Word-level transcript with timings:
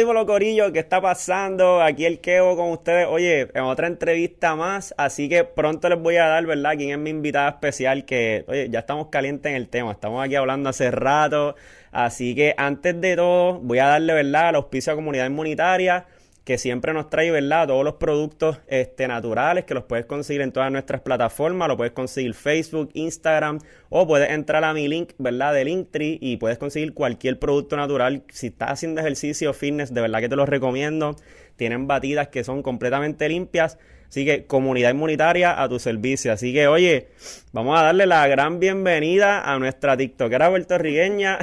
dímelo, 0.00 0.24
Corillo, 0.24 0.72
¿qué 0.72 0.78
está 0.78 0.98
pasando? 1.02 1.82
Aquí 1.82 2.06
el 2.06 2.20
Kevo 2.20 2.56
con 2.56 2.70
ustedes. 2.70 3.06
Oye, 3.06 3.48
en 3.52 3.64
otra 3.64 3.86
entrevista 3.86 4.56
más, 4.56 4.94
así 4.96 5.28
que 5.28 5.44
pronto 5.44 5.90
les 5.90 6.00
voy 6.00 6.16
a 6.16 6.26
dar, 6.26 6.46
¿verdad? 6.46 6.72
Quién 6.76 6.90
es 6.92 6.98
mi 6.98 7.10
invitada 7.10 7.50
especial, 7.50 8.06
que, 8.06 8.44
oye, 8.48 8.70
ya 8.70 8.78
estamos 8.78 9.08
calientes 9.08 9.50
en 9.50 9.56
el 9.56 9.68
tema, 9.68 9.92
estamos 9.92 10.24
aquí 10.24 10.36
hablando 10.36 10.70
hace 10.70 10.90
rato, 10.90 11.54
así 11.92 12.34
que 12.34 12.54
antes 12.56 12.98
de 12.98 13.14
todo, 13.14 13.60
voy 13.60 13.78
a 13.78 13.88
darle, 13.88 14.14
¿verdad?, 14.14 14.48
al 14.48 14.54
auspicio 14.54 14.94
a 14.94 14.96
Comunidad 14.96 15.26
Inmunitaria 15.26 16.06
que 16.50 16.58
siempre 16.58 16.92
nos 16.92 17.08
trae, 17.08 17.30
¿verdad? 17.30 17.68
Todos 17.68 17.84
los 17.84 17.94
productos 17.94 18.58
este, 18.66 19.06
naturales 19.06 19.66
que 19.66 19.72
los 19.72 19.84
puedes 19.84 20.04
conseguir 20.04 20.42
en 20.42 20.50
todas 20.50 20.72
nuestras 20.72 21.00
plataformas, 21.00 21.68
lo 21.68 21.76
puedes 21.76 21.92
conseguir 21.92 22.34
Facebook, 22.34 22.90
Instagram 22.94 23.60
o 23.88 24.04
puedes 24.04 24.30
entrar 24.30 24.64
a 24.64 24.74
mi 24.74 24.88
link, 24.88 25.12
¿verdad? 25.18 25.54
De 25.54 25.64
Linktree 25.64 26.18
y 26.20 26.38
puedes 26.38 26.58
conseguir 26.58 26.92
cualquier 26.92 27.38
producto 27.38 27.76
natural. 27.76 28.24
Si 28.32 28.48
estás 28.48 28.72
haciendo 28.72 29.00
ejercicio, 29.00 29.54
fitness, 29.54 29.94
de 29.94 30.00
verdad 30.00 30.18
que 30.18 30.28
te 30.28 30.34
los 30.34 30.48
recomiendo. 30.48 31.14
Tienen 31.54 31.86
batidas 31.86 32.26
que 32.30 32.42
son 32.42 32.64
completamente 32.64 33.28
limpias. 33.28 33.78
Así 34.08 34.24
que 34.24 34.46
comunidad 34.46 34.90
inmunitaria 34.90 35.62
a 35.62 35.68
tu 35.68 35.78
servicio. 35.78 36.32
Así 36.32 36.52
que, 36.52 36.66
oye, 36.66 37.10
vamos 37.52 37.78
a 37.78 37.84
darle 37.84 38.06
la 38.06 38.26
gran 38.26 38.58
bienvenida 38.58 39.42
a 39.42 39.56
nuestra 39.60 39.96
TikTokera 39.96 40.50
puertorriqueña, 40.50 41.38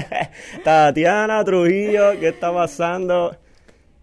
Tatiana 0.62 1.42
Trujillo. 1.42 2.20
¿Qué 2.20 2.28
está 2.28 2.52
pasando? 2.52 3.38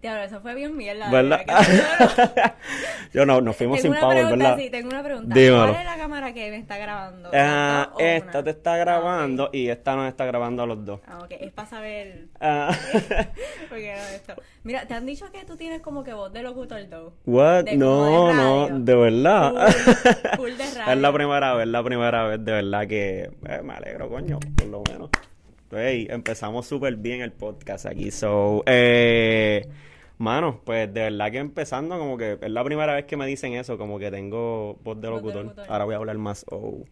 Diablo, 0.02 0.22
eso 0.22 0.40
fue 0.40 0.54
bien 0.54 0.76
mierda. 0.76 1.10
¿Verdad? 1.10 1.40
Yo 3.12 3.26
no, 3.26 3.40
nos 3.42 3.54
fuimos 3.54 3.80
sin 3.80 3.92
power, 3.94 4.24
¿verdad? 4.26 4.56
Sí, 4.56 4.70
tengo 4.70 4.88
una 4.88 5.02
pregunta. 5.02 5.34
Dímelo. 5.34 5.58
¿Cuál 5.66 5.76
es 5.76 5.84
la 5.84 5.96
cámara 5.98 6.32
que 6.32 6.50
me 6.50 6.56
está 6.56 6.78
grabando? 6.78 7.30
Ah, 7.34 7.88
¿Dos 7.92 8.00
o 8.00 8.04
esta 8.06 8.30
una? 8.30 8.42
te 8.44 8.50
está 8.50 8.76
grabando 8.78 9.44
Ah, 9.44 9.48
ok. 9.48 9.54
y 9.54 9.68
esta 9.68 9.96
nos 9.96 10.08
está 10.08 10.24
grabando 10.24 10.62
a 10.62 10.66
los 10.66 10.84
dos. 10.86 11.00
Ah, 11.06 11.18
ok. 11.22 11.32
Es 11.38 11.52
para 11.52 11.68
saber... 11.68 12.28
Ah, 12.40 12.70
Porque 13.68 13.94
no 13.94 14.02
esto. 14.14 14.34
Mira, 14.62 14.86
¿te 14.86 14.94
han 14.94 15.04
dicho 15.04 15.30
que 15.30 15.44
tú 15.44 15.56
tienes 15.56 15.82
como 15.82 16.02
que 16.02 16.14
voz 16.14 16.32
de 16.32 16.42
locutor 16.42 16.82
though? 16.88 17.12
What? 17.26 17.64
De 17.64 17.76
No, 17.76 18.32
no, 18.32 18.78
de 18.78 18.94
verdad. 18.94 19.68
Full 20.36 20.52
de 20.52 20.64
radio. 20.78 20.92
Es 20.94 20.98
la 20.98 21.12
primera 21.12 21.54
vez, 21.54 21.66
la 21.66 21.82
primera 21.82 22.24
vez, 22.26 22.44
de 22.44 22.52
verdad 22.52 22.86
que 22.86 23.30
eh, 23.48 23.60
me 23.62 23.74
alegro, 23.74 24.08
coño, 24.08 24.38
por 24.56 24.66
lo 24.66 24.82
menos. 24.90 25.10
Hey, 25.72 26.06
empezamos 26.10 26.66
súper 26.66 26.96
bien 26.96 27.20
el 27.20 27.32
podcast 27.32 27.86
aquí, 27.86 28.10
so, 28.10 28.64
eh, 28.66 29.68
mano, 30.20 30.60
pues 30.64 30.92
de 30.92 31.00
verdad 31.00 31.30
que 31.30 31.38
empezando 31.38 31.98
como 31.98 32.16
que 32.18 32.38
es 32.40 32.50
la 32.50 32.62
primera 32.62 32.94
vez 32.94 33.06
que 33.06 33.16
me 33.16 33.26
dicen 33.26 33.54
eso, 33.54 33.78
como 33.78 33.98
que 33.98 34.10
tengo 34.10 34.74
voz 34.84 35.00
de 35.00 35.08
Voz 35.08 35.22
de 35.22 35.34
locutor. 35.42 35.66
Ahora 35.68 35.84
voy 35.86 35.94
a 35.94 35.96
hablar 35.96 36.18
más, 36.18 36.44
oh. 36.50 36.84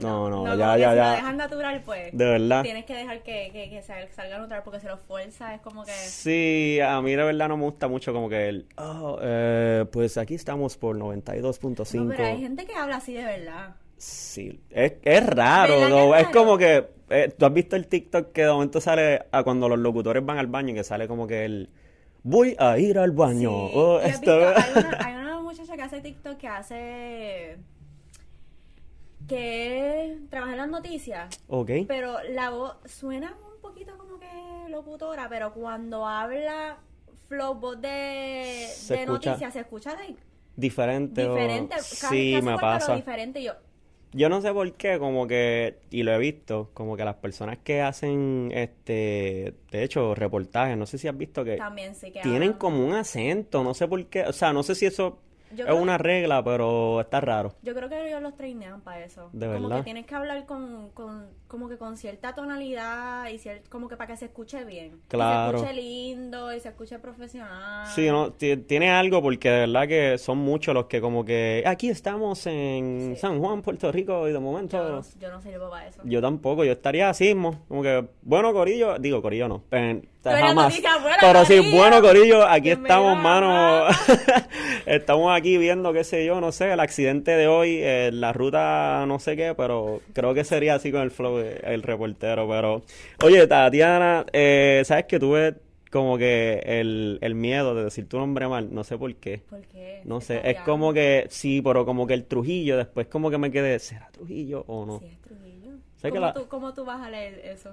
No, 0.00 0.28
no, 0.30 0.38
como 0.38 0.54
ya, 0.56 0.76
ya, 0.76 0.90
si 0.90 0.96
ya. 0.96 1.04
lo 1.10 1.10
dejas 1.16 1.34
natural, 1.36 1.82
pues... 1.84 2.12
De 2.12 2.24
verdad. 2.24 2.62
Tienes 2.62 2.84
que 2.84 2.94
dejar 2.94 3.22
que, 3.22 3.50
que, 3.52 3.70
que 3.70 3.82
sal- 3.82 4.08
salga 4.14 4.38
natural 4.38 4.62
porque 4.64 4.80
si 4.80 4.86
lo 4.86 4.96
fuerza 4.96 5.54
es 5.54 5.60
como 5.60 5.84
que... 5.84 5.90
Sí, 5.92 6.78
a 6.80 7.00
mí 7.00 7.10
de 7.14 7.24
verdad 7.24 7.48
no 7.48 7.56
me 7.56 7.64
gusta 7.64 7.88
mucho 7.88 8.12
como 8.12 8.28
que 8.28 8.48
el, 8.48 8.66
oh, 8.76 9.18
eh, 9.22 9.84
pues 9.90 10.16
aquí 10.16 10.34
estamos 10.34 10.76
por 10.76 10.96
92.5. 10.96 11.94
No, 12.04 12.08
pero 12.10 12.26
hay 12.26 12.40
gente 12.40 12.64
que 12.64 12.74
habla 12.74 12.96
así 12.96 13.12
de 13.12 13.24
verdad. 13.24 13.74
Sí, 13.96 14.60
es, 14.70 14.94
es 15.02 15.26
raro, 15.26 15.74
¿Verdad 15.80 15.86
que 15.88 15.92
though. 15.92 16.14
es 16.16 16.28
como 16.28 16.58
que, 16.58 16.86
eh, 17.10 17.34
tú 17.36 17.46
has 17.46 17.52
visto 17.52 17.74
el 17.74 17.88
TikTok 17.88 18.30
que 18.32 18.42
de 18.44 18.52
momento 18.52 18.80
sale 18.80 19.22
a 19.32 19.42
cuando 19.42 19.68
los 19.68 19.78
locutores 19.78 20.24
van 20.24 20.38
al 20.38 20.46
baño 20.46 20.70
y 20.70 20.74
que 20.74 20.84
sale 20.84 21.08
como 21.08 21.26
que 21.26 21.44
el, 21.44 21.70
voy 22.22 22.54
a 22.58 22.78
ir 22.78 22.98
al 22.98 23.12
baño. 23.12 23.50
Sí. 23.50 23.72
Oh, 23.74 24.00
¿Y 24.02 24.04
has 24.06 24.14
esto-? 24.14 24.48
Hay, 24.48 24.72
una, 24.84 24.98
hay 25.06 25.14
una 25.14 25.40
muchacha 25.40 25.76
que 25.76 25.82
hace 25.82 26.00
TikTok 26.00 26.36
que 26.38 26.48
hace... 26.48 27.58
que 29.26 30.18
trabaja 30.30 30.52
en 30.52 30.58
las 30.58 30.68
noticias. 30.68 31.28
Ok. 31.48 31.70
Pero 31.86 32.16
la 32.30 32.50
voz 32.50 32.76
suena 32.86 33.34
un 33.54 33.60
poquito 33.60 33.96
como 33.98 34.18
que 34.18 34.26
locutora, 34.68 35.28
pero 35.28 35.52
cuando 35.52 36.06
habla 36.06 36.78
flow 37.28 37.54
voz 37.54 37.80
de, 37.80 38.66
Se 38.72 38.94
de 38.94 39.00
escucha 39.02 39.30
noticias 39.30 39.52
se 39.52 39.60
escucha 39.60 39.94
de 39.96 40.16
Diferente. 40.56 41.26
o- 41.26 41.34
diferente. 41.34 41.76
casi- 41.76 41.96
Sí, 41.96 42.32
casi 42.34 42.42
me 42.46 42.58
pasa. 42.58 42.94
diferente. 42.96 43.42
Yo, 43.42 43.52
Yo 44.12 44.28
no 44.28 44.40
sé 44.40 44.52
por 44.52 44.72
qué, 44.74 44.98
como 44.98 45.26
que, 45.26 45.78
y 45.90 46.02
lo 46.02 46.12
he 46.12 46.18
visto, 46.18 46.70
como 46.74 46.96
que 46.96 47.04
las 47.04 47.16
personas 47.16 47.58
que 47.58 47.82
hacen, 47.82 48.50
este, 48.54 49.54
de 49.70 49.82
hecho, 49.82 50.14
reportajes, 50.14 50.78
no 50.78 50.86
sé 50.86 50.96
si 50.98 51.08
has 51.08 51.16
visto 51.16 51.44
que 51.44 51.56
también 51.56 51.94
sí 51.94 52.10
que 52.10 52.22
tienen 52.22 52.42
hablan. 52.42 52.58
como 52.58 52.86
un 52.86 52.94
acento, 52.94 53.62
no 53.62 53.74
sé 53.74 53.86
por 53.86 54.06
qué, 54.06 54.22
o 54.22 54.32
sea, 54.32 54.52
no 54.52 54.62
sé 54.62 54.74
si 54.74 54.86
eso 54.86 55.18
Yo 55.54 55.66
es 55.66 55.72
una 55.74 55.98
regla, 55.98 56.42
pero 56.44 57.00
está 57.00 57.20
raro. 57.20 57.54
Yo 57.62 57.74
creo 57.74 57.88
que 57.88 58.08
ellos 58.08 58.20
los 58.22 58.34
trainean 58.36 58.80
para 58.80 59.04
eso. 59.04 59.30
¿De 59.32 59.46
como 59.46 59.68
verdad? 59.68 59.76
que 59.78 59.84
tienes 59.84 60.06
que 60.06 60.14
hablar 60.14 60.46
con, 60.46 60.90
con, 60.90 61.26
como 61.46 61.68
que 61.68 61.78
con 61.78 61.96
cierta 61.96 62.34
tonalidad 62.34 63.28
y 63.28 63.38
cier- 63.38 63.62
como 63.68 63.88
que 63.88 63.96
para 63.96 64.08
que 64.12 64.16
se 64.16 64.26
escuche 64.26 64.64
bien. 64.64 65.00
Claro. 65.08 65.58
Y 65.58 65.60
se 65.60 65.66
escuche 65.66 65.82
lindo 65.82 66.52
y 66.54 66.60
se 66.60 66.68
escuche 66.68 66.98
profesional. 66.98 67.86
Sí, 67.94 68.08
no, 68.08 68.32
ti- 68.32 68.56
tiene 68.58 68.90
algo 68.90 69.22
porque 69.22 69.48
de 69.50 69.60
verdad 69.60 69.88
que 69.88 70.18
son 70.18 70.38
muchos 70.38 70.74
los 70.74 70.86
que 70.86 71.00
como 71.00 71.24
que 71.24 71.62
aquí 71.66 71.88
estamos 71.88 72.46
en 72.46 73.12
Sí. 73.14 73.20
San 73.20 73.38
Juan, 73.40 73.62
Puerto 73.62 73.90
Rico 73.92 74.28
y 74.28 74.32
de 74.32 74.38
momento 74.38 74.76
Yo 74.76 74.88
no, 74.90 75.02
yo 75.20 75.30
no 75.30 75.40
sirvo 75.42 75.70
para 75.70 75.88
eso. 75.88 76.00
yo 76.04 76.20
tampoco, 76.20 76.64
yo 76.64 76.72
estaría 76.72 77.08
así 77.08 77.34
mismo, 77.34 77.64
como 77.68 77.82
que 77.82 78.06
bueno 78.22 78.52
Corillo, 78.52 78.98
digo 78.98 79.22
Corillo 79.22 79.48
no, 79.48 79.62
eres 79.70 80.02
jamás, 80.24 80.80
pero 81.20 81.44
sí, 81.44 81.70
bueno 81.72 82.00
Corillo, 82.02 82.46
aquí 82.46 82.70
estamos 82.70 83.16
mano, 83.22 83.86
estamos 84.86 85.36
aquí 85.36 85.58
viendo 85.58 85.92
qué 85.92 86.04
sé 86.04 86.24
yo, 86.26 86.40
no 86.40 86.52
sé, 86.52 86.72
el 86.72 86.80
accidente 86.80 87.30
de 87.32 87.46
hoy, 87.48 87.78
eh, 87.80 88.10
la 88.12 88.32
ruta 88.32 89.04
no 89.06 89.18
sé 89.18 89.36
qué, 89.36 89.54
pero 89.56 90.02
creo 90.12 90.34
que 90.34 90.44
sería 90.44 90.74
así 90.74 90.90
con 90.92 91.02
el 91.02 91.10
flow 91.10 91.38
el 91.38 91.82
reportero, 91.82 92.48
pero 92.48 92.82
oye 93.22 93.46
Tatiana, 93.46 94.26
eh, 94.32 94.82
sabes 94.84 95.06
que 95.06 95.18
tuve 95.18 95.54
como 95.90 96.18
que 96.18 96.60
el, 96.66 97.18
el 97.22 97.34
miedo 97.34 97.74
de 97.74 97.84
decir 97.84 98.08
tu 98.08 98.18
nombre 98.18 98.46
mal, 98.46 98.68
no 98.74 98.84
sé 98.84 98.98
por 98.98 99.14
qué. 99.16 99.38
¿Por 99.48 99.62
qué? 99.62 100.02
No 100.04 100.20
sé, 100.20 100.40
es 100.44 100.58
como 100.60 100.92
que, 100.92 101.26
sí, 101.30 101.62
pero 101.62 101.86
como 101.86 102.06
que 102.06 102.12
el 102.14 102.24
Trujillo, 102.26 102.76
después 102.76 103.06
como 103.06 103.30
que 103.30 103.38
me 103.38 103.50
quedé, 103.50 103.78
¿será 103.78 104.08
Trujillo 104.12 104.64
o 104.66 104.84
no? 104.84 104.98
Sí, 104.98 105.06
es 105.06 105.18
Trujillo. 105.22 105.70
¿Cómo, 106.02 106.20
la- 106.20 106.32
tú, 106.34 106.46
¿Cómo 106.48 106.74
tú 106.74 106.84
vas 106.84 107.00
a 107.00 107.08
leer 107.08 107.40
eso? 107.42 107.70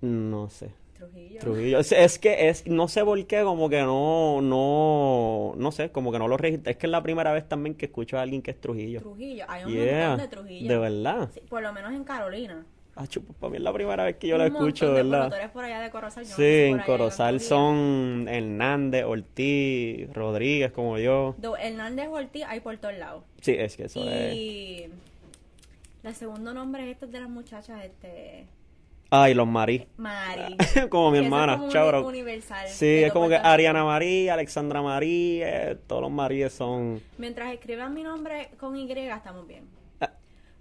No 0.00 0.50
sé. 0.50 0.70
Trujillo. 1.06 1.40
Trujillo. 1.40 1.78
Es, 1.78 1.92
es 1.92 2.18
que 2.18 2.48
es, 2.48 2.66
no 2.66 2.88
sé 2.88 3.04
por 3.04 3.24
qué, 3.26 3.42
como 3.42 3.68
que 3.68 3.80
no, 3.82 4.40
no, 4.42 5.54
no 5.56 5.72
sé, 5.72 5.90
como 5.90 6.12
que 6.12 6.18
no 6.18 6.28
lo 6.28 6.36
registré. 6.36 6.72
Es 6.72 6.76
que 6.78 6.86
es 6.86 6.90
la 6.90 7.02
primera 7.02 7.32
vez 7.32 7.48
también 7.48 7.74
que 7.74 7.86
escucho 7.86 8.18
a 8.18 8.22
alguien 8.22 8.42
que 8.42 8.50
es 8.52 8.60
Trujillo. 8.60 9.00
Trujillo. 9.00 9.44
Hay 9.48 9.64
un 9.64 9.72
Yeah, 9.72 10.08
montón 10.10 10.30
de 10.30 10.36
Trujillo. 10.36 10.68
de 10.72 10.78
verdad. 10.78 11.28
Sí, 11.34 11.40
por 11.48 11.62
lo 11.62 11.72
menos 11.72 11.92
en 11.92 12.04
Carolina. 12.04 12.64
Ah, 12.96 13.08
chupa, 13.08 13.32
para 13.40 13.50
mí 13.50 13.56
es 13.56 13.62
la 13.64 13.72
primera 13.72 14.04
vez 14.04 14.16
que 14.16 14.28
yo 14.28 14.38
la 14.38 14.44
Un 14.46 14.52
montón 14.52 14.68
escucho, 14.68 14.86
de 14.92 15.02
¿verdad? 15.02 15.18
promotores 15.22 15.50
por 15.50 15.64
allá 15.64 15.80
de 15.80 15.90
Corozal. 15.90 16.22
yo 16.24 16.30
no 16.30 16.36
Sí, 16.36 16.42
en 16.44 16.78
Corozal 16.78 17.40
son 17.40 18.26
Hernández, 18.28 19.04
Ortiz, 19.04 20.12
Rodríguez, 20.12 20.70
como 20.70 20.98
yo. 20.98 21.34
Do- 21.38 21.56
Hernández 21.56 22.06
Ortiz 22.08 22.44
hay 22.46 22.60
por 22.60 22.76
todos 22.76 22.94
lados. 22.96 23.24
Sí, 23.40 23.56
es 23.58 23.76
que 23.76 23.86
eso 23.86 24.08
es. 24.08 24.34
Y 24.34 24.86
el 26.04 26.14
segundo 26.14 26.54
nombre 26.54 26.84
es 26.88 26.92
este 26.92 27.06
de 27.08 27.18
las 27.18 27.28
muchachas, 27.28 27.84
este 27.84 28.46
Ay, 29.10 29.34
los 29.34 29.46
Marí. 29.46 29.86
Mari. 29.96 30.56
como 30.90 31.10
mi 31.10 31.18
eso 31.18 31.22
es 31.22 31.26
hermana, 31.26 31.58
como 31.58 32.08
universal. 32.08 32.66
Sí, 32.68 33.04
es 33.04 33.12
como 33.12 33.28
que. 33.28 33.36
Ariana 33.36 33.84
María, 33.84 34.34
Alexandra 34.34 34.82
María, 34.82 35.70
eh, 35.70 35.78
todos 35.86 36.02
los 36.02 36.10
Maríes 36.10 36.52
son... 36.52 37.00
Mientras 37.18 37.52
escriban 37.52 37.94
mi 37.94 38.02
nombre 38.02 38.50
con 38.58 38.76
Y, 38.76 38.90
estamos 38.90 39.46
bien. 39.46 39.68
ah, 40.00 40.10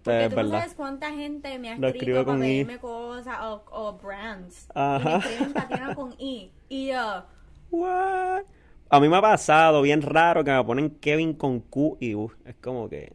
Porque 0.04 0.30
tú 0.30 0.36
no 0.36 0.50
sabes 0.50 0.74
cuánta 0.76 1.12
gente 1.12 1.58
me 1.60 1.70
ha 1.72 1.74
escrito 1.76 2.26
para 2.26 2.38
I. 2.38 2.42
pedirme 2.42 2.80
cosas 2.80 3.38
o, 3.42 3.64
o 3.72 3.94
brands. 3.94 4.68
Y 4.68 4.72
Ajá. 4.76 5.18
me 5.18 5.18
escriben 5.26 5.54
Tatiana 5.54 5.96
con 5.96 6.14
I. 6.20 6.52
Y 6.70 6.88
yo, 6.90 7.24
What? 7.72 8.44
A 8.90 9.00
mí 9.00 9.10
me 9.10 9.18
ha 9.18 9.22
pasado 9.22 9.82
bien 9.82 10.02
raro 10.04 10.44
que 10.44 10.52
me 10.52 10.64
ponen 10.64 10.92
Kevin 11.00 11.34
con 11.34 11.60
Q 11.62 11.98
y 12.00 12.14
U. 12.14 12.32
Es 12.46 12.56
como 12.62 12.88
que... 12.88 13.14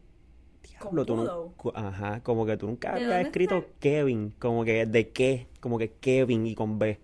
Diablo, 0.80 1.04
tú 1.06 1.16
no... 1.16 1.54
Ajá, 1.74 2.22
como 2.22 2.46
que 2.46 2.56
tú 2.56 2.66
nunca 2.66 2.92
¿De 2.92 3.04
habías 3.04 3.20
escrito 3.26 3.58
está? 3.58 3.72
Kevin. 3.80 4.34
Como 4.38 4.64
que 4.64 4.86
de 4.86 5.10
qué. 5.10 5.46
Como 5.60 5.78
que 5.78 5.92
Kevin 5.94 6.46
y 6.46 6.54
con 6.54 6.78
B. 6.78 6.98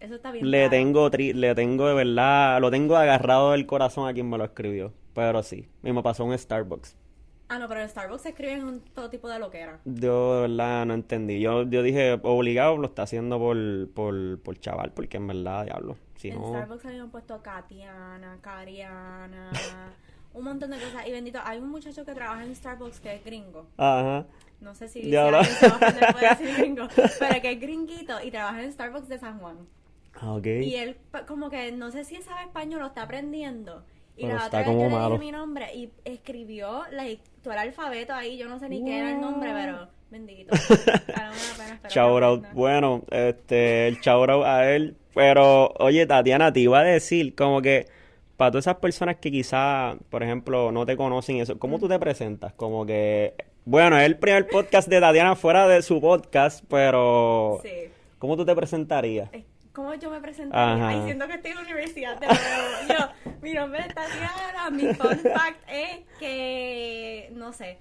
eso 0.00 0.14
está 0.16 0.32
bien. 0.32 0.50
Le 0.50 0.68
raro. 0.68 0.70
tengo, 0.70 1.10
tri- 1.10 1.34
le 1.34 1.54
tengo 1.54 1.86
de 1.88 1.94
verdad... 1.94 2.60
Lo 2.60 2.70
tengo 2.70 2.96
agarrado 2.96 3.52
del 3.52 3.66
corazón 3.66 4.08
a 4.08 4.12
quien 4.12 4.28
me 4.28 4.38
lo 4.38 4.44
escribió. 4.44 4.92
Pero 5.14 5.42
sí. 5.42 5.68
Y 5.82 5.92
me 5.92 6.02
pasó 6.02 6.24
en 6.30 6.38
Starbucks. 6.38 6.96
Ah, 7.48 7.58
no, 7.58 7.68
pero 7.68 7.80
en 7.82 7.88
Starbucks 7.88 8.22
se 8.22 8.28
escriben 8.30 8.64
un, 8.64 8.80
todo 8.80 9.10
tipo 9.10 9.28
de 9.28 9.38
loquera. 9.38 9.78
Yo 9.84 10.36
de 10.36 10.40
verdad 10.48 10.86
no 10.86 10.94
entendí. 10.94 11.40
Yo, 11.40 11.64
yo 11.64 11.82
dije, 11.82 12.18
obligado 12.22 12.78
lo 12.78 12.86
está 12.86 13.02
haciendo 13.02 13.38
por, 13.38 13.90
por, 13.90 14.40
por 14.40 14.58
chaval, 14.58 14.92
porque 14.92 15.18
en 15.18 15.26
verdad, 15.26 15.64
diablo. 15.66 15.96
Si 16.16 16.28
en 16.28 16.40
no. 16.40 16.48
Starbucks 16.48 16.86
habían 16.86 17.10
puesto 17.10 17.42
Katiana, 17.42 18.38
Cariana, 18.40 19.50
un 20.34 20.44
montón 20.44 20.70
de 20.70 20.78
cosas. 20.78 21.06
Y 21.06 21.12
bendito, 21.12 21.38
hay 21.44 21.58
un 21.58 21.70
muchacho 21.70 22.04
que 22.04 22.14
trabaja 22.14 22.44
en 22.44 22.54
Starbucks 22.54 23.00
que 23.00 23.14
es 23.14 23.24
gringo. 23.24 23.66
Ajá. 23.76 24.26
No 24.60 24.74
sé 24.74 24.88
si, 24.88 25.02
si 25.02 25.08
Diablo. 25.08 25.38
alguien 25.38 25.56
se 25.56 25.68
va 25.68 25.74
a 25.74 25.76
ofender 25.76 26.12
por 26.12 26.20
decir 26.38 26.56
gringo, 26.56 26.88
pero 27.18 27.42
que 27.42 27.52
es 27.52 27.60
gringuito 27.60 28.22
y 28.22 28.30
trabaja 28.30 28.62
en 28.62 28.72
Starbucks 28.72 29.08
de 29.08 29.18
San 29.18 29.38
Juan. 29.40 29.58
Ah, 30.14 30.34
ok. 30.34 30.46
Y 30.46 30.76
él, 30.76 30.96
como 31.26 31.50
que 31.50 31.72
no 31.72 31.90
sé 31.90 32.04
si 32.04 32.20
sabe 32.22 32.42
español, 32.42 32.80
lo 32.80 32.86
está 32.86 33.02
aprendiendo. 33.02 33.84
Y 34.16 34.26
Pero 34.26 34.38
la 34.38 34.46
otra 34.46 34.58
vez 34.60 34.68
yo 34.68 34.88
le 34.88 34.88
dije 34.88 35.18
mi 35.18 35.32
nombre 35.32 35.74
y 35.74 35.90
escribió 36.04 36.82
like, 36.90 37.22
todo 37.42 37.54
el 37.54 37.60
alfabeto 37.60 38.12
ahí. 38.12 38.36
Yo 38.36 38.48
no 38.48 38.58
sé 38.58 38.68
ni 38.68 38.84
qué 38.84 38.98
era 38.98 39.10
el 39.10 39.20
nombre, 39.20 39.52
pero 39.52 39.88
Bendito. 40.12 40.54
Ahora 41.96 42.28
aprenda. 42.28 42.52
Bueno, 42.52 43.02
este, 43.10 43.88
el 43.88 43.98
out 44.06 44.44
a 44.44 44.70
él. 44.70 44.94
Pero, 45.14 45.72
oye, 45.78 46.06
Tatiana, 46.06 46.52
te 46.52 46.60
iba 46.60 46.80
a 46.80 46.84
decir, 46.84 47.34
como 47.34 47.62
que, 47.62 47.86
para 48.42 48.50
todas 48.50 48.64
esas 48.64 48.78
personas 48.78 49.18
que 49.18 49.30
quizá, 49.30 49.94
por 50.10 50.24
ejemplo, 50.24 50.72
no 50.72 50.84
te 50.84 50.96
conocen 50.96 51.36
eso, 51.36 51.60
¿cómo 51.60 51.78
tú 51.78 51.86
te 51.86 51.96
presentas? 52.00 52.52
Como 52.54 52.84
que, 52.84 53.34
bueno, 53.64 53.96
es 53.96 54.04
el 54.04 54.18
primer 54.18 54.48
podcast 54.48 54.88
de 54.88 54.98
Tatiana 55.00 55.36
fuera 55.36 55.68
de 55.68 55.80
su 55.80 56.00
podcast, 56.00 56.64
pero, 56.68 57.60
Sí. 57.62 57.70
¿cómo 58.18 58.36
tú 58.36 58.44
te 58.44 58.52
presentarías? 58.56 59.28
Es- 59.32 59.44
¿Cómo 59.72 59.94
yo 59.94 60.10
me 60.10 60.20
presento? 60.20 60.56
Ajá. 60.56 60.88
Ay, 60.88 61.02
siento 61.04 61.28
que 61.28 61.34
estoy 61.34 61.52
en 61.52 61.56
la 61.58 61.62
universidad 61.62 62.18
de 62.18 62.26
nuevo. 62.26 62.40
Yo, 62.88 63.32
mi 63.42 63.52
nombre 63.54 63.80
es 63.86 63.94
Tatiana, 63.94 64.70
mi 64.72 64.92
fun 64.92 65.18
fact 65.20 65.60
es 65.70 66.00
que, 66.18 67.30
no 67.34 67.52
sé, 67.52 67.78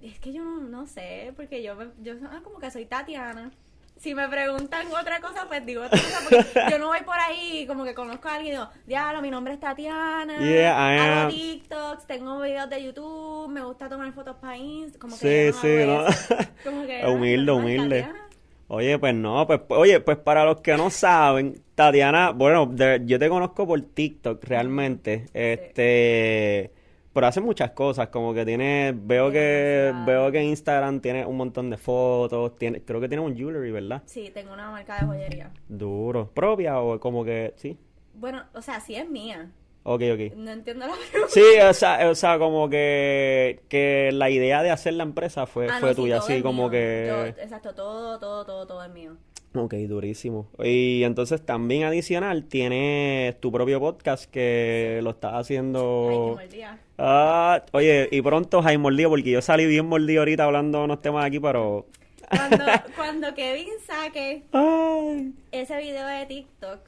es 0.00 0.20
que 0.20 0.32
yo 0.32 0.44
no, 0.44 0.60
no 0.60 0.86
sé, 0.86 1.32
porque 1.34 1.60
yo, 1.64 1.74
yo 2.02 2.14
ah, 2.30 2.40
como 2.44 2.60
que 2.60 2.70
soy 2.70 2.86
Tatiana. 2.86 3.50
Si 3.98 4.14
me 4.14 4.28
preguntan 4.28 4.86
otra 4.92 5.20
cosa, 5.20 5.46
pues 5.48 5.66
digo 5.66 5.82
otra 5.82 5.98
cosa, 5.98 6.20
porque 6.28 6.70
yo 6.70 6.78
no 6.78 6.86
voy 6.86 7.00
por 7.04 7.18
ahí 7.18 7.66
como 7.66 7.84
que 7.84 7.94
conozco 7.94 8.28
a 8.28 8.34
alguien 8.36 8.54
y 8.54 8.56
digo, 8.56 8.68
diablo, 8.86 9.20
mi 9.22 9.30
nombre 9.30 9.54
es 9.54 9.60
Tatiana, 9.60 10.38
Yeah, 10.38 10.72
I 10.94 10.98
am- 10.98 11.18
hago 11.18 11.30
TikToks, 11.30 12.06
tengo 12.06 12.40
videos 12.40 12.70
de 12.70 12.84
YouTube, 12.84 13.48
me 13.50 13.60
gusta 13.62 13.88
tomar 13.88 14.12
fotos 14.12 14.36
para 14.40 14.56
Instagram, 14.56 15.00
como 15.00 15.16
Sí, 15.16 15.22
que 15.26 15.52
sí, 15.60 15.82
hago 15.82 16.02
¿no? 16.02 16.06
Como 16.64 16.86
que, 16.86 17.02
ah, 17.02 17.10
Humilde, 17.10 17.46
normal, 17.46 17.64
humilde. 17.64 18.00
Tatiana. 18.02 18.24
Oye, 18.70 18.98
pues 18.98 19.14
no, 19.14 19.46
pues, 19.46 19.60
oye, 19.70 20.00
pues 20.00 20.18
para 20.18 20.44
los 20.44 20.60
que 20.60 20.76
no 20.76 20.90
saben, 20.90 21.60
Tatiana, 21.74 22.30
bueno, 22.30 22.66
de- 22.66 23.00
yo 23.04 23.18
te 23.18 23.28
conozco 23.28 23.66
por 23.66 23.80
TikTok 23.80 24.44
realmente, 24.44 25.26
este, 25.34 26.70
pero 27.18 27.26
hace 27.26 27.40
muchas 27.40 27.72
cosas, 27.72 28.08
como 28.08 28.32
que 28.32 28.44
tiene, 28.46 28.94
veo 28.96 29.30
que, 29.32 29.92
veo 30.06 30.30
que 30.30 30.40
Instagram 30.42 31.00
tiene 31.00 31.26
un 31.26 31.36
montón 31.36 31.68
de 31.68 31.76
fotos, 31.76 32.56
tiene, 32.56 32.80
creo 32.82 33.00
que 33.00 33.08
tiene 33.08 33.24
un 33.24 33.36
jewelry, 33.36 33.72
¿verdad? 33.72 34.02
Sí, 34.06 34.30
tengo 34.32 34.52
una 34.52 34.70
marca 34.70 35.00
de 35.00 35.06
joyería. 35.06 35.50
Duro, 35.68 36.30
propia 36.32 36.78
o 36.80 37.00
como 37.00 37.24
que, 37.24 37.54
sí, 37.56 37.76
Bueno, 38.14 38.44
o 38.54 38.62
sea, 38.62 38.78
sí 38.80 38.94
es 38.94 39.08
mía. 39.08 39.50
ok, 39.82 40.02
ok. 40.14 40.34
No 40.36 40.50
entiendo 40.52 40.86
la 40.86 40.92
pregunta. 41.10 41.32
Sí, 41.32 41.42
o 41.68 41.72
sea, 41.74 42.08
o 42.10 42.14
sea, 42.14 42.38
como 42.38 42.68
que, 42.68 43.60
que 43.68 44.10
la 44.12 44.30
idea 44.30 44.62
de 44.62 44.70
hacer 44.70 44.94
la 44.94 45.02
empresa 45.02 45.46
fue, 45.46 45.66
Ah, 45.68 45.74
no, 45.74 45.80
fue 45.80 45.90
sí, 45.90 45.96
tuya, 45.96 46.18
así 46.18 46.40
como 46.42 46.62
mío. 46.64 46.70
que... 46.70 47.06
Yo- 47.08 47.42
exacto, 47.42 47.74
todo, 47.74 48.18
todo, 48.20 48.44
todo, 48.44 48.66
todo 48.66 48.84
es 48.84 48.90
mío. 48.92 49.16
Ok, 49.54 49.74
durísimo. 49.74 50.48
Y 50.62 51.02
entonces 51.04 51.44
también 51.44 51.84
adicional 51.84 52.44
tienes 52.44 53.40
tu 53.40 53.50
propio 53.50 53.80
podcast 53.80 54.30
que 54.30 55.00
lo 55.02 55.10
estás 55.10 55.32
Ay, 55.34 55.40
haciendo... 55.40 56.38
qué. 56.50 56.66
Ah, 56.98 57.64
oye, 57.72 58.08
y 58.10 58.20
pronto 58.22 58.60
Jaime 58.62 58.82
mordido, 58.82 59.10
porque 59.10 59.30
yo 59.30 59.40
salí 59.40 59.66
bien 59.66 59.86
mordido 59.86 60.20
ahorita 60.20 60.44
hablando 60.44 60.78
de 60.78 60.84
unos 60.84 61.00
temas 61.00 61.24
aquí, 61.24 61.40
pero... 61.40 61.86
Cuando, 62.28 62.64
cuando 62.96 63.34
Kevin 63.34 63.68
saque 63.86 64.42
Ay, 64.52 65.32
ese 65.50 65.78
video 65.78 66.06
de 66.06 66.26
TikTok, 66.26 66.80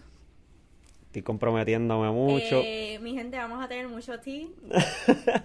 estoy 1.07 1.23
comprometiéndome 1.23 2.11
mucho. 2.11 2.61
eh, 2.63 2.99
mi 3.01 3.15
gente, 3.15 3.39
vamos 3.39 3.65
a 3.65 3.69
tener 3.69 3.89
mucho 3.89 4.21
tea 4.21 4.47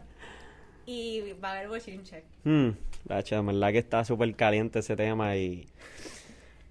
y 0.86 1.34
va 1.44 1.50
a 1.50 1.52
haber 1.54 1.70
bochinche. 1.70 2.24
Hmm, 2.44 2.72
de 3.08 3.42
verdad 3.42 3.72
que 3.72 3.78
está 3.78 4.04
súper 4.04 4.36
caliente 4.36 4.80
ese 4.80 4.96
tema 4.96 5.38
y... 5.38 5.66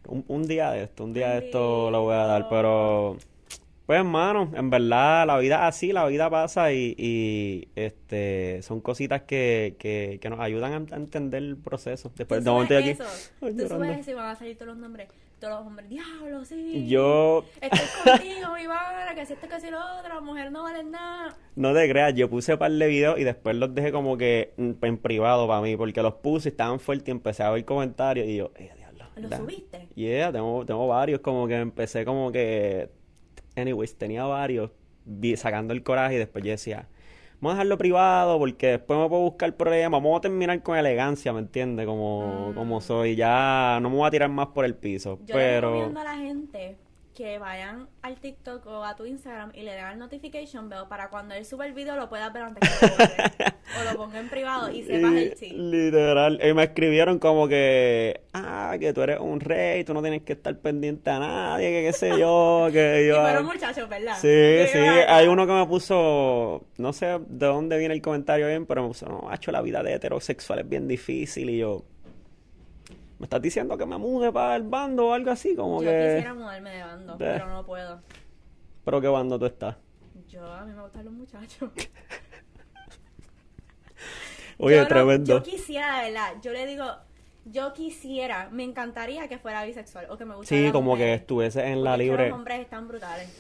Un, 0.07 0.25
un 0.29 0.47
día 0.47 0.71
de 0.71 0.85
esto, 0.85 1.05
un 1.05 1.13
día 1.13 1.31
de 1.31 1.47
esto 1.47 1.91
lo 1.91 2.03
voy 2.03 2.15
a 2.15 2.27
dar, 2.27 2.49
pero... 2.49 3.17
Pues 3.87 3.99
hermano, 3.99 4.51
en 4.55 4.71
verdad 4.71 5.27
la 5.27 5.37
vida 5.37 5.67
así, 5.67 5.93
la 5.93 6.07
vida 6.07 6.31
pasa 6.31 6.73
y, 6.73 6.95
y, 6.97 7.69
este 7.77 8.63
son 8.63 8.81
cositas 8.81 9.23
que, 9.23 9.77
que, 9.79 10.19
que 10.23 10.31
nos 10.31 10.41
ayudan 10.41 10.73
a, 10.73 10.95
a 10.95 10.97
entender 10.97 11.43
el 11.43 11.59
proceso. 11.59 12.11
Después 12.17 12.43
de 12.43 12.51
momento 12.51 12.79
aquí. 12.79 12.91
eso, 12.91 13.05
Ay, 13.43 13.53
tú 13.55 13.69
subes 13.69 13.99
eso 13.99 14.11
y 14.13 14.15
van 14.15 14.31
a 14.31 14.37
salir 14.37 14.57
todos 14.57 14.69
los 14.69 14.79
nombres. 14.79 15.09
Todos 15.39 15.59
los 15.59 15.67
hombres, 15.67 15.91
diablo, 15.91 16.45
sí. 16.47 16.87
Yo 16.89 17.45
Estoy 17.61 17.81
contigo, 18.05 18.57
Ivana, 18.57 19.15
que 19.15 19.27
si 19.27 19.35
esto, 19.35 19.49
que 19.49 19.61
si 19.61 19.71
lo 19.71 19.79
otro, 19.99 20.23
mujer 20.23 20.51
no 20.51 20.63
vale 20.63 20.83
nada. 20.85 21.37
no 21.55 21.75
te 21.75 21.87
creas, 21.87 22.15
yo 22.15 22.31
puse 22.31 22.55
un 22.55 22.59
par 22.59 22.73
de 22.73 22.87
videos 22.87 23.19
y 23.19 23.25
después 23.25 23.55
los 23.55 23.75
dejé 23.75 23.93
como 23.93 24.17
que 24.17 24.55
en 24.57 24.97
privado 24.97 25.47
para 25.47 25.61
mí, 25.61 25.77
porque 25.77 26.01
los 26.01 26.15
puse, 26.15 26.49
estaban 26.49 26.81
fuertes 26.81 27.09
y 27.09 27.11
empecé 27.11 27.43
a 27.43 27.51
ver 27.51 27.67
comentarios 27.67 28.27
y 28.27 28.37
yo, 28.37 28.53
eh. 28.57 28.71
¿Lo 29.17 29.29
da- 29.29 29.37
subiste? 29.39 29.89
Yeah, 29.95 30.33
tengo, 30.33 30.65
tengo 30.67 30.87
varios, 30.89 31.21
como 31.21 31.47
que 31.47 31.57
empecé 31.57 32.05
como 32.05 32.33
que, 32.33 32.91
anyways, 33.57 33.97
tenía 33.97 34.25
varios, 34.25 34.71
vi- 35.05 35.37
sacando 35.37 35.73
el 35.75 35.83
coraje 35.83 36.15
y 36.17 36.19
después 36.19 36.45
yo 36.45 36.51
decía, 36.51 36.89
vamos 37.41 37.53
a 37.53 37.55
dejarlo 37.57 37.79
privado 37.79 38.39
porque 38.39 38.69
después 38.69 38.99
me 38.99 39.09
puedo 39.09 39.23
buscar 39.23 39.57
problemas, 39.57 40.03
vamos 40.03 40.19
a 40.19 40.21
terminar 40.23 40.63
con 40.63 40.77
elegancia, 40.79 41.33
¿me 41.33 41.41
entiendes? 41.41 41.87
Como, 41.87 42.51
Mm. 42.51 42.55
como 42.55 42.81
soy, 42.81 43.17
ya 43.17 43.79
no 43.83 43.91
me 43.91 43.97
voy 43.97 44.07
a 44.09 44.11
tirar 44.11 44.31
más 44.31 44.49
por 44.49 44.65
el 44.65 44.75
piso, 44.75 45.19
Yo 45.21 45.27
le 45.27 45.33
pero... 45.33 45.71
recomiendo 45.71 46.01
a 46.01 46.05
la 46.05 46.17
gente 46.17 46.77
que 47.15 47.39
vayan 47.39 47.89
al 48.03 48.17
TikTok 48.17 48.67
o 48.67 48.85
a 48.85 48.97
tu 48.97 49.07
Instagram 49.07 49.53
y 49.55 49.63
le 49.63 49.73
den 49.73 49.85
al 49.85 49.99
notification 49.99 50.69
bell 50.69 50.85
para 50.89 51.11
cuando 51.11 51.35
él 51.35 51.45
suba 51.45 51.65
el 51.65 51.73
video 51.73 51.95
lo 51.95 52.09
puedas 52.09 52.33
ver 52.33 52.43
antes 52.43 52.69
que 52.69 52.87
lo 52.87 52.93
borre. 52.93 53.55
o 53.81 53.93
lo 53.93 53.97
ponga 53.97 54.19
en 54.19 54.29
privado 54.29 54.71
y 54.71 54.83
sepas 54.83 55.13
Y- 55.13 55.17
el 55.19 55.37
sí. 55.37 55.51
Literal, 55.55 56.41
y 56.45 56.53
me 56.55 56.65
escribieron 56.65 57.19
como 57.21 57.47
que, 57.47 58.23
ah, 58.33 58.77
que 58.81 58.93
tú 58.93 59.03
eres 59.03 59.21
un 59.21 59.39
rey, 59.41 59.85
tú 59.85 59.95
no 59.95 60.03
tienes 60.03 60.23
que 60.23 60.33
estar 60.33 60.57
pendiente 60.59 61.09
a 61.11 61.19
nadie, 61.21 61.71
que 61.71 61.83
qué 61.87 61.93
sé 61.93 62.19
yo, 62.19 62.69
que 62.73 63.03
Y 63.05 63.09
yo... 63.09 63.21
fueron 63.23 63.47
muchachos, 63.47 63.89
¿verdad? 63.89 64.15
Sí, 64.21 64.73
sí, 64.73 64.79
bacán. 64.81 65.05
hay 65.09 65.29
uno 65.29 65.47
que 65.47 65.53
me 65.53 65.67
puso, 65.67 66.65
no 66.79 66.93
sé 66.93 67.07
de 67.29 67.47
dónde 67.47 67.79
viene 67.79 67.95
el 67.95 68.03
comentario 68.03 68.49
bien, 68.49 68.67
pero 68.67 68.83
me 68.83 68.89
puso, 68.89 69.07
no, 69.07 69.23
macho, 69.23 69.53
la 69.53 69.63
vida 69.63 69.83
de 69.85 69.95
heterosexual 69.95 70.59
es 70.59 70.69
bien 70.69 70.89
difícil 70.89 71.49
y 71.51 71.59
yo, 71.59 71.85
¿me 73.25 73.27
estás 73.27 73.41
diciendo 73.41 73.79
que 73.79 73.87
me 73.87 73.97
mude 73.97 74.31
para 74.31 74.55
el 74.55 74.65
bando 74.65 75.07
o 75.07 75.15
algo 75.15 75.31
así? 75.31 75.57
Como 75.57 75.83
Yo 75.83 75.89
que, 75.89 75.97
quisiera 76.15 76.35
mudarme 76.35 76.73
de 76.77 76.83
bando, 76.83 77.17
pero 77.17 77.47
no 77.49 77.65
puedo. 77.65 78.03
¿pero 78.85 79.01
qué 79.01 79.09
bando 79.09 79.39
tú 79.39 79.47
estás? 79.47 79.77
Yo, 80.29 80.45
a 80.53 80.63
mí 80.67 80.75
me 80.75 80.83
gustan 80.83 81.07
los 81.07 81.15
muchachos. 81.15 81.71
Oye, 84.59 84.77
Yo 84.77 84.83
no- 84.83 84.89
tremendo. 84.89 85.39
yo 85.39 85.43
quisiera, 85.43 86.01
de 86.03 86.11
verdad, 86.11 86.35
yo 86.43 86.53
le 86.53 86.67
digo, 86.67 86.85
yo 87.47 87.73
quisiera, 87.73 88.51
me 88.53 88.63
encantaría 88.63 89.27
que 89.27 89.39
fuera 89.39 89.65
bisexual 89.65 90.07
o 90.11 90.19
que 90.19 90.27
me 90.27 90.35
gustara 90.35 90.61
Sí, 90.61 90.71
como 90.71 90.95
que 90.99 91.15
estuviese 91.15 91.67
en 91.67 91.83
la 91.83 91.97
libre. 91.97 92.29
Los 92.29 92.37
hombres 92.39 92.61
están 92.61 92.87
brutales. 92.87 93.31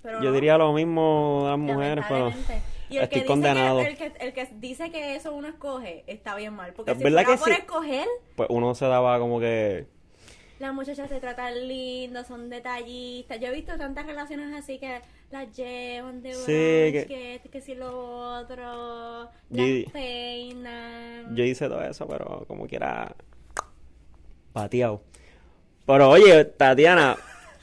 Pero 0.00 0.20
Yo 0.22 0.28
no. 0.28 0.32
diría 0.32 0.56
lo 0.58 0.72
mismo 0.72 1.40
de 1.42 1.48
las 1.50 1.58
mujeres, 1.58 2.04
pero. 2.08 2.32
Y 2.90 2.96
el 2.98 3.04
estoy 3.04 3.20
que 3.20 3.26
condenado. 3.26 3.78
Dice 3.80 3.96
que, 3.96 4.06
el, 4.06 4.12
que, 4.12 4.24
el 4.26 4.32
que 4.32 4.48
dice 4.56 4.90
que 4.90 5.14
eso 5.16 5.34
uno 5.34 5.48
escoge 5.48 6.04
está 6.06 6.34
bien 6.34 6.54
mal. 6.54 6.72
Porque 6.72 6.94
si 6.94 7.00
fuera 7.00 7.24
por 7.24 7.48
sí. 7.48 7.52
escoger, 7.52 8.06
Pues 8.36 8.48
uno 8.50 8.74
se 8.74 8.86
daba 8.86 9.18
como 9.18 9.40
que, 9.40 9.86
las 10.58 10.74
muchachas 10.74 11.08
se 11.08 11.20
tratan 11.20 11.68
lindo, 11.68 12.24
son 12.24 12.50
detallistas. 12.50 13.38
Yo 13.38 13.46
he 13.48 13.52
visto 13.52 13.76
tantas 13.78 14.06
relaciones 14.06 14.52
así 14.56 14.78
que 14.80 15.00
las 15.30 15.54
llevan 15.56 16.20
de 16.22 16.34
Sí, 16.34 16.90
brunch, 16.90 17.06
que- 17.06 17.40
que 17.50 17.60
si 17.60 17.74
lo 17.76 18.38
otro, 18.40 19.28
Yo- 19.50 19.64
las 19.64 19.92
peinan. 19.92 21.36
yo 21.36 21.44
hice 21.44 21.68
todo 21.68 21.82
eso, 21.82 22.08
pero 22.08 22.44
como 22.48 22.66
quiera, 22.66 23.14
pateado. 24.52 25.02
Pero 25.86 26.10
oye, 26.10 26.44
Tatiana, 26.44 27.16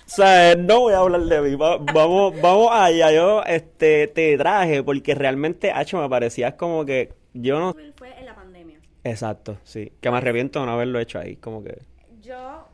o 0.06 0.10
sea, 0.10 0.56
no 0.56 0.82
voy 0.82 0.94
a 0.94 1.00
hablar 1.00 1.22
de 1.22 1.42
mí, 1.42 1.56
va- 1.56 1.78
vamos, 1.78 2.40
vamos 2.42 2.70
allá, 2.72 3.12
yo 3.12 3.44
este, 3.44 4.08
te 4.08 4.38
traje 4.38 4.84
porque 4.84 5.16
realmente, 5.16 5.72
hacho, 5.72 6.00
me 6.02 6.08
parecías 6.10 6.54
como 6.56 6.86
que, 6.86 7.14
yo 7.34 7.60
no... 7.60 7.76
Fue 7.96 8.18
en 8.20 8.26
la 8.26 8.36
pandemia. 8.36 8.80
Exacto, 9.04 9.58
sí, 9.64 9.92
que 10.02 10.10
me 10.12 10.18
arrepiento 10.18 10.60
de 10.60 10.66
no 10.68 10.72
haberlo 10.74 11.00
hecho 11.00 11.20
ahí, 11.20 11.36
como 11.38 11.64
que... 11.64 11.80
Yo 12.22 12.68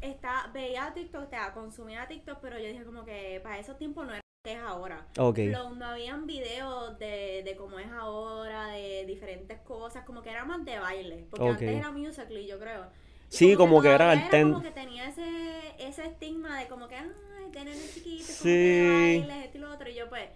está, 0.00 0.50
veía 0.52 0.92
TikTok, 0.94 1.22
o 1.24 1.26
sea, 1.26 1.52
consumía 1.54 2.06
TikTok, 2.06 2.38
pero 2.40 2.58
yo 2.58 2.68
dije 2.68 2.84
como 2.84 3.04
que 3.04 3.40
para 3.42 3.58
esos 3.58 3.78
tiempos 3.78 4.04
no 4.06 4.12
era 4.12 4.20
lo 4.20 4.50
que 4.50 4.52
es 4.58 4.60
ahora. 4.62 5.06
Ok. 5.18 5.38
Lo- 5.50 5.70
no 5.70 5.86
habían 5.86 6.26
videos 6.26 6.98
de, 6.98 7.42
de 7.44 7.56
cómo 7.56 7.78
es 7.78 7.90
ahora, 7.90 8.68
de 8.68 9.04
diferentes 9.06 9.58
cosas, 9.60 10.04
como 10.04 10.20
que 10.22 10.30
era 10.30 10.44
más 10.44 10.62
de 10.64 10.78
baile, 10.78 11.26
porque 11.30 11.48
antes 11.48 11.68
era 11.70 11.90
Musical.ly, 11.90 12.46
yo 12.46 12.58
creo. 12.58 12.86
Sí, 13.36 13.54
como 13.56 13.80
que 13.82 13.88
era 13.88 13.98
todavía 13.98 14.24
el 14.24 14.30
ten- 14.30 14.52
como 14.52 14.62
que 14.64 14.70
tenía 14.70 15.08
ese, 15.08 15.74
ese 15.78 16.06
estigma 16.06 16.58
de 16.60 16.68
como 16.68 16.88
que, 16.88 16.96
ay, 16.96 17.08
tener 17.52 17.74
el 17.74 17.90
chiquito, 17.92 18.24
como 18.26 18.38
Sí. 18.38 18.44
que 18.44 19.18
bailes, 19.26 19.44
esto 19.46 19.58
y 19.58 19.60
lo 19.60 19.72
otro, 19.72 19.88
y 19.90 19.94
yo 19.94 20.08
pues, 20.08 20.28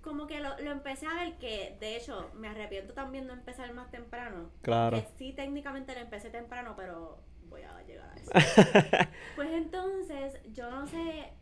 como 0.00 0.26
que 0.26 0.40
lo, 0.40 0.58
lo 0.60 0.70
empecé 0.70 1.06
a 1.06 1.14
ver 1.14 1.34
que, 1.38 1.76
de 1.80 1.96
hecho, 1.96 2.30
me 2.34 2.48
arrepiento 2.48 2.92
también 2.92 3.26
de 3.26 3.32
empezar 3.32 3.72
más 3.72 3.90
temprano. 3.90 4.50
Claro. 4.62 4.96
Que 4.98 5.06
sí, 5.16 5.32
técnicamente 5.32 5.94
lo 5.94 6.00
empecé 6.00 6.28
temprano, 6.30 6.74
pero 6.76 7.18
voy 7.48 7.62
a 7.62 7.82
llegar 7.82 8.10
a 8.10 8.14
eso. 8.20 8.30
pues 9.36 9.50
entonces, 9.52 10.40
yo 10.52 10.70
no 10.70 10.86
sé 10.86 11.32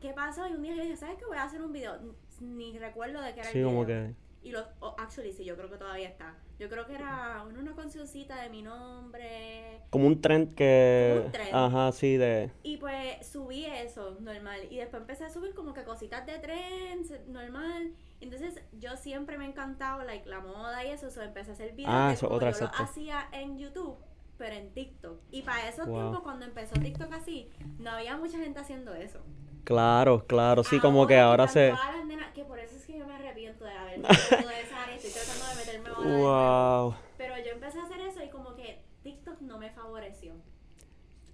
qué 0.00 0.12
pasó 0.12 0.46
y 0.48 0.52
un 0.52 0.62
día 0.62 0.74
yo 0.76 0.82
dije, 0.82 0.96
¿sabes 0.96 1.16
qué? 1.18 1.24
Voy 1.26 1.36
a 1.38 1.44
hacer 1.44 1.60
un 1.62 1.72
video. 1.72 1.98
Ni 2.40 2.78
recuerdo 2.78 3.20
de 3.22 3.34
qué 3.34 3.40
era 3.40 3.50
Sí, 3.50 3.58
el 3.58 3.64
como 3.64 3.84
video. 3.84 4.08
que... 4.08 4.25
Y 4.46 4.52
los, 4.52 4.64
oh, 4.78 4.94
actually 4.96 5.32
sí, 5.32 5.44
yo 5.44 5.56
creo 5.56 5.68
que 5.68 5.76
todavía 5.76 6.06
está. 6.08 6.36
Yo 6.60 6.68
creo 6.68 6.86
que 6.86 6.94
era 6.94 7.42
una, 7.44 7.58
una 7.60 7.74
cancioncita 7.74 8.40
de 8.40 8.48
mi 8.48 8.62
nombre. 8.62 9.80
Como 9.90 10.06
un 10.06 10.20
trend 10.20 10.54
que... 10.54 11.14
Como 11.14 11.26
un 11.26 11.32
trend. 11.32 11.50
Ajá, 11.52 11.90
sí, 11.90 12.16
de... 12.16 12.52
Y 12.62 12.76
pues 12.76 13.26
subí 13.26 13.64
eso, 13.66 14.16
normal. 14.20 14.60
Y 14.70 14.76
después 14.76 15.00
empecé 15.00 15.24
a 15.24 15.30
subir 15.30 15.52
como 15.52 15.74
que 15.74 15.82
cositas 15.82 16.24
de 16.26 16.38
trends, 16.38 17.12
normal. 17.26 17.90
Entonces 18.20 18.62
yo 18.78 18.96
siempre 18.96 19.36
me 19.36 19.46
ha 19.46 19.48
encantado 19.48 20.04
like, 20.04 20.28
la 20.28 20.38
moda 20.38 20.84
y 20.84 20.90
eso. 20.92 21.10
So 21.10 21.22
empecé 21.22 21.50
a 21.50 21.54
hacer 21.54 21.72
videos 21.72 21.92
Ah, 21.92 22.12
eso, 22.12 22.30
otra, 22.30 22.52
yo 22.52 22.60
lo 22.60 22.70
hacía 22.72 23.28
en 23.32 23.58
YouTube, 23.58 23.96
pero 24.38 24.54
en 24.54 24.72
TikTok. 24.72 25.20
Y 25.32 25.42
para 25.42 25.68
esos 25.68 25.86
Wow. 25.88 25.96
tiempos, 26.02 26.20
cuando 26.20 26.44
empezó 26.46 26.74
TikTok 26.76 27.12
así, 27.12 27.50
no 27.78 27.90
había 27.90 28.16
mucha 28.16 28.38
gente 28.38 28.60
haciendo 28.60 28.94
eso. 28.94 29.18
Claro, 29.64 30.24
claro, 30.28 30.62
sí, 30.62 30.78
como 30.78 31.08
que 31.08 31.18
ahora 31.18 31.48
se... 31.48 31.70
las 31.70 32.04
nenas- 32.04 32.25
por 32.46 32.58
eso 32.58 32.76
es 32.76 32.84
que 32.84 32.98
yo 32.98 33.06
me 33.06 33.14
arrepiento 33.14 33.64
de 33.64 33.72
haber 33.72 33.98
metido 33.98 34.48
de 34.48 34.60
esa 34.60 34.82
área. 34.82 34.96
Estoy 34.96 35.10
tratando 35.10 35.46
de 35.46 35.54
meterme 35.56 35.88
ahora 35.88 36.10
de. 36.10 36.22
Wow. 36.22 36.94
Pero 37.16 37.34
yo 37.38 37.50
empecé 37.52 37.78
a 37.78 37.82
hacer 37.84 38.00
eso 38.00 38.22
y 38.22 38.28
como 38.28 38.54
que 38.54 38.82
TikTok 39.02 39.40
no 39.40 39.58
me 39.58 39.70
favoreció. 39.70 40.34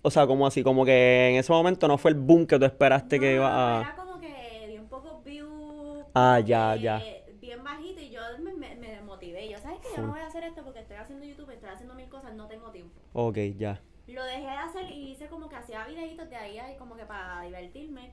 O 0.03 0.11
sea, 0.11 0.27
como 0.27 0.47
así, 0.47 0.63
como 0.63 0.85
que 0.85 1.29
en 1.31 1.37
ese 1.37 1.53
momento 1.53 1.87
no 1.87 1.97
fue 1.97 2.11
el 2.11 2.17
boom 2.17 2.47
que 2.47 2.59
tú 2.59 2.65
esperaste 2.65 3.21
que 3.21 3.35
iba 3.35 3.79
a... 3.79 3.81
Era 3.83 3.97
como 3.97 4.19
que 4.19 4.67
dio 4.69 4.81
un 4.81 4.89
poco 4.89 5.23
view. 5.23 6.05
Ah, 6.15 6.41
ya, 6.41 6.75
que 6.75 6.83
ya. 6.83 7.03
Bien 7.41 7.63
bajito 7.63 8.01
y 8.01 8.11
yo 8.11 8.21
me, 8.41 8.53
me, 8.55 8.75
me 8.75 8.91
desmotivé. 8.91 9.49
Yo, 9.49 9.59
¿sabes 9.59 9.79
qué? 9.81 9.89
Yo 9.97 10.03
no 10.03 10.13
voy 10.13 10.21
a 10.21 10.27
hacer 10.27 10.43
esto 10.45 10.65
porque 10.65 10.81
estoy 10.81 10.97
haciendo 10.97 11.25
YouTube, 11.25 11.51
estoy 11.51 11.71
haciendo 11.71 11.95
mil 11.95 12.09
cosas, 12.09 12.35
no 12.35 12.49
tengo 12.49 12.71
tiempo. 12.71 13.01
Ok, 13.13 13.39
ya. 13.57 13.81
Lo 14.09 14.25
dejé 14.25 14.43
de 14.43 14.49
hacer 14.49 14.91
y 14.91 15.13
hice 15.13 15.29
como 15.29 15.49
que 15.49 15.57
hacía 15.57 15.87
videitos 15.87 16.29
de 16.29 16.37
ahí, 16.37 16.59
ahí 16.59 16.77
como 16.77 16.97
que 16.97 17.05
para 17.05 17.43
divertirme. 17.43 18.13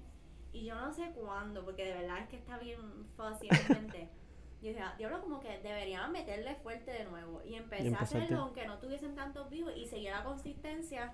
Y 0.54 0.66
yo 0.66 0.76
no 0.76 0.92
sé 0.94 1.12
cuándo, 1.14 1.64
porque 1.64 1.86
de 1.86 1.94
verdad 1.94 2.20
es 2.20 2.30
que 2.30 2.38
está 2.38 2.58
bien 2.58 2.80
fácil. 3.16 3.50
Yo 4.62 4.68
dije, 4.68 4.82
ah, 4.82 4.94
diablo, 4.98 5.22
como 5.22 5.40
que 5.40 5.58
deberían 5.60 6.12
meterle 6.12 6.54
fuerte 6.56 6.92
de 6.92 7.06
nuevo. 7.06 7.42
Y 7.46 7.56
empecé 7.56 7.84
a 7.84 7.88
empezaste. 7.88 8.18
hacerlo 8.18 8.42
aunque 8.42 8.66
no 8.68 8.78
tuviesen 8.78 9.16
tantos 9.16 9.50
views 9.50 9.72
y 9.78 9.86
seguía 9.86 10.18
la 10.18 10.26
consistencia. 10.26 11.14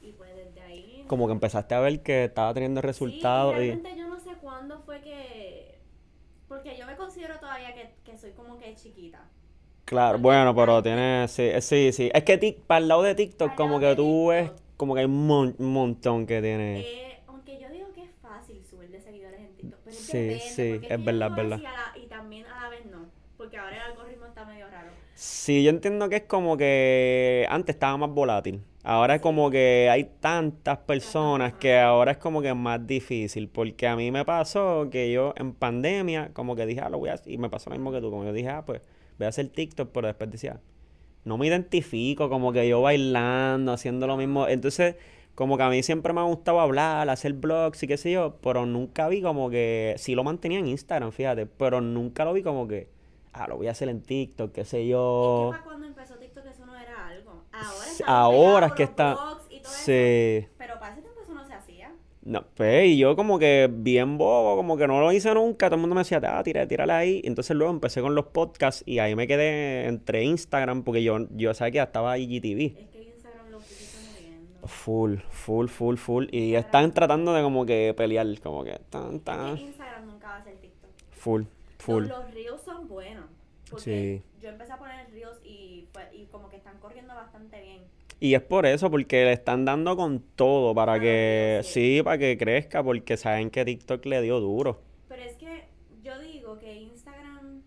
Y 0.00 0.12
pues 0.12 0.34
desde 0.34 0.62
ahí... 0.62 1.04
Como 1.06 1.26
que 1.26 1.32
empezaste 1.34 1.74
a 1.74 1.80
ver 1.80 2.02
que 2.02 2.24
estaba 2.24 2.54
teniendo 2.54 2.80
resultados 2.80 3.56
Sí, 3.56 3.60
y 3.60 3.64
y... 3.64 3.68
realmente 3.72 3.98
yo 3.98 4.08
no 4.08 4.18
sé 4.18 4.30
cuándo 4.40 4.78
fue 4.80 5.02
que... 5.02 5.78
Porque 6.48 6.78
yo 6.78 6.86
me 6.86 6.96
considero 6.96 7.38
todavía 7.38 7.74
que, 7.74 7.90
que 8.04 8.16
soy 8.16 8.30
como 8.30 8.56
que 8.56 8.74
chiquita. 8.74 9.22
Claro, 9.84 10.18
bueno, 10.18 10.54
pero 10.54 10.82
tiene... 10.82 11.28
Sí, 11.28 11.42
eh, 11.42 11.60
sí, 11.60 11.92
sí. 11.92 12.10
Es 12.14 12.22
que 12.24 12.40
tic- 12.40 12.62
para 12.66 12.78
el 12.78 12.88
lado 12.88 13.02
de 13.02 13.14
TikTok, 13.14 13.48
Para 13.48 13.56
como 13.56 13.80
que 13.80 13.94
tú 13.96 14.28
ves... 14.28 14.48
TikTok. 14.48 14.66
Como 14.78 14.94
que 14.94 15.00
hay 15.00 15.06
un 15.06 15.26
mon- 15.26 15.56
montón 15.58 16.24
que 16.26 16.40
tiene... 16.40 16.80
Eh, 16.80 17.20
aunque 17.26 17.60
yo 17.60 17.68
digo 17.68 17.92
que 17.92 18.04
es 18.04 18.10
fácil 18.22 18.64
subir 18.64 18.88
de 18.90 19.00
seguidores 19.00 19.40
Sí, 20.10 20.38
sí, 20.40 20.84
es 20.88 21.04
verdad, 21.04 21.28
es 21.28 21.34
verdad. 21.34 21.62
la- 21.64 21.98
y 21.98 22.06
también 22.06 22.46
a 22.46 22.62
la 22.64 22.68
vez 22.70 22.84
no, 22.86 23.10
porque 23.36 23.58
ahora 23.58 23.76
el 23.76 23.82
algoritmo 23.92 24.26
está 24.26 24.44
medio 24.44 24.66
raro. 24.70 24.90
Sí, 25.14 25.64
yo 25.64 25.70
entiendo 25.70 26.08
que 26.08 26.16
es 26.16 26.22
como 26.24 26.56
que 26.56 27.46
antes 27.50 27.74
estaba 27.74 27.96
más 27.96 28.10
volátil. 28.10 28.62
Ahora 28.84 29.16
es 29.16 29.20
como 29.20 29.50
que 29.50 29.88
hay 29.90 30.04
tantas 30.20 30.78
personas 30.78 31.54
que 31.54 31.78
ahora 31.78 32.12
es 32.12 32.18
como 32.18 32.40
que 32.40 32.48
es 32.50 32.56
más 32.56 32.86
difícil. 32.86 33.48
Porque 33.48 33.86
a 33.88 33.96
mí 33.96 34.10
me 34.12 34.24
pasó 34.24 34.88
que 34.90 35.10
yo 35.12 35.34
en 35.36 35.52
pandemia, 35.54 36.30
como 36.32 36.54
que 36.56 36.64
dije, 36.66 36.80
ah, 36.80 36.88
lo 36.88 36.98
voy 36.98 37.10
a 37.10 37.14
hacer. 37.14 37.32
Y 37.32 37.38
me 37.38 37.50
pasó 37.50 37.68
lo 37.70 37.76
mismo 37.76 37.90
que 37.92 38.00
tú. 38.00 38.10
Como 38.10 38.24
yo 38.24 38.32
dije, 38.32 38.48
ah, 38.48 38.64
pues 38.64 38.80
voy 39.18 39.26
a 39.26 39.28
hacer 39.28 39.48
TikTok, 39.48 39.90
pero 39.92 40.06
después 40.06 40.30
decía, 40.30 40.60
no 41.24 41.36
me 41.38 41.46
identifico, 41.46 42.28
como 42.30 42.52
que 42.52 42.68
yo 42.68 42.80
bailando, 42.82 43.72
haciendo 43.72 44.06
lo 44.06 44.16
mismo. 44.16 44.48
Entonces, 44.48 44.96
como 45.38 45.56
que 45.56 45.62
a 45.62 45.68
mí 45.70 45.84
siempre 45.84 46.12
me 46.12 46.18
ha 46.20 46.24
gustado 46.24 46.58
hablar, 46.60 47.08
hacer 47.08 47.32
blogs 47.32 47.80
y 47.84 47.86
qué 47.86 47.96
sé 47.96 48.10
yo, 48.10 48.38
pero 48.42 48.66
nunca 48.66 49.06
vi 49.08 49.22
como 49.22 49.48
que, 49.50 49.94
sí 49.96 50.16
lo 50.16 50.24
mantenía 50.24 50.58
en 50.58 50.66
Instagram, 50.66 51.12
fíjate, 51.12 51.46
pero 51.46 51.80
nunca 51.80 52.24
lo 52.24 52.32
vi 52.32 52.42
como 52.42 52.66
que, 52.66 52.88
ah, 53.32 53.46
lo 53.46 53.56
voy 53.56 53.68
a 53.68 53.70
hacer 53.70 53.88
en 53.88 54.02
TikTok, 54.02 54.50
qué 54.52 54.64
sé 54.64 54.82
Es 54.82 54.88
yo. 54.88 55.50
que 55.52 55.58
para 55.58 55.62
cuando 55.64 55.86
empezó 55.86 56.14
TikTok 56.16 56.44
eso 56.46 56.66
no 56.66 56.76
era 56.76 57.06
algo. 57.06 57.44
Ahora 57.52 57.86
ahora 58.06 58.66
es 58.66 58.72
que 58.72 58.82
está- 58.82 59.14
blogs 59.14 59.44
y 59.48 59.60
todo 59.60 59.72
eso, 59.72 59.82
Sí. 59.84 60.48
Pero 60.58 60.78
para 60.80 60.92
ese 60.94 61.02
tiempo 61.02 61.20
eso 61.22 61.32
no 61.34 61.46
se 61.46 61.54
hacía. 61.54 61.92
No, 62.24 62.44
pues, 62.56 62.86
y 62.88 62.98
yo 62.98 63.14
como 63.14 63.38
que 63.38 63.70
bien 63.72 64.18
bobo, 64.18 64.56
como 64.56 64.76
que 64.76 64.88
no 64.88 65.00
lo 65.00 65.12
hice 65.12 65.32
nunca, 65.34 65.66
todo 65.68 65.76
el 65.76 65.80
mundo 65.82 65.94
me 65.94 66.00
decía, 66.00 66.20
ah, 66.24 66.42
tira, 66.42 66.66
tírala 66.66 66.98
ahí. 66.98 67.22
Entonces 67.24 67.56
luego 67.56 67.72
empecé 67.72 68.00
con 68.00 68.16
los 68.16 68.26
podcasts 68.26 68.82
y 68.86 68.98
ahí 68.98 69.14
me 69.14 69.28
quedé 69.28 69.86
entre 69.86 70.24
Instagram, 70.24 70.82
porque 70.82 71.04
yo, 71.04 71.16
yo 71.30 71.54
sabía 71.54 71.70
que 71.70 71.76
ya 71.76 71.82
estaba 71.84 72.18
IGTV. 72.18 72.76
Es 72.80 72.88
que 72.88 73.02
Instagram 73.04 73.50
lo 73.50 73.58
utiliza 73.58 73.98
muriendo. 74.12 74.47
Full, 74.64 75.16
full, 75.30 75.68
full, 75.68 75.96
full. 75.96 76.26
Y 76.32 76.54
están 76.54 76.92
tratando 76.92 77.32
de 77.32 77.42
como 77.42 77.64
que 77.64 77.94
pelear, 77.96 78.26
como 78.40 78.64
que 78.64 78.78
tan, 78.90 79.16
Es 79.16 79.24
tan. 79.24 79.56
que 79.56 79.62
Instagram 79.62 80.06
nunca 80.06 80.28
va 80.28 80.36
a 80.36 80.44
ser 80.44 80.56
TikTok. 80.58 80.90
Full, 81.12 81.42
full. 81.78 82.06
Los, 82.06 82.18
los 82.24 82.34
reels 82.34 82.60
son 82.62 82.88
buenos. 82.88 83.26
Porque 83.70 84.22
Sí. 84.34 84.40
yo 84.42 84.48
empecé 84.48 84.72
a 84.72 84.78
poner 84.78 85.10
reels 85.10 85.38
y, 85.44 85.88
y 86.12 86.26
como 86.26 86.48
que 86.48 86.56
están 86.56 86.78
corriendo 86.78 87.14
bastante 87.14 87.60
bien. 87.62 87.82
Y 88.20 88.34
es 88.34 88.42
por 88.42 88.66
eso, 88.66 88.90
porque 88.90 89.24
le 89.24 89.32
están 89.32 89.64
dando 89.64 89.96
con 89.96 90.20
todo 90.20 90.74
para 90.74 90.94
Ah, 90.94 91.00
que, 91.00 91.60
sí. 91.62 91.98
sí, 91.98 92.02
para 92.02 92.18
que 92.18 92.36
crezca, 92.36 92.82
porque 92.82 93.16
saben 93.16 93.50
que 93.50 93.64
TikTok 93.64 94.04
le 94.06 94.22
dio 94.22 94.40
duro. 94.40 94.80
Pero 95.08 95.22
es 95.22 95.36
que 95.36 95.68
yo 96.02 96.18
digo 96.18 96.58
que 96.58 96.74
Instagram 96.74 97.62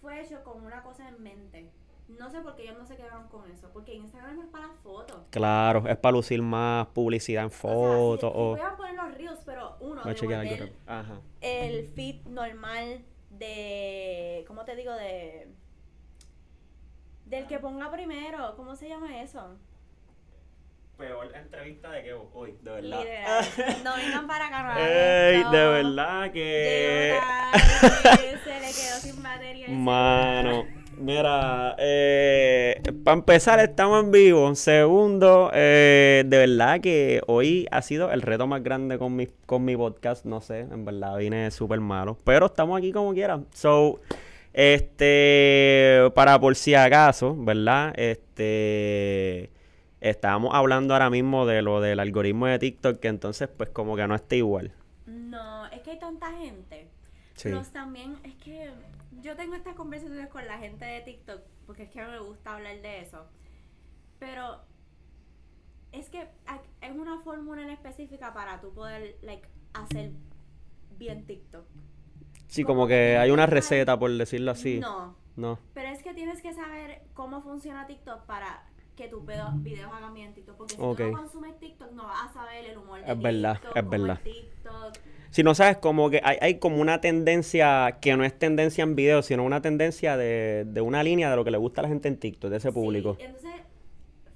fue 0.00 0.22
hecho 0.22 0.42
con 0.44 0.64
una 0.64 0.82
cosa 0.82 1.08
en 1.08 1.22
mente. 1.22 1.68
No 2.08 2.23
sé 2.34 2.42
por 2.42 2.56
qué 2.56 2.62
ellos 2.64 2.78
no 2.78 2.86
se 2.86 2.96
quedaron 2.96 3.28
con 3.28 3.50
eso. 3.50 3.70
Porque 3.72 3.94
Instagram 3.94 4.40
es 4.40 4.46
para 4.48 4.68
las 4.68 4.76
fotos. 4.78 5.16
Claro, 5.30 5.86
es 5.88 5.96
para 5.96 6.12
lucir 6.12 6.42
más 6.42 6.86
publicidad 6.88 7.44
en 7.44 7.48
O 7.48 7.50
sea, 7.50 7.60
fotos 7.60 8.32
sí, 8.32 8.38
o... 8.38 8.50
voy 8.50 8.60
a 8.60 8.76
poner 8.76 8.94
los 8.94 9.14
reels, 9.14 9.40
pero 9.44 9.76
uno, 9.80 10.02
Voy 10.02 10.12
a 10.12 10.14
chequear 10.14 10.40
algo 10.40 10.50
devolver 10.50 10.74
rápido. 10.86 10.92
Ajá. 11.14 11.20
el 11.40 11.86
feed 11.88 12.26
normal 12.26 13.04
de. 13.30 14.44
¿Cómo 14.46 14.64
te 14.64 14.76
digo? 14.76 14.92
De. 14.92 15.48
Del 17.26 17.46
que 17.46 17.58
ponga 17.58 17.90
primero. 17.90 18.54
¿Cómo 18.56 18.76
se 18.76 18.88
llama 18.88 19.20
eso? 19.20 19.56
Peor 20.96 21.34
entrevista 21.34 21.90
de 21.90 22.04
que 22.04 22.12
hoy, 22.12 22.56
de 22.62 22.82
Literal. 22.82 23.44
No 23.82 23.96
vengan 23.96 24.26
para 24.28 24.46
acá, 24.46 24.78
Ey, 24.78 25.42
de 25.42 25.66
verdad 25.66 26.30
que... 26.30 27.18
Llegó 27.18 28.02
tarde, 28.02 28.38
se 28.44 28.60
le 28.60 28.66
quedó 28.66 29.00
sin 29.00 29.20
batería. 29.20 29.66
el 29.66 29.72
Mano, 29.72 30.64
mira, 30.98 31.74
eh, 31.78 32.80
para 33.04 33.16
empezar 33.16 33.60
estamos 33.60 34.04
en 34.04 34.10
vivo. 34.10 34.54
Segundo, 34.54 35.50
eh, 35.52 36.24
de 36.26 36.38
verdad 36.38 36.80
que 36.80 37.20
hoy 37.26 37.66
ha 37.70 37.82
sido 37.82 38.10
el 38.10 38.22
reto 38.22 38.46
más 38.46 38.62
grande 38.62 38.98
con 38.98 39.14
mi, 39.14 39.26
con 39.46 39.64
mi 39.64 39.76
podcast. 39.76 40.24
No 40.24 40.40
sé, 40.40 40.60
en 40.60 40.84
verdad 40.84 41.16
vine 41.16 41.50
súper 41.50 41.80
malo. 41.80 42.18
Pero 42.24 42.46
estamos 42.46 42.78
aquí 42.78 42.92
como 42.92 43.12
quiera. 43.12 43.40
So, 43.52 44.00
este, 44.52 46.10
para 46.14 46.38
por 46.40 46.54
si 46.56 46.74
acaso, 46.74 47.36
¿verdad? 47.36 47.92
Este, 47.96 49.50
estábamos 50.00 50.54
hablando 50.54 50.94
ahora 50.94 51.10
mismo 51.10 51.46
de 51.46 51.62
lo 51.62 51.80
del 51.80 52.00
algoritmo 52.00 52.46
de 52.46 52.58
TikTok, 52.58 53.00
que 53.00 53.08
entonces 53.08 53.48
pues 53.48 53.70
como 53.70 53.96
que 53.96 54.06
no 54.06 54.14
está 54.14 54.36
igual. 54.36 54.72
No, 55.06 55.66
es 55.66 55.80
que 55.80 55.92
hay 55.92 55.98
tanta 55.98 56.32
gente. 56.32 56.88
Sí. 57.34 57.50
Plus 57.50 57.68
también 57.70 58.16
es 58.22 58.34
que 58.36 58.70
yo 59.24 59.34
tengo 59.36 59.54
estas 59.54 59.74
conversaciones 59.74 60.28
con 60.28 60.46
la 60.46 60.58
gente 60.58 60.84
de 60.84 61.00
TikTok 61.00 61.40
porque 61.66 61.84
es 61.84 61.90
que 61.90 62.04
me 62.04 62.18
gusta 62.20 62.54
hablar 62.54 62.80
de 62.82 63.00
eso. 63.00 63.26
Pero 64.18 64.60
es 65.92 66.10
que 66.10 66.28
es 66.80 66.92
una 66.92 67.20
fórmula 67.22 67.62
en 67.62 67.70
específica 67.70 68.32
para 68.34 68.60
tú 68.60 68.72
poder 68.74 69.16
like 69.22 69.48
hacer 69.72 70.12
bien 70.98 71.26
TikTok. 71.26 71.64
Sí, 72.46 72.62
como 72.62 72.80
como 72.80 72.88
que 72.88 73.16
hay 73.16 73.30
una 73.30 73.46
receta, 73.46 73.98
por 73.98 74.10
decirlo 74.12 74.50
así. 74.52 74.78
No, 74.78 75.16
No. 75.36 75.58
pero 75.72 75.88
es 75.88 76.02
que 76.02 76.12
tienes 76.14 76.40
que 76.42 76.52
saber 76.52 77.02
cómo 77.14 77.42
funciona 77.42 77.86
TikTok 77.86 78.26
para 78.26 78.62
que 78.96 79.08
tus 79.08 79.24
video- 79.26 79.50
videos 79.56 79.92
hagan 79.92 80.14
bien 80.14 80.32
TikTok. 80.34 80.56
Porque 80.56 80.74
si 80.76 80.80
Ok. 80.80 80.96
tú 80.98 81.04
no 81.10 81.18
consumes 81.18 81.58
TikTok 81.58 81.92
no 81.92 82.04
vas 82.04 82.30
a 82.30 82.32
saber 82.32 82.64
el 82.66 82.78
humor 82.78 83.00
de 83.04 83.12
Es 83.12 83.18
verdad, 83.20 83.54
TikTok, 83.54 83.76
es 83.76 83.88
verdad. 83.90 84.20
TikTok. 84.22 84.94
Si 85.30 85.42
no 85.42 85.54
sabes, 85.54 85.78
como 85.78 86.10
que 86.10 86.20
hay, 86.22 86.38
hay 86.40 86.58
como 86.60 86.80
una 86.80 87.00
tendencia 87.00 87.98
que 88.00 88.16
no 88.16 88.22
es 88.24 88.38
tendencia 88.38 88.84
en 88.84 88.94
video, 88.94 89.20
sino 89.22 89.42
una 89.44 89.60
tendencia 89.60 90.16
de, 90.16 90.64
de 90.66 90.80
una 90.80 91.02
línea 91.02 91.28
de 91.30 91.34
lo 91.36 91.44
que 91.44 91.50
le 91.50 91.58
gusta 91.58 91.80
a 91.80 91.82
la 91.82 91.88
gente 91.88 92.06
en 92.08 92.18
TikTok, 92.18 92.50
de 92.50 92.58
ese 92.58 92.70
público. 92.70 93.16
Sí, 93.18 93.24
entonces, 93.24 93.52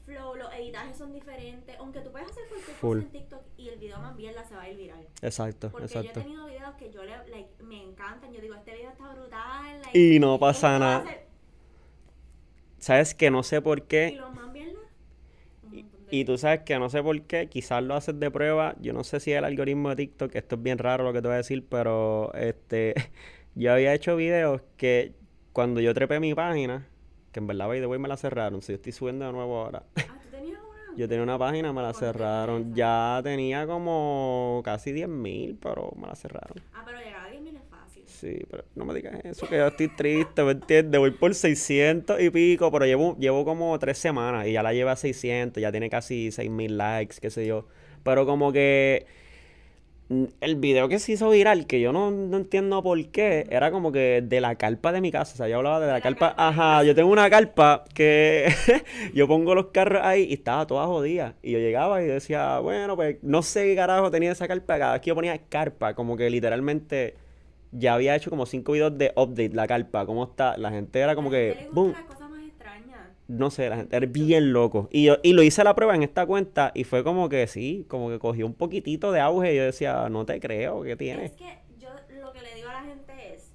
flow, 0.04 0.34
los 0.34 0.52
editajes 0.54 0.96
son 0.96 1.12
diferentes. 1.12 1.76
Aunque 1.78 2.00
tú 2.00 2.10
puedes 2.10 2.28
hacer 2.28 2.42
cualquier 2.48 2.76
Full. 2.76 2.96
cosa 2.98 3.06
en 3.06 3.12
TikTok 3.12 3.42
y 3.58 3.68
el 3.68 3.78
video 3.78 4.00
más 4.00 4.16
bien 4.16 4.34
la 4.34 4.42
se 4.44 4.56
va 4.56 4.62
a 4.62 4.68
ir 4.70 4.76
viral. 4.76 5.06
Exacto, 5.22 5.70
Porque 5.70 5.86
yo 5.86 6.00
he 6.00 6.02
exacto. 6.02 6.20
tenido 6.22 6.46
videos 6.46 6.74
que 6.74 6.90
yo 6.90 7.04
le, 7.04 7.12
like, 7.28 7.62
me 7.62 7.80
encantan. 7.80 8.32
Yo 8.32 8.40
digo, 8.40 8.56
este 8.56 8.74
video 8.74 8.90
está 8.90 9.12
brutal. 9.14 9.80
like, 9.84 9.96
Y 9.98 10.18
no 10.18 10.36
pasa 10.40 10.80
nada. 10.80 11.04
Sabes 12.78 13.14
que 13.14 13.30
no 13.30 13.42
sé 13.42 13.60
por 13.60 13.78
Y 13.78 13.82
qué, 13.82 14.12
los 14.12 14.32
más 14.34 14.52
bien 14.52 14.72
la- 14.74 14.80
un 15.64 15.74
montón 15.74 15.90
de- 15.90 15.97
y 16.10 16.24
tú 16.24 16.38
sabes 16.38 16.60
que 16.60 16.78
no 16.78 16.88
sé 16.90 17.02
por 17.02 17.20
qué, 17.22 17.48
quizás 17.48 17.82
lo 17.82 17.94
haces 17.94 18.18
de 18.18 18.30
prueba. 18.30 18.74
Yo 18.80 18.92
no 18.92 19.04
sé 19.04 19.20
si 19.20 19.32
el 19.32 19.44
algoritmo 19.44 19.90
de 19.90 19.96
TikTok, 19.96 20.34
esto 20.34 20.56
es 20.56 20.62
bien 20.62 20.78
raro 20.78 21.04
lo 21.04 21.12
que 21.12 21.20
te 21.20 21.28
voy 21.28 21.34
a 21.34 21.38
decir, 21.38 21.64
pero 21.68 22.32
este, 22.34 22.94
yo 23.54 23.72
había 23.72 23.94
hecho 23.94 24.16
videos 24.16 24.62
que 24.76 25.14
cuando 25.52 25.80
yo 25.80 25.92
trepé 25.94 26.20
mi 26.20 26.34
página, 26.34 26.86
que 27.32 27.40
en 27.40 27.46
verdad 27.46 27.68
by 27.68 27.80
the 27.80 27.86
way 27.86 27.98
me 27.98 28.08
la 28.08 28.16
cerraron, 28.16 28.62
si 28.62 28.72
yo 28.72 28.76
estoy 28.76 28.92
subiendo 28.92 29.26
de 29.26 29.32
nuevo 29.32 29.60
ahora. 29.60 29.82
Ah, 29.96 30.18
¿tú 30.22 30.28
tenías 30.30 30.58
una? 30.60 30.78
Yo 30.96 31.08
tenía 31.08 31.22
una 31.22 31.38
página, 31.38 31.72
me 31.72 31.80
la 31.82 31.92
¿Cuánto 31.92 31.98
tenías 32.00 32.16
cerraron. 32.18 32.74
Ya 32.74 33.20
tenía 33.22 33.66
como 33.66 34.62
casi 34.64 34.90
10 34.90 35.08
mil, 35.08 35.56
pero 35.60 35.92
me 35.96 36.08
la 36.08 36.16
cerraron. 36.16 36.60
Ah, 36.74 36.82
pero 36.84 36.98
llegaba 36.98 37.24
a 37.26 37.30
10.000 37.30 37.40
mil 37.40 37.56
es 37.56 37.62
fácil. 37.70 38.02
Sí, 38.20 38.40
pero 38.50 38.64
no 38.74 38.84
me 38.84 38.94
digas 38.94 39.14
eso, 39.24 39.46
que 39.48 39.58
yo 39.58 39.68
estoy 39.68 39.86
triste, 39.94 40.42
¿me 40.42 40.50
entiendes? 40.50 40.98
Voy 40.98 41.12
por 41.12 41.36
600 41.36 42.20
y 42.20 42.30
pico, 42.30 42.72
pero 42.72 42.84
llevo, 42.84 43.16
llevo 43.16 43.44
como 43.44 43.78
tres 43.78 43.96
semanas 43.98 44.48
y 44.48 44.52
ya 44.52 44.62
la 44.64 44.72
lleva 44.72 44.92
a 44.92 44.96
600, 44.96 45.60
ya 45.60 45.70
tiene 45.70 45.88
casi 45.88 46.32
6000 46.32 46.76
likes, 46.76 47.18
qué 47.20 47.30
sé 47.30 47.46
yo. 47.46 47.66
Pero 48.02 48.26
como 48.26 48.50
que 48.50 49.06
mm, 50.08 50.24
el 50.40 50.56
video 50.56 50.88
que 50.88 50.98
se 50.98 51.12
hizo 51.12 51.30
viral, 51.30 51.66
que 51.68 51.80
yo 51.80 51.92
no, 51.92 52.10
no 52.10 52.36
entiendo 52.38 52.82
por 52.82 53.06
qué, 53.10 53.46
era 53.50 53.70
como 53.70 53.92
que 53.92 54.20
de 54.20 54.40
la 54.40 54.56
carpa 54.56 54.90
de 54.90 55.00
mi 55.00 55.12
casa. 55.12 55.34
O 55.34 55.36
sea, 55.36 55.48
yo 55.48 55.58
hablaba 55.58 55.78
de 55.78 55.86
la 55.86 55.92
la 55.94 56.00
carpa. 56.00 56.34
Ajá, 56.36 56.82
yo 56.82 56.94
tengo 56.96 57.10
una 57.12 57.30
carpa 57.30 57.84
que 57.94 58.48
yo 59.14 59.28
pongo 59.28 59.54
los 59.54 59.66
carros 59.66 60.02
ahí 60.04 60.24
y 60.24 60.34
estaba 60.34 60.66
toda 60.66 60.86
jodida. 60.86 61.36
Y 61.42 61.52
yo 61.52 61.58
llegaba 61.60 62.02
y 62.02 62.06
decía, 62.06 62.58
bueno, 62.58 62.96
pues 62.96 63.18
no 63.22 63.42
sé 63.42 63.64
qué 63.66 63.76
carajo 63.76 64.10
tenía 64.10 64.32
esa 64.32 64.48
carpa. 64.48 64.78
Cada 64.78 64.92
vez 64.94 65.02
que 65.02 65.08
yo 65.08 65.14
ponía 65.14 65.38
carpa, 65.48 65.94
como 65.94 66.16
que 66.16 66.28
literalmente 66.30 67.27
ya 67.72 67.94
había 67.94 68.16
hecho 68.16 68.30
como 68.30 68.46
cinco 68.46 68.72
videos 68.72 68.96
de 68.96 69.12
update 69.16 69.54
la 69.54 69.66
carpa. 69.66 70.06
¿Cómo 70.06 70.24
está? 70.24 70.56
La 70.56 70.70
gente 70.70 70.98
era 70.98 71.14
como 71.14 71.28
A 71.28 71.32
que, 71.32 71.68
boom. 71.72 71.94
No 73.28 73.50
sé, 73.50 73.68
la 73.68 73.76
gente 73.76 73.94
era 73.94 74.06
bien 74.06 74.54
loco. 74.54 74.88
Y 74.90 75.04
yo, 75.04 75.18
y 75.22 75.34
lo 75.34 75.42
hice 75.42 75.62
la 75.62 75.74
prueba 75.74 75.94
en 75.94 76.02
esta 76.02 76.24
cuenta 76.24 76.72
y 76.74 76.84
fue 76.84 77.04
como 77.04 77.28
que 77.28 77.46
sí, 77.46 77.84
como 77.88 78.08
que 78.08 78.18
cogió 78.18 78.46
un 78.46 78.54
poquitito 78.54 79.12
de 79.12 79.20
auge 79.20 79.52
y 79.52 79.56
yo 79.58 79.64
decía, 79.64 80.08
no 80.08 80.24
te 80.24 80.40
creo, 80.40 80.82
¿qué 80.82 80.96
tiene? 80.96 81.26
Es 81.26 81.32
que 81.32 81.58
yo 81.78 81.90
lo 82.22 82.32
que 82.32 82.40
le 82.40 82.54
digo 82.54 82.70
a 82.70 82.72
la 82.72 82.82
gente 82.84 83.34
es, 83.34 83.52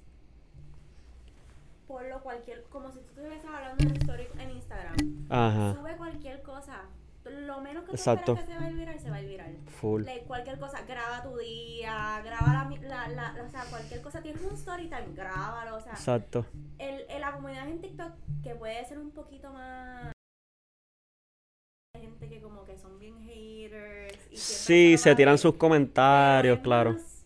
por 1.88 2.06
lo 2.06 2.20
cualquier, 2.20 2.62
como 2.70 2.92
si 2.92 3.00
tú 3.00 3.06
estuvieras 3.08 3.44
hablando 3.44 3.84
en 3.84 3.96
story 3.96 4.26
en 4.38 4.50
Instagram, 4.50 5.26
Ajá, 5.28 5.74
sube 5.74 5.96
cualquier 5.96 6.42
cosa. 6.42 6.82
Lo 7.24 7.60
menos 7.60 7.84
que 7.84 7.90
tú 7.90 7.96
Exacto. 7.96 8.36
que 8.36 8.44
se 8.44 8.54
va 8.56 8.66
a 8.66 8.70
ir 8.70 8.76
viral, 8.76 9.00
se 9.00 9.10
va 9.10 9.16
a 9.16 9.22
ir 9.22 9.28
viral. 9.28 9.56
Full. 9.84 10.02
Like, 10.04 10.24
cualquier 10.24 10.58
cosa, 10.58 10.80
graba 10.82 11.22
tu 11.22 11.36
día, 11.36 12.20
graba 12.24 12.52
la, 12.82 13.08
la, 13.08 13.08
la, 13.34 13.44
o 13.44 13.50
sea, 13.50 13.64
cualquier 13.66 14.00
cosa, 14.00 14.22
tienes 14.22 14.42
un 14.42 14.54
story 14.54 14.84
time, 14.88 15.14
grábalo, 15.14 15.76
o 15.76 15.80
sea, 15.80 15.92
Exacto. 15.92 16.46
el, 16.78 17.04
el- 17.08 17.20
la 17.20 17.32
comunidad 17.32 17.68
en 17.68 17.80
TikTok 17.80 18.12
que 18.42 18.54
puede 18.54 18.84
ser 18.86 18.98
un 18.98 19.10
poquito 19.10 19.50
más 19.52 20.12
gente 21.98 22.28
que 22.28 22.40
como 22.40 22.64
que 22.64 22.76
son 22.76 22.98
bien 22.98 23.18
haters 23.26 24.18
y 24.30 24.36
Sí, 24.36 24.96
se 24.98 25.14
tiran 25.14 25.38
sus 25.38 25.54
comentarios, 25.54 26.56
es 26.58 26.62
claro. 26.62 26.92
Más, 26.92 27.24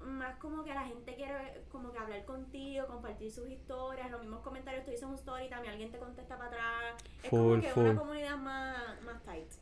más 0.00 0.36
como 0.36 0.64
que 0.64 0.74
la 0.74 0.84
gente 0.84 1.14
quiere 1.14 1.64
como 1.70 1.92
que 1.92 1.98
hablar 1.98 2.24
contigo, 2.24 2.86
compartir 2.86 3.30
sus 3.30 3.48
historias, 3.48 4.10
los 4.10 4.20
mismos 4.20 4.40
comentarios, 4.40 4.84
tú 4.84 4.90
dices 4.90 5.06
un 5.06 5.14
story, 5.14 5.48
también 5.48 5.72
alguien 5.72 5.92
te 5.92 5.98
contesta 5.98 6.36
para 6.36 6.48
atrás. 6.50 6.94
Es 7.22 7.30
Full, 7.30 7.38
como 7.40 7.62
que 7.62 7.68
full. 7.70 7.84
una 7.84 8.00
comunidad 8.00 8.36
más. 8.36 8.49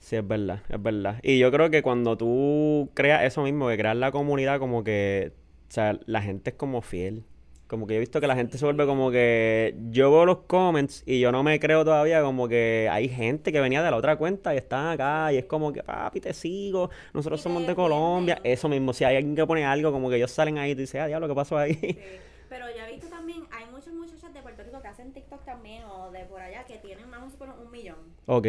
Sí, 0.08 0.16
es 0.16 0.26
verdad, 0.26 0.62
es 0.70 0.82
verdad. 0.82 1.20
Y 1.22 1.38
yo 1.38 1.50
creo 1.52 1.68
que 1.68 1.82
cuando 1.82 2.16
tú 2.16 2.88
creas 2.94 3.24
eso 3.24 3.42
mismo, 3.42 3.68
que 3.68 3.76
creas 3.76 3.94
la 3.94 4.10
comunidad, 4.10 4.58
como 4.58 4.82
que, 4.82 5.34
o 5.68 5.70
sea, 5.70 6.00
la 6.06 6.22
gente 6.22 6.48
es 6.48 6.56
como 6.56 6.80
fiel. 6.80 7.24
Como 7.66 7.86
que 7.86 7.92
yo 7.92 7.96
he 7.98 8.00
visto 8.00 8.18
que 8.18 8.26
la 8.26 8.34
gente 8.34 8.56
se 8.56 8.64
vuelve 8.64 8.86
como 8.86 9.10
que 9.10 9.76
yo 9.90 10.10
veo 10.10 10.24
los 10.24 10.38
comments 10.46 11.02
y 11.04 11.20
yo 11.20 11.30
no 11.30 11.42
me 11.42 11.60
creo 11.60 11.84
todavía 11.84 12.22
como 12.22 12.48
que 12.48 12.88
hay 12.90 13.10
gente 13.10 13.52
que 13.52 13.60
venía 13.60 13.82
de 13.82 13.90
la 13.90 13.98
otra 13.98 14.16
cuenta 14.16 14.54
y 14.54 14.56
están 14.56 14.86
acá 14.86 15.30
y 15.30 15.36
es 15.36 15.44
como 15.44 15.74
que 15.74 15.82
papi 15.82 16.22
te 16.22 16.32
sigo, 16.32 16.88
nosotros 17.12 17.40
te 17.40 17.42
somos 17.42 17.66
de. 17.66 17.74
Colombia, 17.74 18.40
eso 18.44 18.66
mismo, 18.70 18.94
si 18.94 19.04
hay 19.04 19.16
alguien 19.16 19.36
que 19.36 19.46
pone 19.46 19.66
algo 19.66 19.92
como 19.92 20.08
que 20.08 20.16
ellos 20.16 20.30
salen 20.30 20.56
ahí 20.56 20.70
y 20.70 20.74
tú 20.74 20.80
dices, 20.80 21.02
ah, 21.02 21.06
diablo, 21.06 21.28
¿qué 21.28 21.34
pasó 21.34 21.58
ahí? 21.58 21.74
Sí. 21.74 21.98
Pero 22.48 22.64
ya 22.74 22.88
he 22.88 22.92
visto 22.92 23.08
también, 23.08 23.42
hay 23.50 23.66
muchas 23.70 23.92
muchachas 23.92 24.32
de 24.32 24.40
Puerto 24.40 24.62
Rico 24.62 24.80
que 24.80 24.88
hacen 24.88 25.12
TikTok 25.12 25.44
también 25.44 25.84
o 25.84 26.10
de 26.10 26.24
por 26.24 26.40
allá 26.40 26.64
que 26.64 26.78
tienen, 26.78 27.10
vamos 27.10 27.34
a 27.38 27.44
un 27.62 27.70
millón. 27.70 27.98
Ok, 28.24 28.46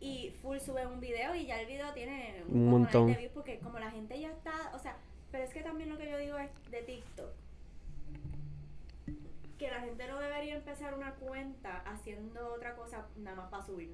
Y 0.00 0.30
full 0.48 0.58
sube 0.60 0.86
un 0.86 0.98
video 1.00 1.34
y 1.34 1.44
ya 1.46 1.60
el 1.60 1.66
video 1.66 1.92
tiene 1.92 2.42
Un 2.48 2.70
montón. 2.70 3.08
de 3.08 3.18
views 3.18 3.32
porque 3.34 3.58
como 3.58 3.78
la 3.78 3.90
gente 3.90 4.18
ya 4.18 4.30
está, 4.30 4.72
o 4.74 4.78
sea, 4.78 4.96
pero 5.30 5.44
es 5.44 5.52
que 5.52 5.62
también 5.62 5.90
lo 5.90 5.98
que 5.98 6.10
yo 6.10 6.16
digo 6.16 6.38
es 6.38 6.48
de 6.70 6.82
TikTok. 6.82 7.30
Que 9.58 9.70
la 9.70 9.80
gente 9.80 10.06
no 10.08 10.18
debería 10.18 10.54
empezar 10.54 10.94
una 10.94 11.12
cuenta 11.16 11.82
haciendo 11.84 12.54
otra 12.54 12.74
cosa 12.76 13.06
nada 13.16 13.36
más 13.36 13.50
para 13.50 13.62
subir. 13.64 13.90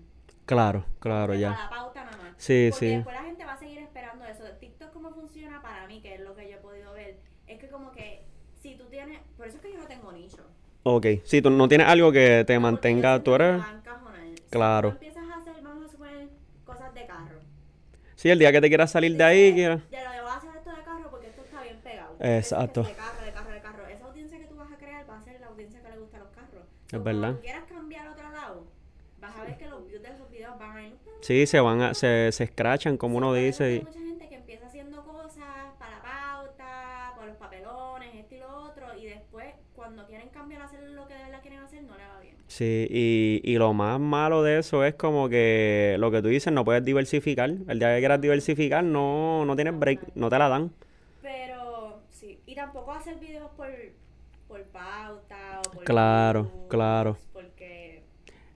claro, 0.47 0.85
claro, 1.01 1.29
Para 1.29 1.39
ya. 1.41 1.51
la 1.51 1.69
pauta 1.71 2.05
nada 2.05 2.17
más. 2.19 2.35
Sí, 2.37 2.69
Porque 2.71 2.87
sí. 2.87 2.95
después 2.97 3.17
la 3.17 3.23
gente 3.25 3.45
va 3.45 3.53
a 3.55 3.59
seguir 3.59 3.79
esperando 3.79 4.25
eso. 4.27 4.45
TikTok 4.61 4.93
cómo 4.93 5.11
funciona 5.13 5.61
para 5.63 5.87
mí, 5.89 6.01
que 6.03 6.15
es 6.15 6.21
lo 6.21 6.37
que 6.37 6.49
yo 6.51 6.57
he 6.59 6.61
podido 6.61 6.93
ver, 6.93 7.19
es 7.49 7.59
que 7.59 7.69
como 7.69 7.91
que 7.93 8.25
si 8.63 8.77
tú 8.77 8.85
tienes, 8.91 9.21
por 9.37 9.47
eso 9.49 9.57
es 9.57 9.63
que 9.63 9.73
yo 9.73 9.79
no 9.79 9.87
tengo 9.87 10.13
nicho. 10.13 10.45
Ok, 10.85 11.07
si 11.25 11.41
tú 11.43 11.49
no 11.51 11.67
tienes 11.67 11.89
algo 11.89 12.13
que 12.13 12.45
te 12.47 12.55
Porque 12.55 12.59
mantenga, 12.61 13.23
tú 13.23 13.35
eres... 13.35 13.57
encajonar. 13.57 14.21
Si 14.37 14.43
Claro. 14.51 14.89
tú 14.91 14.95
empiezas 14.97 15.29
a 15.31 15.37
hacer, 15.39 15.63
vamos 15.63 15.87
a 15.87 15.89
suponer, 15.89 16.29
cosas 16.67 16.93
de 16.95 17.07
carro. 17.07 17.41
Sí, 18.25 18.31
el 18.31 18.39
día 18.39 18.51
que 18.53 18.61
te 18.63 18.69
quieras 18.69 18.91
salir 18.91 19.15
de 19.19 19.23
ahí, 19.23 19.53
quieras... 19.53 19.83
Ya 19.93 20.03
lo 20.17 20.23
voy 20.23 20.33
a 20.33 20.37
hacer 20.37 20.49
esto 20.57 20.71
de 20.71 20.83
carro 20.83 21.11
porque 21.11 21.27
esto 21.29 21.43
está 21.43 21.63
bien 21.63 21.77
pegado. 21.85 22.17
Exacto. 22.21 22.81
Es 22.81 22.87
De 22.89 22.95
carro, 22.95 23.23
de 23.23 23.33
carro, 23.33 23.51
de 23.53 23.61
carro. 23.61 23.87
Esa 23.87 24.07
audiencia 24.07 24.39
que 24.39 24.47
tú 24.47 24.55
vas 24.57 24.73
a 24.73 24.79
crear 24.79 25.05
va 25.11 25.19
a 25.19 25.23
ser 25.23 25.39
la 25.41 25.49
audiencia 25.49 25.83
que 25.83 25.91
le 25.91 25.99
gusta 25.99 26.19
los 26.21 26.29
carros. 26.29 26.65
So, 26.91 27.03
verdad. 27.03 27.21
Cuando 27.21 27.41
quieras 27.43 27.65
cambiar 27.69 28.07
a 28.07 28.13
otro 28.13 28.31
lado, 28.33 28.65
vas 29.21 29.39
a 29.39 29.43
ver 29.45 29.59
que 29.59 29.69
los 29.69 29.87
views 29.87 30.01
de 30.01 30.09
esos 30.09 30.31
videos 30.31 30.59
van 30.59 30.75
a 30.75 30.87
ir. 30.87 30.95
Sí, 31.21 31.47
se 31.47 31.61
van 31.61 31.83
a, 31.83 31.93
se, 31.93 32.33
se 32.33 32.45
escrachan, 32.45 32.97
como 32.97 33.19
uno 33.19 33.35
dice. 33.35 33.75
Y- 33.75 33.81
mucha 33.81 34.01
gente 34.01 34.27
que 34.31 34.37
empieza 34.37 34.65
haciendo 34.69 35.05
cosas 35.05 35.45
para 35.79 35.97
la 35.97 36.03
pauta, 36.03 37.13
por 37.17 37.27
los 37.27 37.37
papelones, 37.37 38.15
esto 38.15 38.37
y 38.37 38.39
lo 38.39 38.49
otro, 38.49 38.87
y 38.99 39.05
después, 39.05 39.53
cuando 39.77 40.07
quieren 40.07 40.31
cambiar 40.31 40.63
a 40.63 40.65
hacer 40.65 40.81
lo 40.83 41.07
que 41.07 41.13
de 41.13 41.25
verdad 41.25 41.43
quieren 41.43 41.61
hacer, 41.61 41.83
no 41.83 41.95
le 41.99 42.07
va 42.07 42.21
bien. 42.21 42.37
Sí, 42.57 42.87
y, 42.89 43.41
y 43.43 43.59
lo 43.59 43.73
más 43.75 43.99
malo 43.99 44.45
de 44.45 44.59
eso 44.61 44.85
es 44.85 44.95
como 44.95 45.29
que 45.29 45.97
lo 45.99 46.13
que 46.13 46.23
tú 46.23 46.29
dices, 46.29 46.53
no 46.53 46.65
puedes 46.65 46.85
diversificar. 46.85 47.51
El 47.67 47.79
día 47.81 47.93
que 47.95 47.99
quieras 47.99 48.21
diversificar, 48.21 48.85
no, 48.85 49.45
no 49.45 49.57
tienes 49.57 49.77
break, 49.77 50.13
no 50.15 50.31
te 50.31 50.39
la 50.39 50.49
dan. 50.49 50.73
Pero, 51.21 52.03
sí. 52.11 52.39
Y 52.47 52.55
tampoco 52.55 52.93
hacer 52.93 53.19
videos 53.19 53.51
por, 53.57 53.71
por 54.47 54.63
pauta 54.67 55.63
o 55.67 55.71
por 55.73 55.85
Claro, 55.85 56.53
claro. 56.69 57.19
Porque 57.33 58.05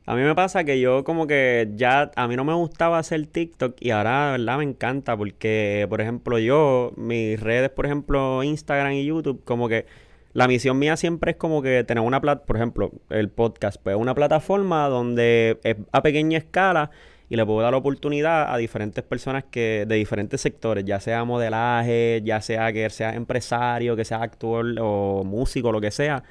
A 0.06 0.14
mí 0.14 0.22
me 0.22 0.34
pasa 0.34 0.64
que 0.64 0.80
yo 0.80 1.04
como 1.04 1.26
que 1.26 1.70
ya, 1.74 2.10
a 2.16 2.28
mí 2.28 2.36
no 2.36 2.44
me 2.44 2.54
gustaba 2.54 2.98
hacer 2.98 3.26
TikTok 3.26 3.76
y 3.80 3.90
ahora, 3.90 4.32
verdad, 4.32 4.58
me 4.58 4.64
encanta 4.64 5.16
porque, 5.16 5.86
por 5.90 6.00
ejemplo, 6.00 6.38
yo, 6.38 6.92
mis 6.96 7.38
redes, 7.40 7.70
por 7.70 7.86
ejemplo, 7.86 8.42
Instagram 8.44 8.92
y 8.92 9.06
YouTube, 9.06 9.44
como 9.44 9.68
que 9.68 9.86
la 10.32 10.48
misión 10.48 10.78
mía 10.78 10.96
siempre 10.96 11.32
es 11.32 11.36
como 11.36 11.62
que 11.62 11.84
tener 11.84 12.04
una 12.04 12.20
plata, 12.20 12.44
por 12.44 12.56
ejemplo, 12.56 12.92
el 13.10 13.28
podcast, 13.28 13.80
pues 13.82 13.96
una 13.96 14.14
plataforma 14.14 14.88
donde 14.88 15.58
es 15.64 15.76
a 15.92 16.02
pequeña 16.02 16.38
escala 16.38 16.90
y 17.28 17.36
le 17.36 17.44
puedo 17.44 17.60
dar 17.60 17.74
oportunidad 17.74 18.52
a 18.52 18.56
diferentes 18.56 19.04
personas 19.04 19.44
que 19.50 19.84
de 19.86 19.96
diferentes 19.96 20.40
sectores, 20.40 20.84
ya 20.84 21.00
sea 21.00 21.24
modelaje, 21.24 22.22
ya 22.24 22.40
sea 22.40 22.72
que 22.72 22.88
sea 22.90 23.14
empresario, 23.14 23.96
que 23.96 24.04
sea 24.04 24.22
actor 24.22 24.66
o 24.80 25.24
músico, 25.24 25.72
lo 25.72 25.80
que 25.80 25.90
sea 25.90 26.24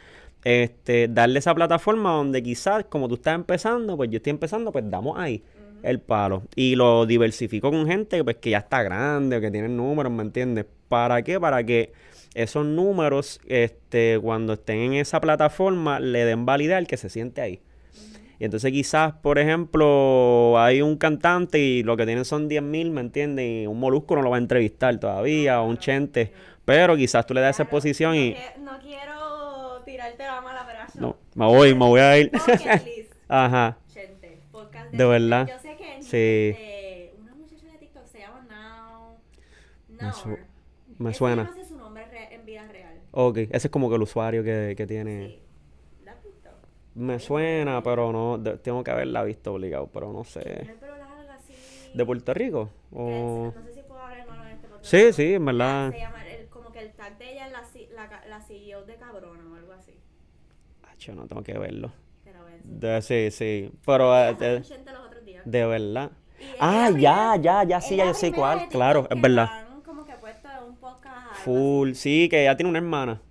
este, 0.44 1.08
darle 1.10 1.40
esa 1.40 1.54
plataforma 1.54 2.12
donde 2.12 2.42
quizás, 2.42 2.86
como 2.86 3.08
tú 3.08 3.16
estás 3.16 3.36
empezando, 3.36 3.98
pues 3.98 4.10
yo 4.10 4.18
estoy 4.18 4.32
empezando, 4.32 4.72
pues 4.72 4.90
damos 4.90 5.18
ahí 5.18 5.44
el 5.84 6.00
palo. 6.00 6.44
Y 6.56 6.76
lo 6.76 7.06
diversifico 7.06 7.70
con 7.70 7.86
gente 7.88 8.24
pues, 8.24 8.38
que 8.38 8.52
ya 8.52 8.60
está 8.60 8.82
grande 8.84 9.38
o 9.38 9.42
que 9.42 9.52
tienen 9.52 9.76
números, 9.76 10.12
¿me 10.12 10.24
entiendes? 10.24 10.66
¿Para 10.88 11.22
qué? 11.22 11.40
Para 11.40 11.64
que 11.66 11.92
esos 12.38 12.66
números, 12.66 13.40
este, 13.48 14.20
cuando 14.22 14.54
estén 14.54 14.78
en 14.80 14.94
esa 14.94 15.20
plataforma, 15.22 16.00
le 16.00 16.26
den 16.26 16.46
validez 16.46 16.78
al 16.78 16.88
que 16.88 16.98
se 16.98 17.10
siente 17.10 17.42
ahí. 17.42 17.62
Y 18.40 18.46
entonces 18.46 18.72
quizás, 18.72 19.14
por 19.14 19.40
ejemplo, 19.40 20.60
hay 20.60 20.82
un 20.84 20.96
cantante 20.98 21.58
y 21.60 21.82
lo 21.84 21.98
que 21.98 22.06
tienen 22.06 22.24
son 22.24 22.48
10 22.48 22.62
mil, 22.62 22.92
¿me 22.92 23.02
entiendes? 23.02 23.64
Y 23.64 23.68
un 23.68 23.80
molusco 23.80 24.16
no 24.16 24.22
lo 24.22 24.30
va 24.30 24.36
a 24.38 24.40
entrevistar 24.40 25.00
todavía, 25.00 25.60
o 25.62 25.68
un 25.68 25.78
chente. 25.78 26.32
Pero 26.64 26.96
quizás 26.96 27.26
tú 27.26 27.34
le 27.34 27.42
das 27.42 27.56
esa 27.56 27.64
exposición 27.64 28.12
no 28.12 28.22
y... 28.22 28.34
que- 28.34 28.60
no 28.60 28.78
quiero 28.80 29.82
tirarte 29.86 30.24
la 30.24 30.42
mala, 30.42 30.68
yo- 30.94 31.02
No, 31.02 31.18
me 31.36 31.46
voy, 31.46 31.74
me 31.74 31.86
voy 31.86 32.00
a 32.02 32.18
ir. 32.20 32.32
Ajá. 33.28 33.78
gente, 33.94 34.40
podcast 34.52 34.92
De 34.92 35.06
verdad. 35.06 35.48
Yo 35.48 35.60
sé 35.60 35.76
que 35.76 36.04
Sí. 36.04 36.18
de 36.18 37.14
una 37.20 37.34
muchacha 37.36 37.66
de 37.72 37.78
TikTok 37.80 38.06
se 38.06 38.20
llama 38.20 38.46
Now. 38.50 39.18
Me 39.90 40.14
su- 40.14 40.30
Now. 40.30 40.38
me 41.00 41.14
suena. 41.14 41.52
sé 41.56 41.66
su 41.66 41.76
nombre 41.78 42.06
re- 42.06 42.36
en 42.36 42.46
vida 42.46 42.68
real. 42.72 43.00
Ok, 43.20 43.38
ese 43.38 43.68
es 43.68 43.70
como 43.70 43.90
que 43.90 43.96
el 43.96 44.02
usuario 44.04 44.44
que, 44.44 44.76
que 44.78 44.86
tiene. 44.86 45.28
Sí. 45.28 45.40
¿La 46.06 46.12
has 46.12 46.24
visto? 46.24 46.50
Me 46.94 47.20
suena, 47.20 47.82
pero 47.82 48.12
no, 48.12 48.38
de- 48.38 48.58
tengo 48.60 48.84
que 48.84 48.92
haberla 48.92 49.24
visto 49.24 49.54
obligado, 49.54 49.88
pero 49.92 50.14
no 50.14 50.24
sé. 50.24 50.42
el 50.62 50.76
pelo 50.76 50.98
largo 50.98 51.32
así. 51.32 51.54
¿De 51.96 52.06
Puerto 52.06 52.34
Rico? 52.36 52.70
que 52.92 52.96
O... 52.96 53.48
es- 53.50 53.56
No 53.56 53.64
sé 53.64 53.74
si 53.74 53.82
puedo 53.82 54.00
hablar 54.02 54.28
malo 54.28 54.44
en 54.46 54.50
este 54.52 54.68
podcast. 54.68 54.86
Sí, 54.86 55.14
sí, 55.14 55.34
en 55.34 55.46
verdad. 55.46 55.92
Se 55.92 55.98
llama, 56.00 56.28
el- 56.28 56.48
como 56.50 56.72
que 56.72 56.80
el 56.80 56.92
tag 56.92 57.18
de 57.18 57.32
ella 57.32 57.48
es 57.48 57.52
la, 57.54 57.64
C- 57.64 57.90
la, 57.96 58.08
ca- 58.08 58.26
la 58.30 58.40
CEO 58.42 58.86
de 58.86 58.96
Cabrona 58.98 59.44
o 59.52 59.56
algo 59.56 59.72
así. 59.74 59.94
Acho, 60.92 61.16
no 61.16 61.26
tengo 61.28 61.42
que 61.42 61.58
verlo. 61.58 61.88
A 61.88 62.30
enseñar. 62.30 62.62
De- 62.64 63.02
sí, 63.02 63.32
sí, 63.32 63.72
pero 63.86 64.16
eh, 64.16 64.36
de, 64.36 64.62
Chente 64.62 64.92
los 64.92 65.06
otros 65.08 65.26
días. 65.26 65.42
de 65.44 65.66
verdad. 65.66 66.12
Y 66.40 66.44
es 66.44 66.56
Ah, 66.60 66.90
la 66.92 67.00
ya, 67.00 67.32
primera- 67.34 67.36
ya, 67.38 67.64
ya, 67.64 67.78
es 67.78 67.86
sí, 67.86 67.96
ya 67.96 68.06
yo 68.06 68.14
sé 68.14 68.28
primera 68.32 68.38
cuál, 68.42 68.60
de 68.60 68.68
claro, 68.68 69.00
es 69.02 69.08
que 69.08 69.16
verdad. 69.22 69.36
la 69.46 69.60
han 69.60 69.82
como 69.82 70.06
que 70.06 70.14
puesto 70.18 70.48
en 70.52 70.64
un 70.70 70.76
podcast. 70.78 71.16
algo 71.32 71.37
Full, 71.48 71.94
sí, 71.94 72.28
que 72.30 72.42
ella 72.44 72.56
tiene 72.58 72.70
una 72.70 72.80
hermana. 72.80 73.22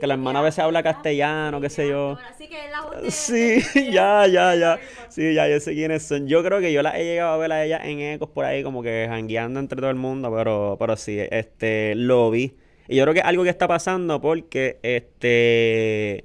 que 0.00 0.06
la 0.08 0.14
hermana 0.14 0.40
a 0.40 0.42
veces 0.42 0.58
habla 0.58 0.80
ella- 0.80 0.92
castellano, 0.92 1.60
qué 1.60 1.70
sé 1.70 1.88
yo. 1.88 2.18
Así 2.28 2.48
que 2.48 2.56
la 2.68 3.10
Sí, 3.10 3.60
ya, 3.92 4.26
ya, 4.26 4.54
ya. 4.56 4.78
Sí, 5.08 5.34
ya 5.34 5.48
yo 5.48 5.60
sé 5.60 5.72
quiénes 5.74 6.02
son. 6.02 6.26
Yo 6.26 6.42
creo 6.42 6.60
que 6.60 6.72
yo 6.72 6.82
la 6.82 6.98
he 6.98 7.04
llegado 7.04 7.32
a 7.34 7.36
ver 7.36 7.52
a 7.52 7.64
ella 7.64 7.78
en 7.84 8.00
ecos 8.00 8.28
por 8.30 8.44
ahí, 8.44 8.62
como 8.62 8.82
que 8.82 9.06
jangueando 9.08 9.60
entre 9.60 9.78
todo 9.80 9.90
el 9.90 9.96
mundo, 9.96 10.32
pero, 10.34 10.76
pero 10.78 10.96
sí, 10.96 11.18
este, 11.30 11.94
lo 11.94 12.30
vi. 12.30 12.54
Y 12.88 12.96
yo 12.96 13.04
creo 13.04 13.14
que 13.14 13.20
es 13.20 13.26
algo 13.26 13.44
que 13.44 13.50
está 13.50 13.68
pasando 13.68 14.20
porque, 14.20 14.78
este, 14.82 16.24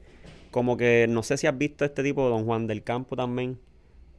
como 0.52 0.76
que 0.78 1.06
no 1.10 1.24
sé 1.24 1.38
si 1.38 1.48
has 1.48 1.58
visto 1.58 1.86
este 1.86 2.04
tipo, 2.04 2.28
Don 2.28 2.46
Juan 2.46 2.66
del 2.68 2.84
Campo 2.84 3.16
también, 3.16 3.60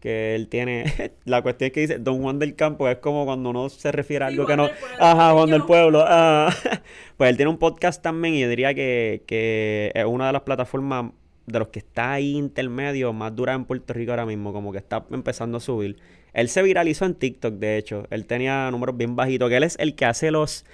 que 0.01 0.35
él 0.35 0.49
tiene, 0.49 0.85
la 1.25 1.43
cuestión 1.43 1.67
es 1.69 1.73
que 1.73 1.81
dice, 1.81 1.99
Don 1.99 2.21
Juan 2.23 2.39
del 2.39 2.57
Campo 2.57 2.89
es 2.89 2.97
como 2.99 3.25
cuando 3.27 3.51
uno 3.51 3.69
se 3.69 3.93
refiere 3.93 4.25
a 4.25 4.29
Sí, 4.29 4.35
algo 4.35 4.47
que 4.47 4.57
no, 4.57 4.69
ajá, 4.99 5.33
Juan 5.33 5.51
del 5.51 5.65
Pueblo, 5.65 6.05
ah. 6.07 6.53
pues 7.17 7.31
él 7.31 7.37
tiene 7.37 7.51
un 7.51 7.59
podcast 7.59 8.03
también 8.03 8.35
y 8.35 8.41
yo 8.41 8.49
diría 8.49 8.75
que, 8.75 9.23
que 9.27 9.93
es 9.95 10.05
una 10.05 10.27
de 10.29 10.33
las 10.33 10.43
plataformas 10.43 11.13
de 11.47 11.59
los 11.59 11.69
que 11.69 11.81
está 11.81 12.13
ahí 12.13 12.37
intermedio 12.37 13.13
más 13.13 13.35
dura 13.35 13.55
en 13.55 13.65
Puerto 13.65 13.93
Rico 13.93 14.13
ahora 14.13 14.27
mismo, 14.27 14.53
como 14.53 14.73
que 14.73 14.79
está 14.79 15.05
empezando 15.11 15.59
a 15.59 15.61
subir. 15.61 15.97
Él 16.33 16.49
se 16.49 16.63
viralizó 16.63 17.07
en 17.07 17.15
TikTok, 17.17 17.55
de 17.55 17.77
hecho. 17.77 18.07
Él 18.11 18.25
tenía 18.27 18.71
números 18.71 18.97
bien 18.97 19.17
bajitos, 19.17 19.49
que 19.51 19.57
él 19.57 19.65
es 19.65 19.77
el 19.81 19.97
que 19.97 20.05
hace 20.05 20.31
los 20.31 20.65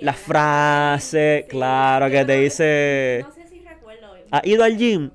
Las 0.00 0.16
frases, 0.16 1.44
claro, 1.48 2.08
que 2.10 2.24
te 2.24 2.40
dice- 2.40 3.24
No 3.28 3.34
sé 3.34 3.46
si 3.46 3.60
recuerdo. 3.60 4.14
¿Has 4.30 4.46
ido 4.46 4.64
al 4.64 4.76
gym? 4.78 5.10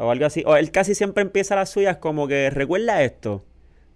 O 0.00 0.10
algo 0.10 0.26
así. 0.26 0.42
O 0.46 0.56
él 0.56 0.70
casi 0.70 0.94
siempre 0.94 1.22
empieza 1.22 1.54
las 1.56 1.70
suyas 1.70 1.96
como 1.98 2.26
que 2.28 2.50
recuerda 2.50 3.02
esto. 3.02 3.44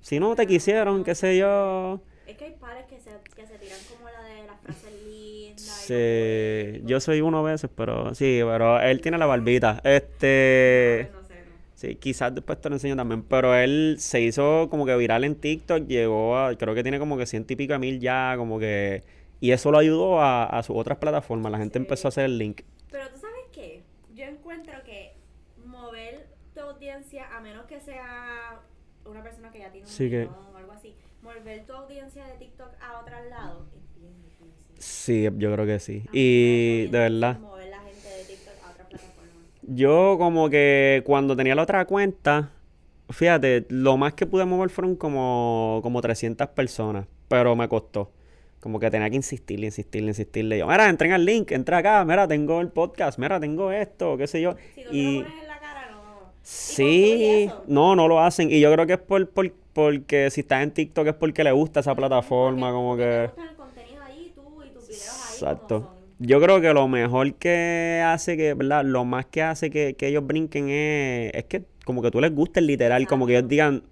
Si 0.00 0.20
no 0.20 0.34
te 0.36 0.46
quisieron, 0.46 1.02
qué 1.04 1.14
sé 1.14 1.36
yo. 1.38 2.00
Es 2.26 2.36
que 2.36 2.44
hay 2.46 2.52
pares 2.52 2.84
que 2.86 2.98
se, 2.98 3.10
que 3.34 3.46
se 3.46 3.58
tiran 3.58 3.78
como 3.94 4.08
la 4.10 4.22
de 4.22 4.46
las 4.46 4.60
frases 4.60 4.92
lindas. 5.06 5.90
y 5.90 6.78
Sí, 6.78 6.82
yo 6.86 7.00
soy 7.00 7.20
uno 7.20 7.38
a 7.46 7.50
veces, 7.50 7.70
pero 7.74 8.14
sí, 8.14 8.40
pero 8.44 8.80
él 8.80 9.00
tiene 9.00 9.18
la 9.18 9.26
barbita. 9.26 9.80
Este, 9.84 11.08
No 11.12 11.22
sé, 11.22 11.34
no. 11.34 11.50
sí, 11.74 11.96
quizás 11.96 12.34
después 12.34 12.60
te 12.60 12.68
lo 12.70 12.76
enseño 12.76 12.96
también, 12.96 13.22
pero 13.22 13.54
él 13.54 13.96
se 13.98 14.20
hizo 14.20 14.68
como 14.70 14.86
que 14.86 14.96
viral 14.96 15.24
en 15.24 15.34
TikTok, 15.36 15.86
llegó 15.86 16.36
a, 16.38 16.54
creo 16.56 16.74
que 16.74 16.82
tiene 16.82 16.98
como 16.98 17.16
que 17.18 17.26
ciento 17.26 17.52
y 17.52 17.56
pico 17.56 17.72
de 17.74 17.78
mil 17.78 18.00
ya, 18.00 18.34
como 18.36 18.58
que, 18.58 19.02
y 19.40 19.50
eso 19.52 19.70
lo 19.70 19.78
ayudó 19.78 20.20
a, 20.20 20.44
a 20.44 20.62
sus 20.62 20.76
otras 20.76 20.98
plataformas, 20.98 21.52
la 21.52 21.58
gente 21.58 21.78
Sí. 21.78 21.82
empezó 21.82 22.08
a 22.08 22.10
hacer 22.10 22.24
el 22.24 22.38
link. 22.38 22.62
Pero 22.90 23.08
tú 23.10 23.18
sabes 23.18 23.40
qué? 23.52 23.82
Yo 24.14 24.24
encuentro 24.24 24.74
que 24.84 25.12
mover 25.66 26.26
tu 26.54 26.60
audiencia, 27.14 27.36
a 27.36 27.40
menos 27.40 27.66
que 27.66 27.80
sea 27.80 28.60
una 29.06 29.22
persona 29.22 29.50
que 29.50 29.58
ya 29.60 29.70
tiene 29.70 29.86
un 29.86 29.92
Sí 29.92 30.10
que- 30.10 30.24
o 30.52 30.56
algo 30.56 30.72
así, 30.72 30.94
mover 31.22 31.64
tu 31.66 31.72
audiencia 31.72 32.24
de 32.26 32.34
TikTok 32.34 32.70
a 32.80 33.00
otro 33.00 33.14
lado 33.28 33.66
es 33.76 34.00
bien 34.00 34.14
difícil. 34.22 34.52
Sí, 34.78 35.22
yo 35.38 35.52
creo 35.52 35.66
que 35.66 35.78
sí. 35.78 36.02
A 36.06 36.10
Y 36.12 36.86
de 36.88 36.98
verdad. 36.98 37.38
Mover 37.38 37.68
la 37.68 37.80
gente 37.80 38.08
de 38.08 38.24
TikTok 38.24 38.54
a 38.66 38.70
otra 38.70 38.88
plataforma. 38.88 39.30
Yo 39.62 40.16
como 40.18 40.50
que 40.50 41.02
cuando 41.06 41.36
tenía 41.36 41.54
la 41.54 41.62
otra 41.62 41.84
cuenta, 41.86 42.50
fíjate, 43.10 43.66
lo 43.68 43.96
más 43.96 44.14
que 44.14 44.26
pude 44.26 44.44
mover 44.44 44.70
fueron 44.70 44.96
como, 44.96 45.80
como 45.82 46.00
300 46.00 46.48
personas, 46.48 47.06
pero 47.28 47.54
me 47.56 47.68
costó. 47.68 48.10
Como 48.60 48.80
que 48.80 48.90
tenía 48.90 49.10
que 49.10 49.16
insistirle, 49.16 49.66
insistirle, 49.66 50.08
insistirle. 50.08 50.56
Yo, 50.58 50.66
mira, 50.66 50.88
entren 50.88 51.12
al 51.12 51.22
link, 51.26 51.52
entra 51.52 51.78
acá, 51.78 52.02
mira, 52.06 52.26
tengo 52.26 52.62
el 52.62 52.68
podcast, 52.68 53.18
mira, 53.18 53.38
tengo 53.38 53.70
esto, 53.70 54.16
qué 54.16 54.26
sé 54.26 54.40
yo. 54.40 54.56
Si 54.74 54.80
Y 54.90 55.22
lo 55.22 55.28
sí, 56.44 57.52
no, 57.66 57.96
no 57.96 58.06
lo 58.06 58.20
hacen. 58.20 58.50
Y 58.50 58.60
yo 58.60 58.72
creo 58.72 58.86
que 58.86 58.92
es 58.94 58.98
por, 59.00 59.28
por- 59.28 59.52
porque 59.72 60.30
si 60.30 60.42
estás 60.42 60.62
en 60.62 60.70
TikTok 60.70 61.08
es 61.08 61.14
porque 61.14 61.42
le 61.42 61.50
gusta 61.52 61.80
esa 61.80 61.94
plataforma, 61.96 62.68
Porque- 62.70 62.74
como 62.76 62.96
te 62.96 63.02
que... 63.02 63.26
gusta 63.26 63.42
el 63.50 63.56
contenido 63.56 64.02
ahí, 64.04 64.32
tú 64.34 64.62
y 64.62 64.68
tus 64.70 64.88
videos 64.88 65.00
ahí 65.00 65.24
Exacto. 65.34 65.88
Yo 66.20 66.40
creo 66.40 66.60
que 66.60 66.72
lo 66.72 66.86
mejor 66.86 67.34
que 67.34 68.00
hace 68.06 68.36
que, 68.36 68.54
¿verdad? 68.54 68.84
Lo 68.84 69.04
más 69.04 69.26
que 69.26 69.42
hace 69.42 69.68
que, 69.70 69.94
que 69.94 70.06
ellos 70.06 70.24
brinquen 70.24 70.68
es, 70.70 71.32
es 71.34 71.44
que 71.46 71.64
como 71.84 72.02
que 72.02 72.10
tú 72.12 72.20
les 72.20 72.32
gustes 72.32 72.62
literal, 72.62 73.06
como 73.08 73.26
que 73.26 73.36
ellos 73.36 73.48
digan, 73.48 73.82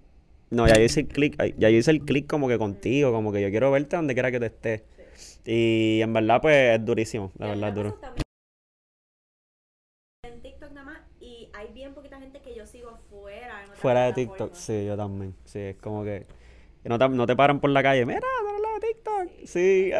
no, 0.49 0.65
ya 0.67 0.75
yo 0.77 0.83
hice 0.83 1.01
el 1.01 1.07
clic, 1.07 1.35
ya 1.57 1.69
yo 1.69 1.77
hice 1.77 1.91
el 1.91 1.99
clic 2.01 2.27
como 2.27 2.47
que 2.47 2.57
contigo, 2.57 3.11
como 3.11 3.33
que 3.33 3.41
yo 3.41 3.49
quiero 3.49 3.71
verte 3.71 3.97
donde 3.97 4.13
quiera 4.13 4.31
que 4.31 4.39
te 4.39 4.45
estés. 4.45 4.83
Y 5.45 5.99
en 6.01 6.13
verdad, 6.13 6.41
pues 6.41 6.79
es 6.79 6.85
durísimo, 6.85 7.31
la 7.37 7.47
verdad 7.47 7.69
es 7.69 7.75
duro. 7.75 7.91
también 7.99 8.23
En 10.23 10.41
TikTok 10.41 10.71
nada 10.71 10.85
más, 10.85 10.99
y 11.19 11.49
hay 11.53 11.67
bien 11.73 11.93
poquita 11.93 12.19
gente 12.19 12.39
que 12.39 12.55
yo 12.55 12.65
sigo 12.65 12.97
fuera. 13.83 14.05
De 14.05 14.13
TikTok, 14.13 14.53
sí, 14.53 14.85
yo 14.85 14.97
también. 14.97 15.35
Sí, 15.45 15.59
es 15.59 15.75
como 15.77 16.03
que 16.03 16.25
no 16.85 16.97
te, 16.97 17.09
no 17.09 17.25
te 17.27 17.35
paran 17.35 17.59
por 17.59 17.69
la 17.69 17.83
calle, 17.83 18.05
mira, 18.05 18.19
lado 18.61 18.79
de 18.79 18.87
TikTok. 18.87 19.45
Sí. 19.45 19.91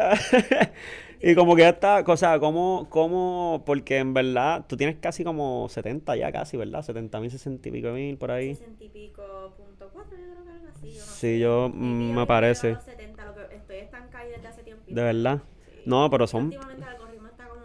y 1.22 1.34
como 1.34 1.56
que 1.56 1.74
o 2.06 2.16
sea, 2.16 2.38
como, 2.38 2.88
como, 2.90 3.62
porque 3.64 3.98
en 3.98 4.12
verdad 4.12 4.64
tú 4.68 4.76
tienes 4.76 4.96
casi 4.96 5.24
como 5.24 5.68
70 5.68 6.16
ya 6.16 6.32
casi, 6.32 6.56
¿verdad? 6.56 6.82
70 6.82 7.20
mil, 7.20 7.30
60 7.30 7.68
y 7.68 7.72
pico 7.72 7.88
mil 7.92 8.16
por 8.18 8.30
ahí. 8.30 8.54
60 8.54 8.84
y 8.84 8.88
pico 8.88 9.54
punto 9.56 9.88
cuatro, 9.92 10.16
yo 10.18 10.24
creo 10.32 10.44
que 10.44 10.50
algo 10.50 10.68
así. 10.68 10.92
Yo 10.92 11.00
no 11.00 11.06
Sí, 11.06 11.20
sé. 11.20 11.38
yo, 11.38 11.70
mm, 11.72 12.14
me 12.14 12.26
parece. 12.26 12.72
los 12.72 12.82
70, 12.84 13.24
lo 13.24 13.34
que 13.34 13.54
estoy 13.56 13.76
estancada 13.76 14.24
desde 14.24 14.48
hace 14.48 14.62
tiempo. 14.62 14.84
¿De 14.86 15.02
verdad? 15.02 15.40
No, 15.86 16.10
pero 16.10 16.26
son... 16.26 16.44
Últimamente 16.46 16.82
el 16.82 16.88
algoritmo 16.88 17.28
está 17.28 17.48
como. 17.48 17.64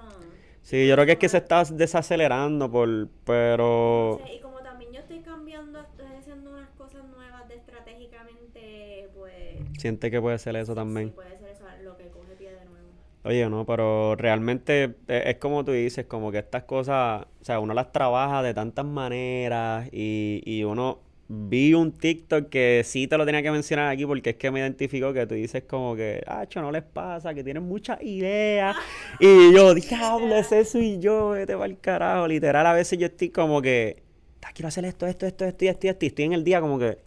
Sí, 0.61 0.87
yo 0.87 0.95
creo 0.95 1.05
que 1.05 1.11
es 1.13 1.19
que 1.19 1.29
se 1.29 1.37
está 1.37 1.63
desacelerando 1.65 2.69
por... 2.71 3.07
Pero... 3.25 4.17
no 4.19 4.25
sé, 4.27 4.35
y 4.35 4.39
como 4.39 4.59
también 4.59 4.93
yo 4.93 4.99
estoy 4.99 5.19
cambiando, 5.19 5.79
estoy 5.79 6.05
haciendo 6.17 6.51
unas 6.51 6.69
cosas 6.71 7.03
nuevas 7.05 7.47
de 7.47 7.55
estratégicamente, 7.55 9.09
pues. 9.15 9.57
Siente 9.79 10.11
que 10.11 10.21
puede 10.21 10.37
ser 10.39 10.55
eso 10.55 10.75
también. 10.75 11.09
Sí, 11.09 11.13
puede 11.15 11.37
ser 11.37 11.49
eso 11.49 11.63
lo 11.83 11.95
que 11.97 12.05
coge 12.09 12.35
pie 12.37 12.51
de 12.53 12.65
nuevo. 12.65 12.87
Oye, 13.23 13.49
no, 13.49 13.65
pero 13.65 14.15
realmente 14.15 14.95
eh, 15.07 15.23
es 15.27 15.35
como 15.37 15.65
tú 15.65 15.71
dices, 15.71 16.05
como 16.05 16.31
que 16.31 16.39
estas 16.39 16.63
cosas, 16.63 17.25
o 17.41 17.43
sea, 17.45 17.59
uno 17.59 17.73
las 17.73 17.91
trabaja 17.91 18.41
de 18.43 18.53
tantas 18.53 18.85
maneras 18.85 19.87
y, 19.91 20.41
y 20.45 20.63
uno 20.63 20.99
vi 21.27 21.75
un 21.75 21.91
TikTok 21.91 22.49
que 22.49 22.81
sí 22.83 23.07
te 23.07 23.15
lo 23.17 23.25
tenía 23.25 23.43
que 23.43 23.51
mencionar 23.51 23.89
aquí 23.91 24.05
porque 24.05 24.31
es 24.31 24.35
que 24.37 24.49
me 24.49 24.61
identificó 24.61 25.13
que 25.13 25.27
tú 25.27 25.35
dices 25.35 25.63
como 25.63 25.95
que, 25.95 26.23
ah, 26.25 26.45
no 26.55 26.71
les 26.71 26.81
pasa, 26.83 27.33
que 27.33 27.43
tienen 27.43 27.63
muchas 27.63 28.01
ideas 28.01 28.75
y 29.19 29.53
yo, 29.53 29.75
diablo, 29.75 30.35
ese 30.35 30.65
soy 30.65 30.99
yo, 30.99 31.29
vete 31.29 31.53
para 31.53 31.65
el 31.67 31.79
carajo, 31.79 32.27
literal, 32.27 32.65
a 32.65 32.73
veces 32.73 32.97
yo 32.97 33.05
estoy 33.05 33.29
como 33.29 33.61
que, 33.61 34.01
"Ah, 34.41 34.49
quiero 34.53 34.69
hacer 34.69 34.85
esto, 34.85 35.05
esto, 35.05 35.27
esto, 35.27 35.45
esto 35.45 35.65
y 35.65 35.67
esto 35.67 35.87
esto 35.87 36.05
estoy 36.05 36.25
en 36.25 36.33
el 36.33 36.43
día 36.43 36.61
como 36.61 36.79
que 36.79 36.97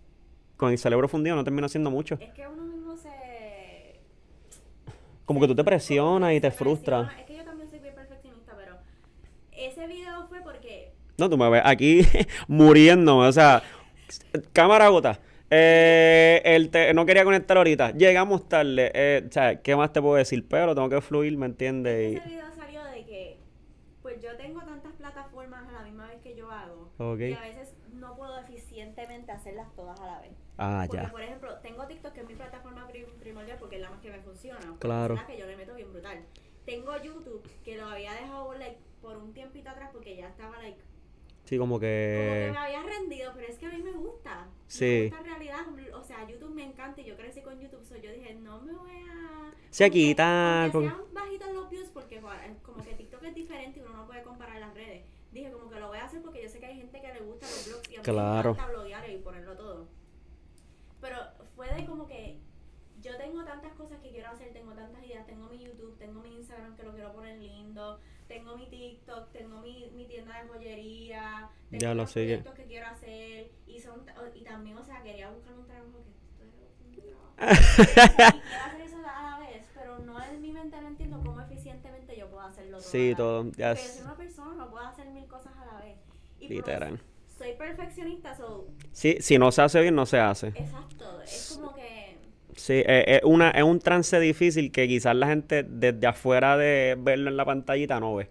con 0.56 0.70
el 0.70 0.78
cerebro 0.78 1.08
fundido 1.08 1.34
no 1.34 1.42
termino 1.42 1.66
haciendo 1.66 1.90
mucho, 1.90 2.14
Es 2.20 2.30
que 2.30 2.46
uno. 2.46 2.61
Como 5.32 5.40
que 5.40 5.48
tú 5.48 5.54
te 5.54 5.64
presionas 5.64 6.32
y 6.34 6.40
te 6.40 6.50
frustras. 6.50 7.10
Es 7.18 7.24
que 7.26 7.36
yo 7.36 7.44
también 7.44 7.68
soy 7.68 7.78
bien 7.80 7.94
perfeccionista, 7.94 8.52
pero 8.56 8.76
ese 9.52 9.86
video 9.86 10.26
fue 10.28 10.40
porque 10.42 10.92
No, 11.18 11.28
tú 11.28 11.36
me 11.38 11.48
ves 11.50 11.62
aquí 11.64 12.02
muriéndome, 12.48 13.26
o 13.28 13.32
sea, 13.32 13.62
cámara 14.52 14.88
gota. 14.88 15.18
Eh, 15.54 16.40
el 16.44 16.70
te- 16.70 16.94
no 16.94 17.04
quería 17.04 17.24
conectar 17.24 17.56
ahorita. 17.58 17.90
Llegamos 17.92 18.48
tarde. 18.48 18.90
Eh, 18.94 19.24
o 19.28 19.32
sea, 19.32 19.60
¿qué 19.60 19.76
más 19.76 19.92
te 19.92 20.00
puedo 20.00 20.14
decir? 20.14 20.46
Pero 20.48 20.74
tengo 20.74 20.88
que 20.88 21.00
fluir, 21.02 21.36
¿me 21.36 21.44
entiendes? 21.46 22.16
ese 22.16 22.28
video 22.28 22.46
salió 22.56 22.82
de 22.84 23.04
que, 23.04 23.38
pues 24.00 24.22
yo 24.22 24.34
tengo 24.38 24.62
tantas 24.62 24.92
plataformas 24.94 25.68
a 25.68 25.72
la 25.72 25.82
misma 25.82 26.06
vez 26.06 26.22
que 26.22 26.34
yo 26.34 26.50
hago, 26.50 26.90
Ok. 26.98 27.20
y 27.20 27.32
a 27.34 27.40
veces 27.42 27.74
no 27.92 28.16
puedo 28.16 28.38
eficientemente 28.38 29.30
hacerlas 29.30 29.68
todas 29.76 30.00
a 30.00 30.06
la 30.06 30.20
vez. 30.22 30.32
Ah, 30.56 30.84
Porque, 30.86 31.02
ya. 31.04 31.10
por 31.10 31.20
ejemplo, 31.20 31.54
tengo 31.58 31.86
TikTok, 31.86 32.12
que 32.14 32.20
es 32.22 32.26
mi 32.26 32.34
plataforma 32.34 32.86
pri- 32.88 33.04
primordial 33.20 33.51
porque 33.62 33.76
es 33.76 33.82
la 33.82 33.90
más 33.90 34.00
que 34.00 34.10
me 34.10 34.20
funciona. 34.20 34.76
Claro. 34.78 35.14
Es 35.14 35.20
la 35.20 35.26
que 35.26 35.38
yo 35.38 35.46
le 35.46 35.56
meto 35.56 35.74
bien 35.74 35.90
brutal. 35.92 36.24
Tengo 36.66 36.96
YouTube, 37.02 37.42
que 37.64 37.76
lo 37.76 37.86
había 37.86 38.12
dejado 38.12 38.52
like, 38.54 38.78
por 39.00 39.16
un 39.16 39.32
tiempito 39.32 39.70
atrás 39.70 39.90
porque 39.92 40.14
ya 40.16 40.28
estaba 40.28 40.58
like, 40.58 40.78
Sí, 41.44 41.58
como 41.58 41.72
como 41.74 41.80
que 41.80 42.46
que... 42.46 42.52
me 42.52 42.58
había 42.58 42.82
rendido, 42.84 43.32
pero 43.34 43.48
es 43.48 43.58
que 43.58 43.66
a 43.66 43.70
mí 43.70 43.82
me 43.82 43.90
gusta. 43.92 44.46
Sí. 44.68 44.84
Me 44.84 45.02
gusta 45.08 45.18
en 45.18 45.24
realidad. 45.24 45.60
O 45.94 46.04
sea, 46.04 46.26
YouTube 46.28 46.54
me 46.54 46.64
encanta 46.64 47.00
y 47.00 47.04
yo 47.04 47.16
crecí 47.16 47.40
con 47.42 47.58
YouTube, 47.58 47.84
so 47.84 47.96
yo 47.96 48.12
dije, 48.12 48.34
no 48.34 48.60
me 48.60 48.72
voy 48.72 48.90
a. 49.10 49.52
Aunque 50.64 50.70
porque- 50.72 50.88
sean 50.88 51.02
bajitos 51.12 51.52
los 51.52 51.68
views, 51.70 51.88
porque 51.88 52.20
como 52.62 52.84
que 52.84 52.94
TikTok 52.94 53.22
es 53.24 53.34
diferente 53.34 53.80
y 53.80 53.82
uno 53.82 53.92
no 53.96 54.06
puede 54.06 54.22
comparar 54.22 54.60
las 54.60 54.72
redes. 54.74 55.04
Dije, 55.32 55.50
como 55.50 55.68
que 55.70 55.80
lo 55.80 55.88
voy 55.88 55.98
a 55.98 56.04
hacer 56.04 56.22
porque 56.22 56.42
yo 56.42 56.48
sé 56.48 56.60
que 56.60 56.66
hay 56.66 56.76
gente 56.76 57.00
que 57.00 57.12
le 57.12 57.20
gusta 57.20 57.46
los 57.46 57.66
blogs 57.66 57.90
y 57.90 57.94
a 57.96 57.98
mí 57.98 58.04
Claro. 58.04 58.50
me 58.54 58.60
encanta 58.60 58.72
bloguear 58.72 59.10
y 59.10 59.18
ponerlo 59.18 59.56
todo. 59.56 59.88
Pero 61.00 61.16
fue 61.56 61.72
de 61.74 61.84
como 61.86 62.06
que 62.06 62.38
yo 63.02 63.16
tengo 63.16 63.44
tantas 63.44 63.72
cosas 63.72 63.98
que 64.00 64.10
quiero 64.10 64.28
hacer, 64.28 64.52
tengo 64.52 64.72
tantas 64.72 65.04
ideas, 65.04 65.26
tengo 65.26 65.48
mi 65.48 65.58
YouTube, 65.58 65.98
tengo 65.98 66.20
mi 66.20 66.36
Instagram 66.36 66.76
que 66.76 66.84
lo 66.84 66.92
quiero 66.92 67.12
poner 67.12 67.36
lindo, 67.38 67.98
tengo 68.28 68.56
mi 68.56 68.68
TikTok, 68.68 69.32
tengo 69.32 69.60
mi, 69.60 69.90
mi 69.94 70.06
tienda 70.06 70.40
de 70.40 70.48
joyería, 70.48 71.50
tengo 71.68 71.80
Ya 71.80 71.94
lo 71.94 72.06
proyectos 72.06 72.54
que 72.54 72.64
quiero 72.64 72.86
hacer 72.86 73.50
y 73.66 73.80
son 73.80 74.06
y 74.34 74.44
también, 74.44 74.78
o 74.78 74.84
sea, 74.84 75.02
quería 75.02 75.30
buscar 75.30 75.52
un 75.54 75.66
trabajo 75.66 76.04
que 76.04 76.10
esto 76.10 76.36
es 76.38 76.86
un 76.86 77.06
trabajo. 77.08 77.32
y 78.38 78.40
quiero 78.40 78.64
hacer 78.66 78.80
eso 78.80 78.96
a 78.98 79.22
la 79.22 79.38
vez, 79.40 79.66
pero 79.74 79.98
no 79.98 80.22
en 80.22 80.40
mi 80.40 80.52
mente 80.52 80.80
no 80.80 80.86
entiendo 80.86 81.20
cómo 81.24 81.40
eficientemente 81.40 82.16
yo 82.16 82.30
puedo 82.30 82.42
hacerlo 82.42 82.78
todo. 82.78 82.88
Sí, 82.88 83.14
todo. 83.16 83.50
es 83.56 83.92
soy 83.94 84.02
una 84.04 84.16
persona, 84.16 84.54
no 84.54 84.70
puedo 84.70 84.86
hacer 84.86 85.08
mil 85.10 85.26
cosas 85.26 85.52
a 85.56 85.66
la 85.66 85.80
vez. 85.80 85.98
Y 86.38 86.48
literal. 86.48 87.00
soy 87.26 87.54
perfeccionista, 87.54 88.34
so, 88.34 88.68
Sí, 88.92 89.16
si 89.20 89.38
no 89.38 89.50
se 89.50 89.62
hace 89.62 89.80
bien, 89.80 89.94
no 89.94 90.06
se 90.06 90.18
hace. 90.18 90.48
exacto, 90.48 91.20
es 91.22 91.56
como 91.56 91.74
que 91.74 91.81
Sí, 92.62 92.74
eh, 92.86 93.04
es, 93.18 93.20
una, 93.24 93.50
es 93.50 93.64
un 93.64 93.80
trance 93.80 94.20
difícil 94.20 94.70
que 94.70 94.86
quizás 94.86 95.16
la 95.16 95.26
gente 95.26 95.64
desde 95.68 96.06
afuera 96.06 96.56
de 96.56 96.96
verlo 96.96 97.28
en 97.28 97.36
la 97.36 97.44
pantallita 97.44 97.98
no 97.98 98.14
ve. 98.14 98.28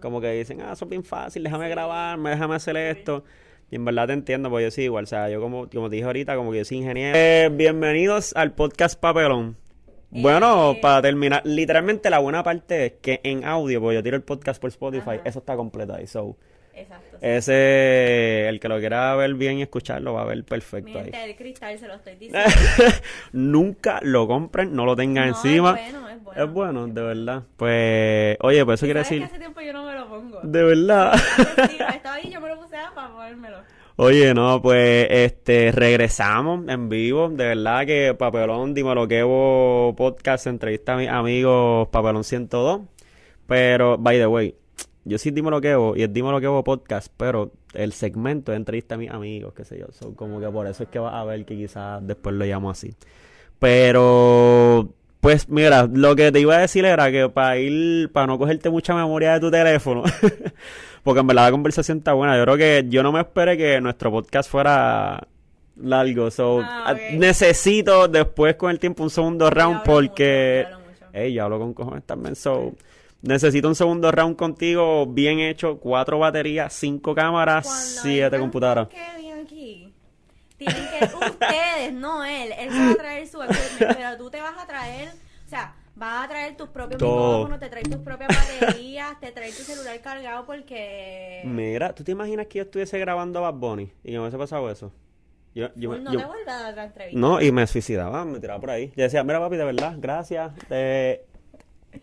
Como 0.00 0.18
que 0.22 0.32
dicen, 0.32 0.62
ah, 0.62 0.72
eso 0.72 0.86
es 0.86 0.88
bien 0.90 1.04
fácil, 1.04 1.42
déjame 1.44 1.66
Sí. 1.66 1.70
grabarme, 1.72 2.30
déjame 2.30 2.54
hacer 2.54 2.74
esto. 2.78 3.24
Y 3.70 3.76
en 3.76 3.84
verdad 3.84 4.06
te 4.06 4.12
entiendo, 4.14 4.48
porque 4.48 4.64
yo 4.64 4.70
sí 4.70 4.82
igual, 4.84 5.04
o 5.04 5.06
sea, 5.06 5.28
yo 5.28 5.42
como, 5.42 5.68
como 5.68 5.90
te 5.90 5.96
dije 5.96 6.06
ahorita, 6.06 6.36
como 6.36 6.52
que 6.52 6.58
yo 6.58 6.64
soy 6.64 6.78
ingeniero. 6.78 7.18
Eh, 7.18 7.50
bienvenidos 7.52 8.34
al 8.34 8.52
podcast 8.54 8.98
Papelón. 8.98 9.56
Bueno, 10.10 10.72
Eh, 10.72 10.78
para 10.80 11.02
terminar, 11.02 11.42
literalmente 11.44 12.08
la 12.08 12.18
buena 12.20 12.42
parte 12.42 12.86
es 12.86 12.92
que 13.02 13.20
en 13.24 13.44
audio, 13.44 13.80
porque 13.82 13.96
yo 13.96 14.02
tiro 14.02 14.16
el 14.16 14.22
podcast 14.22 14.58
por 14.58 14.68
Spotify, 14.70 15.10
Ajá. 15.10 15.20
eso 15.26 15.40
está 15.40 15.54
completo 15.56 15.94
ahí. 15.94 16.06
So, 16.06 16.36
Exacto. 16.76 17.16
Ese, 17.22 18.48
el 18.48 18.60
que 18.60 18.68
lo 18.68 18.78
quiera 18.78 19.14
ver 19.16 19.34
bien 19.34 19.58
y 19.58 19.62
escucharlo, 19.62 20.12
va 20.14 20.22
a 20.22 20.24
ver 20.26 20.36
Mi 20.36 20.42
perfecto 20.42 20.98
ahí. 20.98 21.10
del 21.10 21.34
cristal 21.34 21.78
se 21.78 21.88
lo 21.88 21.94
estoy 21.94 22.14
diciendo. 22.20 22.48
Nunca 23.32 23.98
lo 24.02 24.26
compren, 24.28 24.74
no 24.74 24.84
lo 24.84 24.94
tengan 24.94 25.30
No, 25.30 25.36
encima. 25.36 25.70
Es 25.80 25.92
bueno, 25.92 26.08
es 26.10 26.22
bueno. 26.22 26.44
Es 26.44 26.52
bueno, 26.52 26.86
de 26.88 27.02
verdad. 27.02 27.42
Pues, 27.56 28.36
oye, 28.40 28.64
pues 28.64 28.78
eso 28.80 28.86
quiere 28.86 29.04
¿Sabes 29.04 29.08
que 29.08 29.14
decir, 29.20 29.24
hace 29.24 29.38
tiempo 29.38 29.60
yo 29.60 29.72
no 29.72 29.86
me 29.86 29.94
lo 29.94 30.08
pongo? 30.08 30.40
de 30.42 30.62
verdad. 30.62 31.14
Sí, 31.16 31.78
estaba 31.94 32.14
ahí, 32.16 32.30
yo 32.30 32.40
me 32.40 32.48
lo 32.48 32.60
puse 32.60 32.76
para 32.94 33.08
ponérmelo. 33.12 33.58
Oye, 33.98 34.34
no, 34.34 34.60
pues 34.60 35.06
este 35.10 35.72
regresamos 35.72 36.68
en 36.68 36.90
vivo. 36.90 37.30
De 37.30 37.46
verdad 37.46 37.86
que 37.86 38.14
Papelón, 38.14 38.74
Dímelo 38.74 39.08
Quevo 39.08 39.94
podcast, 39.96 40.46
entrevista 40.46 40.92
a 40.92 40.96
mis 40.98 41.08
amigos 41.08 41.88
Papelón 41.88 42.22
102. 42.22 42.82
Pero, 43.46 43.96
by 43.96 44.18
the 44.18 44.26
way, 44.26 44.54
yo 45.08 45.18
sí 45.18 45.30
Dímelo 45.30 45.60
Quevo 45.60 45.96
y 45.96 46.02
es 46.02 46.12
Dímelo 46.12 46.40
Quevo 46.40 46.62
podcast, 46.64 47.12
pero 47.16 47.52
el 47.74 47.92
segmento 47.92 48.52
es 48.52 48.56
entrevista 48.56 48.96
a 48.96 48.98
mis 48.98 49.10
amigos, 49.10 49.54
qué 49.54 49.64
sé 49.64 49.78
yo. 49.78 49.86
So, 49.92 50.14
como 50.14 50.40
que 50.40 50.48
por 50.48 50.66
eso 50.66 50.82
es 50.82 50.88
que 50.88 50.98
vas 50.98 51.14
a 51.14 51.24
ver 51.24 51.44
que 51.44 51.56
quizás 51.56 52.06
después 52.06 52.34
lo 52.34 52.44
llamo 52.44 52.70
así. 52.70 52.94
Pero, 53.58 54.88
pues 55.20 55.48
mira, 55.48 55.88
lo 55.92 56.14
que 56.16 56.30
te 56.32 56.40
iba 56.40 56.56
a 56.56 56.60
decir 56.60 56.84
era 56.84 57.10
que 57.10 57.28
para 57.28 57.56
ir, 57.58 58.10
para 58.12 58.26
no 58.26 58.38
cogerte 58.38 58.70
mucha 58.70 58.94
memoria 58.94 59.34
de 59.34 59.40
tu 59.40 59.50
teléfono, 59.50 60.02
porque 61.02 61.20
en 61.20 61.26
verdad 61.26 61.44
la 61.46 61.50
conversación 61.50 61.98
está 61.98 62.12
buena. 62.12 62.36
Yo 62.36 62.44
creo 62.44 62.56
que 62.56 62.84
yo 62.88 63.02
no 63.02 63.12
me 63.12 63.20
esperé 63.20 63.56
que 63.56 63.80
nuestro 63.80 64.10
podcast 64.10 64.50
fuera 64.50 65.26
largo. 65.76 66.30
So, 66.30 66.60
Ah, 66.64 66.92
ok. 66.94 67.18
necesito 67.18 68.08
después 68.08 68.56
con 68.56 68.70
el 68.70 68.78
tiempo 68.78 69.02
un 69.02 69.10
segundo 69.10 69.50
round 69.50 69.82
porque, 69.84 70.64
mucho, 70.66 70.70
yo 70.70 70.76
hablo 70.76 70.90
mucho. 70.90 71.06
Ey, 71.12 71.32
yo 71.32 71.44
hablo 71.44 71.58
con 71.58 71.74
cojones 71.74 72.04
también. 72.04 72.34
So, 72.36 72.72
necesito 73.22 73.68
un 73.68 73.74
segundo 73.74 74.10
round 74.12 74.36
contigo 74.36 75.06
bien 75.06 75.38
hecho, 75.40 75.78
cuatro 75.78 76.18
baterías, 76.18 76.72
cinco 76.72 77.14
cámaras, 77.14 77.66
Cuando 77.66 78.00
siete 78.02 78.38
computadoras. 78.38 78.88
aquí, 79.42 79.92
tienen 80.56 80.88
que 80.88 81.04
ustedes, 81.04 81.92
no 81.92 82.24
él. 82.24 82.52
Él 82.58 82.70
se 82.72 82.78
va 82.78 82.92
a 82.92 82.96
traer 82.96 83.26
su 83.28 83.42
equipment, 83.42 83.96
pero 83.96 84.16
tú 84.16 84.30
te 84.30 84.40
vas 84.40 84.56
a 84.58 84.66
traer, 84.66 85.08
o 85.08 85.48
sea, 85.48 85.74
vas 85.94 86.24
a 86.24 86.28
traer 86.28 86.56
tus 86.56 86.68
propios 86.68 86.98
Todo. 86.98 87.28
micrófonos, 87.38 87.60
te 87.60 87.68
traes 87.68 87.88
tus 87.88 88.00
propias 88.00 88.28
baterías, 88.28 89.18
te 89.20 89.32
traes 89.32 89.56
tu 89.56 89.62
celular 89.64 90.00
cargado 90.00 90.44
porque 90.46 91.42
Mira, 91.44 91.94
¿tú 91.94 92.04
te 92.04 92.12
imaginas 92.12 92.46
que 92.46 92.58
yo 92.58 92.64
estuviese 92.64 92.98
grabando 92.98 93.38
a 93.44 93.50
Bad 93.50 93.58
Bunny 93.60 93.92
y 94.02 94.08
que 94.08 94.12
me 94.12 94.20
hubiese 94.20 94.38
pasado 94.38 94.70
eso? 94.70 94.92
Yo, 95.54 95.68
yo, 95.74 95.90
me- 95.90 96.00
no 96.00 96.12
yo- 96.12 96.18
te 96.20 96.26
vuelvas 96.26 96.54
a 96.54 96.62
dar 96.62 96.72
otra 96.72 96.84
entrevista. 96.84 97.18
no, 97.18 97.40
y 97.40 97.50
me 97.50 97.66
suicidaba, 97.66 98.24
me 98.26 98.40
tiraba 98.40 98.60
por 98.60 98.70
ahí. 98.70 98.92
Yo 98.94 99.04
decía, 99.04 99.24
mira 99.24 99.38
papi, 99.40 99.56
de 99.56 99.64
verdad, 99.64 99.94
gracias. 99.98 100.52
Te, 100.68 101.24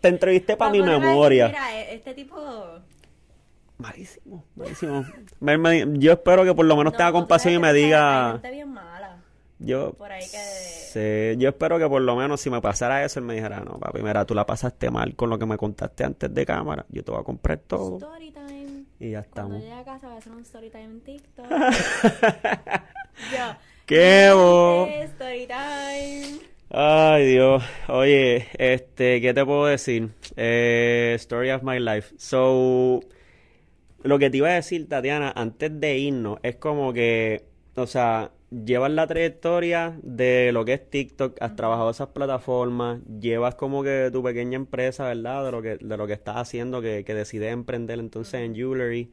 te 0.00 0.08
entrevisté 0.08 0.56
para 0.56 0.70
mi 0.70 0.82
memoria. 0.82 1.48
Mira, 1.48 1.78
e- 1.80 1.94
este 1.94 2.14
tipo 2.14 2.36
Malísimo, 3.78 4.44
malísimo. 4.54 5.04
Me- 5.40 5.58
me- 5.58 5.84
yo 5.98 6.12
espero 6.12 6.44
que 6.44 6.54
por 6.54 6.64
lo 6.64 6.76
menos 6.76 6.92
no, 6.92 6.96
tenga 6.96 7.10
tú 7.10 7.14
compasión 7.14 7.54
y 7.54 7.58
me 7.58 7.72
diga... 7.72 8.32
gente 8.34 8.50
bien 8.52 8.68
mala. 8.72 9.16
Yo, 9.58 9.92
por 9.94 10.12
ahí 10.12 10.20
que- 10.22 10.26
sé, 10.36 11.34
yo 11.38 11.48
espero 11.48 11.78
que 11.78 11.88
por 11.88 12.00
lo 12.02 12.14
menos 12.16 12.40
si 12.40 12.50
me 12.50 12.60
pasara 12.60 13.04
eso, 13.04 13.18
él 13.18 13.24
me 13.26 13.34
dijera, 13.34 13.60
no 13.60 13.78
papi, 13.78 14.00
mira, 14.02 14.24
tú 14.24 14.34
la 14.34 14.46
pasaste 14.46 14.90
mal 14.90 15.16
con 15.16 15.28
lo 15.28 15.38
que 15.38 15.46
me 15.46 15.56
contaste 15.56 16.04
antes 16.04 16.32
de 16.32 16.46
cámara. 16.46 16.86
Yo 16.88 17.02
te 17.02 17.10
voy 17.10 17.20
a 17.20 17.24
comprar 17.24 17.58
todo. 17.58 17.96
Story 17.98 18.30
time. 18.30 18.84
Y 19.00 19.10
ya 19.10 19.22
Cuando 19.24 19.56
estamos. 19.56 19.60
llegue 19.62 19.72
a 19.74 19.84
casa 19.84 20.06
voy 20.06 20.16
a 20.16 20.18
hacer 20.18 20.32
un 20.32 20.40
story 20.42 20.70
time 20.70 20.84
en 20.84 21.00
TikTok. 21.04 21.46
Yo. 23.32 23.56
¡Qué 23.86 24.30
bo! 24.32 24.86
"Eh, 24.88 25.02
Story 25.04 25.46
time. 25.46 26.38
Ay, 26.76 27.26
Dios. 27.26 27.62
Oye, 27.88 28.48
este, 28.58 29.20
¿qué 29.20 29.32
te 29.32 29.44
puedo 29.44 29.66
decir? 29.66 30.10
Eh, 30.36 31.12
story 31.18 31.50
of 31.52 31.62
my 31.62 31.78
life. 31.78 32.14
So, 32.18 33.00
lo 34.02 34.18
que 34.18 34.30
te 34.30 34.38
iba 34.38 34.48
a 34.48 34.54
decir, 34.54 34.88
Tatiana, 34.88 35.32
antes 35.36 35.80
de 35.80 35.98
irnos, 35.98 36.38
es 36.42 36.56
como 36.56 36.92
que, 36.92 37.44
o 37.76 37.86
sea, 37.86 38.32
llevas 38.50 38.90
la 38.90 39.06
trayectoria 39.06 39.98
de 40.02 40.50
lo 40.52 40.64
que 40.64 40.74
es 40.74 40.90
TikTok, 40.90 41.40
has 41.40 41.54
trabajado 41.56 41.90
esas 41.90 42.08
plataformas, 42.08 43.00
llevas 43.20 43.54
como 43.54 43.84
que 43.84 44.10
tu 44.12 44.22
pequeña 44.24 44.56
empresa, 44.56 45.06
¿verdad? 45.08 45.44
De 45.44 45.52
lo 45.52 45.62
que, 45.62 45.76
de 45.76 45.96
lo 45.96 46.06
que 46.08 46.12
estás 46.14 46.36
haciendo, 46.38 46.82
que, 46.82 47.04
que 47.04 47.14
decides 47.14 47.52
emprender 47.52 48.00
entonces 48.00 48.40
en 48.40 48.54
jewelry. 48.54 49.12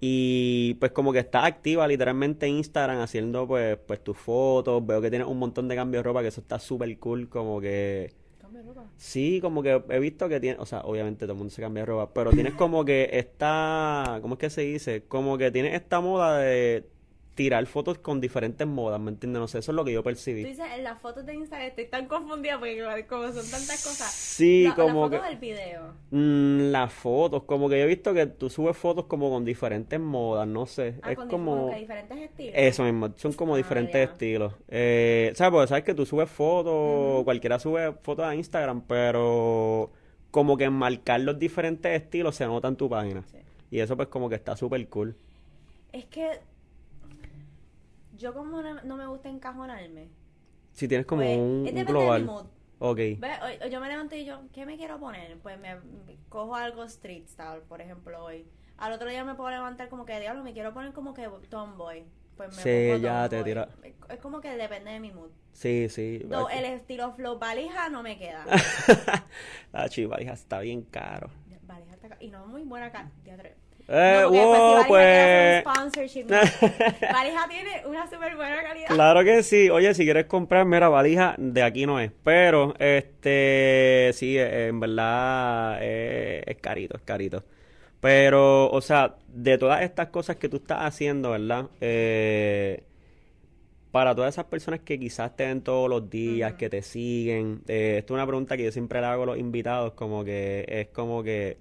Y 0.00 0.74
pues 0.80 0.92
como 0.92 1.12
que 1.12 1.18
estás 1.18 1.44
activa 1.44 1.86
literalmente 1.86 2.46
en 2.46 2.54
Instagram 2.56 3.00
haciendo 3.00 3.46
pues, 3.46 3.76
pues 3.86 4.02
tus 4.02 4.16
fotos, 4.16 4.84
veo 4.86 5.00
que 5.02 5.10
tienes 5.10 5.28
un 5.28 5.38
montón 5.38 5.68
de 5.68 5.76
cambios 5.76 6.02
de 6.02 6.08
ropa, 6.08 6.22
que 6.22 6.28
eso 6.28 6.40
está 6.40 6.58
súper 6.58 6.98
cool, 6.98 7.28
como 7.28 7.60
que... 7.60 8.14
Cambia 8.40 8.62
ropa. 8.62 8.86
Sí, 8.96 9.40
como 9.42 9.62
que 9.62 9.82
he 9.90 9.98
visto 9.98 10.26
que 10.28 10.40
tiene, 10.40 10.58
o 10.58 10.64
sea, 10.64 10.80
obviamente 10.80 11.26
todo 11.26 11.32
el 11.32 11.38
mundo 11.38 11.52
se 11.52 11.60
cambia 11.60 11.82
de 11.82 11.86
ropa, 11.86 12.14
pero 12.14 12.30
tienes 12.30 12.54
como 12.54 12.84
que 12.84 13.10
esta, 13.12 14.20
¿cómo 14.22 14.34
es 14.34 14.38
que 14.38 14.48
se 14.48 14.62
dice? 14.62 15.02
Como 15.06 15.36
que 15.36 15.50
tienes 15.50 15.74
esta 15.74 16.00
moda 16.00 16.38
de 16.38 16.86
tirar 17.34 17.64
fotos 17.66 17.96
con 17.98 18.20
diferentes 18.20 18.66
modas, 18.66 19.00
¿me 19.00 19.10
entiendes? 19.10 19.40
No 19.40 19.48
sé, 19.48 19.60
eso 19.60 19.72
es 19.72 19.76
lo 19.76 19.84
que 19.84 19.92
yo 19.92 20.00
Tú 20.00 20.04
percibí. 20.04 20.44
dices, 20.44 20.66
en 20.76 20.84
las 20.84 21.00
fotos 21.00 21.24
de 21.24 21.34
Instagram 21.34 21.68
estoy 21.68 21.86
tan 21.86 22.06
confundida 22.06 22.58
porque 22.58 23.06
como 23.08 23.22
son 23.28 23.48
tantas 23.50 23.82
cosas. 23.82 24.12
Sí, 24.12 24.64
La- 24.64 24.74
como 24.74 25.08
las 25.08 25.10
fotos 25.10 25.20
que 25.20 25.28
del 25.28 25.38
video. 25.38 25.82
mm, 26.10 26.70
las 26.70 26.92
fotos, 26.92 27.44
como 27.44 27.68
que 27.70 27.78
yo 27.78 27.84
he 27.84 27.86
visto 27.86 28.12
que 28.12 28.26
tú 28.26 28.50
subes 28.50 28.76
fotos 28.76 29.06
como 29.06 29.30
con 29.30 29.44
diferentes 29.44 29.98
modas, 29.98 30.46
no 30.48 30.66
sé, 30.66 30.96
Ah, 31.02 31.12
es 31.12 31.16
con, 31.16 31.28
como 31.28 31.70
diferentes 31.74 32.18
estilos. 32.18 32.54
eso 32.56 32.82
mismo, 32.84 33.10
son 33.16 33.32
como 33.32 33.54
Ah, 33.54 33.58
diferentes 33.58 33.94
ya. 34.06 34.12
estilos. 34.12 34.52
Eh, 34.68 35.32
¿sabes? 35.34 35.52
Porque 35.52 35.68
sabes 35.68 35.84
que 35.84 35.94
tú 35.94 36.04
subes 36.04 36.28
fotos, 36.28 37.24
cualquiera 37.24 37.58
sube 37.58 37.92
fotos 38.02 38.26
a 38.26 38.34
Instagram, 38.34 38.82
pero 38.86 39.90
como 40.30 40.56
que 40.58 40.64
enmarcar 40.64 41.20
los 41.22 41.38
diferentes 41.38 41.90
estilos 42.02 42.36
se 42.36 42.44
nota 42.44 42.68
en 42.68 42.76
tu 42.76 42.88
página. 42.90 43.22
Sí. 43.30 43.38
Y 43.70 43.78
eso 43.80 43.96
pues 43.96 44.08
como 44.08 44.28
que 44.28 44.34
está 44.34 44.56
súper 44.56 44.86
cool. 44.88 45.16
Es 45.92 46.04
que 46.06 46.28
yo 48.20 48.34
como 48.34 48.62
no, 48.62 48.82
no 48.82 48.96
me 48.96 49.06
gusta 49.06 49.28
encajonarme. 49.28 50.08
Si 50.72 50.86
tienes 50.86 51.06
como 51.06 51.22
pues, 51.22 51.38
un, 51.38 51.66
es 51.66 51.72
un 51.74 51.84
global. 51.84 52.20
de 52.20 52.26
mi 52.26 52.32
mood. 52.32 52.46
Ok. 52.78 52.98
Yo 53.70 53.80
me 53.80 53.88
levanto 53.88 54.14
y 54.16 54.24
yo, 54.24 54.42
¿qué 54.52 54.64
me 54.64 54.76
quiero 54.76 54.98
poner? 55.00 55.38
Pues 55.38 55.58
me, 55.58 55.74
me 56.06 56.16
cojo 56.28 56.54
algo 56.54 56.84
street 56.84 57.26
style, 57.28 57.62
por 57.68 57.80
ejemplo, 57.80 58.24
hoy. 58.24 58.46
Al 58.78 58.92
otro 58.92 59.08
día 59.10 59.24
me 59.24 59.34
puedo 59.34 59.50
levantar 59.50 59.88
como 59.88 60.04
que, 60.06 60.18
diablo, 60.20 60.42
me 60.42 60.52
quiero 60.52 60.72
poner 60.72 60.92
como 60.92 61.12
que 61.12 61.28
tomboy. 61.48 62.04
Pues 62.36 62.56
me 62.56 62.62
Sí, 62.62 62.88
pongo 62.92 63.02
ya 63.02 63.28
te 63.28 63.42
tira- 63.44 63.68
Es 64.08 64.18
como 64.20 64.40
que 64.40 64.56
depende 64.56 64.92
de 64.92 65.00
mi 65.00 65.12
mood. 65.12 65.30
Sí, 65.52 65.88
sí. 65.90 66.20
Do- 66.20 66.48
el 66.48 66.64
estilo 66.64 67.12
flow 67.12 67.38
valija 67.38 67.90
no 67.90 68.02
me 68.02 68.16
queda. 68.16 68.46
La 69.72 69.88
chivalija 69.88 70.32
está 70.32 70.60
bien 70.60 70.82
caro. 70.82 71.28
valija 71.66 71.92
está 71.94 72.08
ca- 72.08 72.16
y 72.20 72.28
no 72.30 72.46
muy 72.46 72.62
buena 72.62 72.90
cara. 72.90 73.10
Eh, 73.92 74.20
No, 74.22 74.28
porque 74.28 74.38
wow, 74.46 74.86
pues. 74.86 75.64
Valija 75.64 75.74
sponsorship. 75.74 76.24
no. 76.26 76.38
Tiene 77.48 77.82
una 77.86 78.08
súper 78.08 78.36
buena 78.36 78.62
calidad. 78.62 78.88
Claro 78.88 79.24
que 79.24 79.42
sí. 79.42 79.68
Oye, 79.70 79.92
si 79.94 80.04
quieres 80.04 80.26
comprar, 80.26 80.64
mira, 80.64 80.88
valija, 80.88 81.34
de 81.38 81.62
aquí 81.62 81.86
no 81.86 81.98
es. 81.98 82.12
Pero, 82.22 82.74
este, 82.78 84.10
sí, 84.14 84.38
eh, 84.38 84.68
en 84.68 84.78
verdad 84.80 85.78
eh, 85.80 86.42
es 86.46 86.56
carito, 86.58 86.96
es 86.96 87.02
carito. 87.02 87.44
Pero, 88.00 88.70
o 88.70 88.80
sea, 88.80 89.16
de 89.28 89.58
todas 89.58 89.82
estas 89.82 90.08
cosas 90.08 90.36
que 90.36 90.48
tú 90.48 90.56
estás 90.58 90.80
haciendo, 90.82 91.30
¿verdad? 91.32 91.70
Eh, 91.80 92.84
para 93.90 94.14
todas 94.14 94.34
esas 94.34 94.44
personas 94.46 94.80
que 94.80 94.98
quizás 94.98 95.34
te 95.36 95.46
ven 95.46 95.62
todos 95.62 95.88
los 95.90 96.08
días, 96.08 96.54
que 96.54 96.70
te 96.70 96.82
siguen, 96.82 97.62
eh, 97.66 97.96
esto 97.98 98.14
es 98.14 98.16
una 98.18 98.26
pregunta 98.26 98.56
que 98.56 98.64
yo 98.64 98.72
siempre 98.72 99.00
le 99.00 99.06
hago 99.06 99.24
a 99.24 99.26
los 99.26 99.38
invitados, 99.38 99.92
como 99.94 100.24
que 100.24 100.64
es 100.68 100.88
como 100.88 101.22
que, 101.24 101.58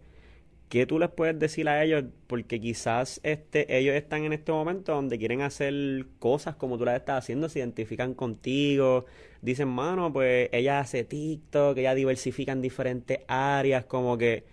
¿qué 0.70 0.86
tú 0.86 1.00
les 1.00 1.10
puedes 1.10 1.38
decir 1.38 1.68
a 1.68 1.84
ellos? 1.84 2.06
Porque 2.28 2.62
quizás 2.62 3.20
este, 3.24 3.78
ellos 3.78 3.96
están 3.96 4.24
en 4.24 4.34
este 4.34 4.52
momento 4.52 4.94
donde 4.94 5.18
quieren 5.18 5.42
hacer 5.42 6.06
cosas 6.20 6.56
como 6.56 6.78
tú 6.78 6.86
las 6.86 6.96
estás 6.96 7.24
haciendo, 7.24 7.50
se 7.50 7.60
identifican 7.60 8.14
contigo, 8.14 9.06
dicen, 9.42 9.68
mano, 9.68 10.14
pues 10.14 10.50
ella 10.54 10.80
hace 10.80 11.04
TikTok, 11.04 11.78
ella 11.78 11.96
diversifica 11.96 12.52
en 12.52 12.62
diferentes 12.62 13.22
áreas, 13.28 13.86
como 13.86 14.18
que, 14.18 14.46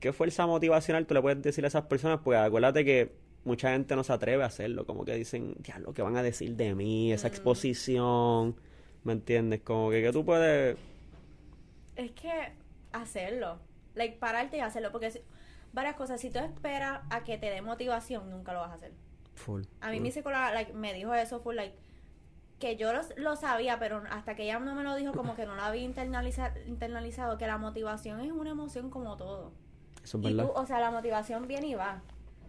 ¿qué 0.00 0.12
fuerza 0.12 0.46
motivacional 0.46 1.06
tú 1.06 1.14
le 1.14 1.22
puedes 1.22 1.42
decir 1.42 1.64
a 1.64 1.68
esas 1.68 1.84
personas? 1.84 2.20
Pues 2.24 2.38
acuérdate 2.38 2.84
que 2.84 3.12
mucha 3.44 3.72
gente 3.72 3.94
no 3.96 4.04
se 4.04 4.12
atreve 4.14 4.42
a 4.42 4.46
hacerlo, 4.46 4.86
como 4.86 5.04
que 5.04 5.14
dicen, 5.14 5.54
diablo, 5.58 5.92
¿qué 5.92 6.02
van 6.02 6.16
a 6.16 6.22
decir 6.22 6.56
de 6.56 6.74
mí? 6.74 7.12
Esa 7.12 7.28
exposición, 7.28 8.56
¿me 9.04 9.12
entiendes? 9.12 9.60
Como 9.60 9.90
que, 9.90 10.02
que 10.02 10.12
tú 10.12 10.24
puedes... 10.24 10.78
Es 11.96 12.10
que 12.12 12.30
hacerlo. 12.92 13.58
Like, 13.94 14.16
pararte 14.16 14.56
y 14.56 14.60
hacerlo. 14.60 14.90
Porque 14.90 15.12
varias 15.74 15.96
cosas. 15.96 16.20
Si 16.20 16.30
tú 16.30 16.38
esperas 16.38 17.00
a 17.10 17.24
que 17.24 17.36
te 17.36 17.50
dé 17.50 17.60
motivación, 17.62 18.30
nunca 18.30 18.52
lo 18.52 18.60
vas 18.60 18.70
a 18.70 18.74
hacer. 18.74 18.92
Full, 19.34 19.62
A 19.80 19.88
mí 19.90 19.96
full. 19.96 20.02
mi 20.02 20.10
psicóloga 20.12 20.52
like, 20.52 20.72
me 20.72 20.94
dijo 20.94 21.12
eso, 21.14 21.40
fue 21.40 21.54
like, 21.54 21.74
que 22.60 22.76
yo 22.76 22.92
lo, 22.92 23.00
lo 23.16 23.36
sabía, 23.36 23.78
pero 23.78 24.02
hasta 24.10 24.34
que 24.36 24.44
ella 24.44 24.58
no 24.60 24.74
me 24.74 24.84
lo 24.84 24.94
dijo, 24.94 25.12
como 25.12 25.34
que 25.34 25.44
no 25.44 25.56
lo 25.56 25.62
había 25.62 25.82
internaliza- 25.82 26.54
internalizado, 26.66 27.36
que 27.36 27.46
la 27.46 27.58
motivación 27.58 28.20
es 28.20 28.30
una 28.32 28.50
emoción 28.50 28.90
como 28.90 29.16
todo. 29.16 29.52
Eso 30.02 30.18
es 30.18 30.24
Y 30.24 30.34
verdad. 30.34 30.44
tú, 30.52 30.58
o 30.60 30.64
sea, 30.66 30.78
la 30.80 30.90
motivación 30.90 31.46
viene 31.48 31.66
y 31.66 31.74
va. 31.74 32.00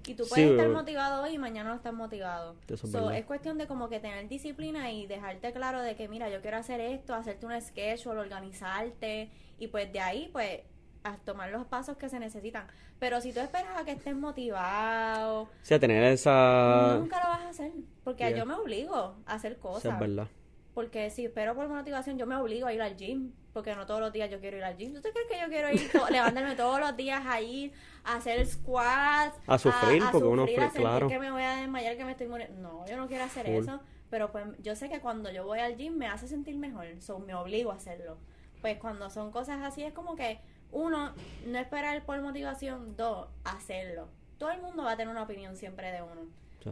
Y 0.07 0.13
tú 0.13 0.23
Sí, 0.25 0.29
puedes 0.29 0.51
estar 0.51 0.69
motivado 0.69 1.23
hoy 1.23 1.31
y 1.33 1.38
mañana 1.39 1.69
no 1.71 1.75
estás 1.75 1.91
motivado. 1.93 2.55
Eso 2.67 2.85
es 2.85 2.91
So, 2.91 2.99
verdad. 3.05 3.17
es 3.17 3.25
cuestión 3.25 3.57
de 3.57 3.65
como 3.65 3.89
que 3.89 3.99
tener 3.99 4.27
disciplina 4.27 4.91
y 4.91 5.07
dejarte 5.07 5.51
claro 5.51 5.81
de 5.81 5.95
que, 5.95 6.07
mira, 6.07 6.29
yo 6.29 6.41
quiero 6.41 6.57
hacer 6.57 6.79
esto, 6.79 7.15
hacerte 7.15 7.47
un 7.47 7.59
schedule, 7.59 8.19
organizarte 8.19 9.31
y 9.57 9.67
pues 9.69 9.91
de 9.91 9.99
ahí, 10.01 10.29
pues, 10.31 10.61
a 11.05 11.17
tomar 11.17 11.49
los 11.51 11.65
pasos 11.67 11.97
que 11.97 12.09
se 12.09 12.19
necesitan. 12.19 12.67
Pero 12.99 13.21
si 13.21 13.31
tú 13.31 13.39
esperas 13.39 13.77
a 13.79 13.85
que 13.85 13.91
estés 13.91 14.15
motivado, 14.15 15.43
O 15.43 15.49
sea, 15.61 15.79
tener 15.79 16.03
esa... 16.03 16.97
nunca 16.99 17.21
lo 17.23 17.29
vas 17.29 17.41
a 17.41 17.49
hacer. 17.49 17.71
Porque 18.03 18.23
Yeah. 18.27 18.37
yo 18.37 18.45
me 18.45 18.55
obligo 18.55 19.15
a 19.25 19.33
hacer 19.35 19.57
cosas. 19.59 19.93
es 19.93 19.99
verdad. 19.99 20.27
Porque 20.73 21.09
si 21.09 21.25
espero 21.25 21.55
por 21.55 21.69
motivación, 21.69 22.17
yo 22.17 22.25
me 22.25 22.35
obligo 22.35 22.67
a 22.67 22.73
ir 22.73 22.81
al 22.81 22.97
gym. 22.97 23.31
Porque 23.53 23.73
no 23.75 23.85
todos 23.85 24.01
los 24.01 24.11
días 24.11 24.29
yo 24.29 24.41
quiero 24.41 24.57
ir 24.57 24.63
al 24.65 24.75
gym. 24.75 24.93
¿Tú 24.93 25.01
te 25.01 25.11
crees 25.11 25.27
que 25.29 25.39
yo 25.39 25.47
quiero 25.47 25.71
ir, 25.71 25.89
to- 25.91 26.09
levantarme 26.11 26.55
todos 26.55 26.79
los 26.81 26.97
días 26.97 27.23
a 27.25 27.39
ir 27.39 27.71
a 28.03 28.15
hacer 28.17 28.45
squats? 28.45 29.37
A 29.47 29.57
sufrir, 29.57 30.03
porque 30.11 30.27
uno 30.27 30.45
fue- 30.45 30.63
a 30.63 30.69
claro. 30.71 31.07
que 31.07 31.17
me 31.19 31.31
voy 31.31 31.43
a 31.43 31.55
desmayar, 31.57 31.95
que 31.95 32.03
me 32.03 32.11
estoy 32.11 32.27
muriendo. 32.27 32.59
No, 32.61 32.85
yo 32.87 32.97
no 32.97 33.07
quiero 33.07 33.23
hacer 33.23 33.45
Full. 33.45 33.63
eso. 33.63 33.79
Pero 34.09 34.31
pues 34.31 34.45
yo 34.61 34.75
sé 34.75 34.89
que 34.89 34.99
cuando 34.99 35.31
yo 35.31 35.45
voy 35.45 35.59
al 35.59 35.77
gym 35.77 35.95
me 35.97 36.07
hace 36.07 36.27
sentir 36.27 36.57
mejor. 36.57 36.85
So 36.99 37.19
me 37.19 37.33
obligo 37.35 37.71
a 37.71 37.75
hacerlo. 37.75 38.17
Pues 38.61 38.77
cuando 38.77 39.09
son 39.09 39.31
cosas 39.31 39.61
así 39.63 39.83
es 39.83 39.93
como 39.93 40.15
que, 40.15 40.39
uno, 40.75 41.13
no 41.47 41.57
esperar 41.57 42.05
por 42.05 42.21
motivación. 42.21 42.95
Dos, 42.95 43.27
hacerlo. 43.43 44.09
Todo 44.38 44.51
el 44.51 44.61
mundo 44.61 44.83
va 44.83 44.91
a 44.91 44.97
tener 44.97 45.09
una 45.09 45.23
opinión 45.23 45.55
siempre 45.55 45.91
de 45.91 46.01
uno. 46.01 46.27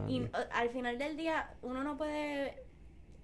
Y 0.08 0.28
al 0.52 0.70
final 0.70 0.98
del 0.98 1.16
día, 1.16 1.54
uno 1.62 1.84
no 1.84 1.96
puede 1.96 2.64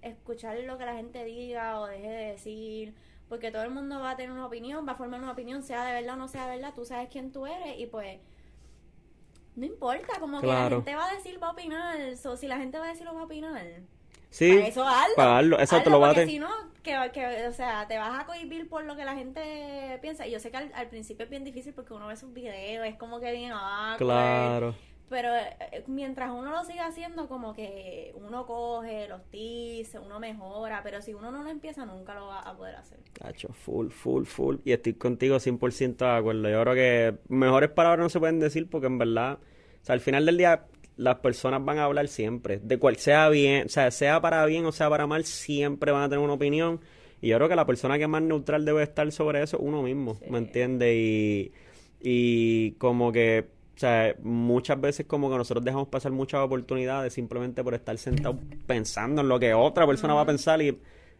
escuchar 0.01 0.57
lo 0.59 0.77
que 0.77 0.85
la 0.85 0.95
gente 0.95 1.23
diga 1.25 1.79
o 1.79 1.85
deje 1.85 2.07
de 2.07 2.25
decir, 2.31 2.95
porque 3.27 3.51
todo 3.51 3.63
el 3.63 3.71
mundo 3.71 3.99
va 3.99 4.11
a 4.11 4.15
tener 4.15 4.31
una 4.31 4.45
opinión, 4.45 4.87
va 4.87 4.93
a 4.93 4.95
formar 4.95 5.21
una 5.21 5.33
opinión, 5.33 5.63
sea 5.63 5.83
de 5.83 5.93
verdad 5.93 6.15
o 6.15 6.17
no 6.17 6.27
sea 6.29 6.47
de 6.47 6.55
verdad, 6.55 6.73
tú 6.73 6.85
sabes 6.85 7.09
quién 7.09 7.31
tú 7.33 7.45
eres 7.45 7.77
y 7.77 7.87
pues 7.87 8.19
no 9.55 9.65
importa, 9.65 10.19
como 10.19 10.39
que 10.39 10.47
la 10.47 10.69
gente 10.69 10.95
va 10.95 11.09
a 11.09 11.13
decir, 11.13 11.43
va 11.43 11.49
a 11.49 11.51
opinar, 11.51 12.15
so, 12.15 12.37
si 12.37 12.47
la 12.47 12.57
gente 12.57 12.79
va 12.79 12.85
a 12.85 12.89
decir, 12.89 13.05
lo 13.05 13.13
va 13.13 13.21
a 13.21 13.25
opinar. 13.25 13.81
Sí, 14.31 14.49
Para 14.55 14.67
eso 14.67 14.83
hazlo. 14.87 15.15
para 15.15 15.37
hazlo, 15.37 15.59
exacto, 15.59 15.89
Hazlo, 15.89 15.91
lo 15.91 15.99
va 15.99 16.07
a 16.07 16.09
porque 16.13 16.25
te- 16.25 16.31
si 16.31 16.39
no, 16.39 16.49
que, 16.81 16.95
que, 17.13 17.47
o 17.47 17.53
sea, 17.53 17.85
te 17.87 17.97
vas 17.99 18.19
a 18.19 18.25
cohibir 18.25 18.67
por 18.69 18.83
lo 18.85 18.95
que 18.95 19.05
la 19.05 19.13
gente 19.15 19.99
piensa. 20.01 20.25
Y 20.25 20.31
yo 20.31 20.39
sé 20.39 20.49
que 20.49 20.57
al, 20.57 20.71
al 20.73 20.87
principio 20.87 21.25
es 21.25 21.29
bien 21.29 21.43
difícil 21.43 21.73
porque 21.73 21.93
uno 21.93 22.07
ve 22.07 22.15
sus 22.17 22.33
videos, 22.33 22.87
es 22.87 22.95
como 22.95 23.19
que 23.19 23.31
bien 23.33 23.51
awkward. 23.51 23.97
Claro. 23.99 24.75
Pero 25.09 25.35
eh, 25.35 25.83
mientras 25.87 26.31
uno 26.31 26.51
lo 26.51 26.63
siga 26.63 26.85
haciendo, 26.85 27.27
como 27.27 27.53
que 27.53 28.13
uno 28.15 28.45
coge 28.45 29.09
los 29.09 29.21
tips, 29.29 29.95
uno 29.95 30.21
mejora, 30.21 30.81
pero 30.83 31.01
si 31.01 31.13
uno 31.13 31.29
no 31.31 31.43
lo 31.43 31.49
empieza, 31.49 31.85
nunca 31.85 32.15
lo 32.15 32.27
va 32.27 32.39
a 32.39 32.55
poder 32.55 32.75
hacer. 32.77 32.97
Tacho, 33.19 33.49
full, 33.51 33.89
full, 33.89 34.23
full. 34.23 34.55
Y 34.63 34.71
estoy 34.71 34.93
contigo 34.93 35.35
100% 35.37 36.05
de 36.05 36.11
acuerdo. 36.17 36.49
Yo 36.49 36.61
creo 36.61 36.73
que 36.75 37.17
mejores 37.27 37.69
palabras 37.71 37.99
no 37.99 38.09
se 38.09 38.19
pueden 38.19 38.39
decir 38.39 38.69
porque 38.69 38.87
en 38.87 38.97
verdad, 38.97 39.39
o 39.81 39.85
sea, 39.85 39.91
al 39.93 39.99
final 39.99 40.25
del 40.25 40.37
día 40.37 40.63
las 41.01 41.17
personas 41.19 41.63
van 41.65 41.79
a 41.79 41.85
hablar 41.85 42.07
siempre. 42.07 42.59
De 42.61 42.77
cual 42.77 42.95
sea 42.97 43.27
bien, 43.29 43.65
o 43.65 43.69
sea, 43.69 43.89
sea 43.91 44.21
para 44.21 44.45
bien 44.45 44.65
o 44.65 44.71
sea 44.71 44.89
para 44.89 45.07
mal, 45.07 45.25
siempre 45.25 45.91
van 45.91 46.03
a 46.03 46.09
tener 46.09 46.23
una 46.23 46.33
opinión. 46.33 46.79
Y 47.21 47.29
yo 47.29 47.37
creo 47.37 47.49
que 47.49 47.55
la 47.55 47.65
persona 47.65 47.97
que 47.97 48.07
más 48.07 48.21
neutral 48.21 48.65
debe 48.65 48.83
estar 48.83 49.11
sobre 49.11 49.43
eso 49.43 49.57
es 49.57 49.63
uno 49.63 49.81
mismo, 49.83 50.15
Sí. 50.15 50.25
¿me 50.29 50.37
entiendes? 50.39 50.95
Y, 50.95 51.51
y 51.99 52.71
como 52.73 53.11
que, 53.11 53.47
o 53.75 53.79
sea, 53.79 54.15
muchas 54.23 54.79
veces 54.81 55.05
como 55.05 55.29
que 55.29 55.37
nosotros 55.37 55.63
dejamos 55.63 55.87
pasar 55.87 56.11
muchas 56.11 56.41
oportunidades 56.41 57.13
simplemente 57.13 57.63
por 57.63 57.73
estar 57.73 57.97
sentados 57.97 58.37
pensando 58.67 59.21
en 59.21 59.27
lo 59.29 59.39
que 59.39 59.53
otra 59.53 59.85
persona 59.87 60.13
va 60.13 60.21
a 60.21 60.25
pensar 60.25 60.61
y 60.61 60.77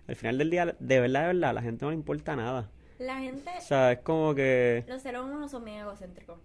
al 0.07 0.15
final 0.15 0.37
del 0.37 0.49
día, 0.49 0.75
de 0.79 0.99
verdad, 0.99 1.21
de 1.21 1.27
verdad, 1.27 1.49
a 1.51 1.53
la 1.53 1.61
gente 1.61 1.85
no 1.85 1.91
le 1.91 1.97
importa 1.97 2.35
nada. 2.35 2.69
La 2.99 3.19
gente, 3.19 3.49
O 3.57 3.61
sea, 3.61 3.91
es 3.93 3.99
como 3.99 4.35
que 4.35 4.83
los 4.87 5.01
seres 5.01 5.21
humanos 5.21 5.49
son 5.51 5.65
bien 5.65 5.77
egocéntricos. 5.77 6.37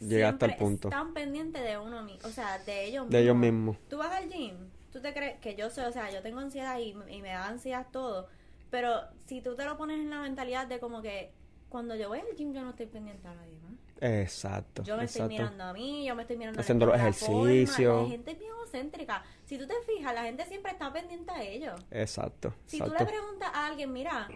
Llegaste 0.00 0.44
al 0.44 0.50
Siempre 0.52 0.64
punto. 0.64 0.88
Están 0.88 1.12
pendientes 1.14 1.62
de 1.62 1.78
uno 1.78 2.02
mismo, 2.02 2.28
o 2.28 2.30
sea, 2.32 2.58
de 2.58 2.84
ellos 2.84 3.04
mismos. 3.04 3.10
de 3.12 3.20
ellos 3.22 3.36
mismos. 3.36 3.76
Tú 3.88 3.98
vas 3.98 4.12
al 4.12 4.28
gym, 4.30 4.70
tú 4.92 5.00
te 5.00 5.12
crees 5.12 5.38
que 5.40 5.54
yo 5.56 5.70
soy, 5.70 5.84
o 5.84 5.92
sea, 5.92 6.10
yo 6.10 6.22
tengo 6.22 6.38
ansiedad 6.40 6.78
y, 6.78 6.90
y 7.08 7.22
me 7.22 7.30
da 7.30 7.46
ansiedad 7.48 7.86
todo, 7.90 8.28
pero 8.70 9.00
si 9.26 9.40
tú 9.40 9.54
te 9.56 9.64
lo 9.64 9.76
pones 9.76 9.98
en 9.98 10.10
la 10.10 10.20
mentalidad 10.20 10.66
de 10.66 10.78
como 10.78 11.02
que 11.02 11.32
cuando 11.68 11.94
yo 11.96 12.08
voy 12.08 12.20
al 12.20 12.36
gym 12.36 12.52
yo 12.54 12.62
no 12.62 12.70
estoy 12.70 12.86
pendiente 12.86 13.26
a 13.28 13.34
nadie 13.34 13.58
más. 13.60 13.72
Exacto, 14.00 14.84
Yo 14.84 14.96
me 14.96 15.04
estoy 15.04 15.22
exacto. 15.22 15.28
mirando 15.42 15.64
a 15.64 15.72
mí, 15.72 16.06
yo 16.06 16.14
me 16.14 16.22
estoy 16.22 16.36
mirando 16.36 16.60
a 16.60 16.62
Haciendo 16.62 16.86
los 16.86 16.94
ejercicios. 16.94 18.02
La 18.04 18.08
gente 18.08 18.30
es 18.30 18.38
bien 18.38 18.50
egocéntrica. 18.52 19.24
Si 19.44 19.58
tú 19.58 19.66
te 19.66 19.74
fijas, 19.86 20.14
la 20.14 20.22
gente 20.22 20.44
siempre 20.46 20.70
está 20.70 20.92
pendiente 20.92 21.32
a 21.32 21.42
ellos. 21.42 21.80
Exacto, 21.90 22.54
Si 22.66 22.78
tú 22.78 22.84
le 22.84 22.90
exacto. 22.92 23.12
preguntas 23.12 23.50
a 23.52 23.66
alguien, 23.66 23.92
mira, 23.92 24.28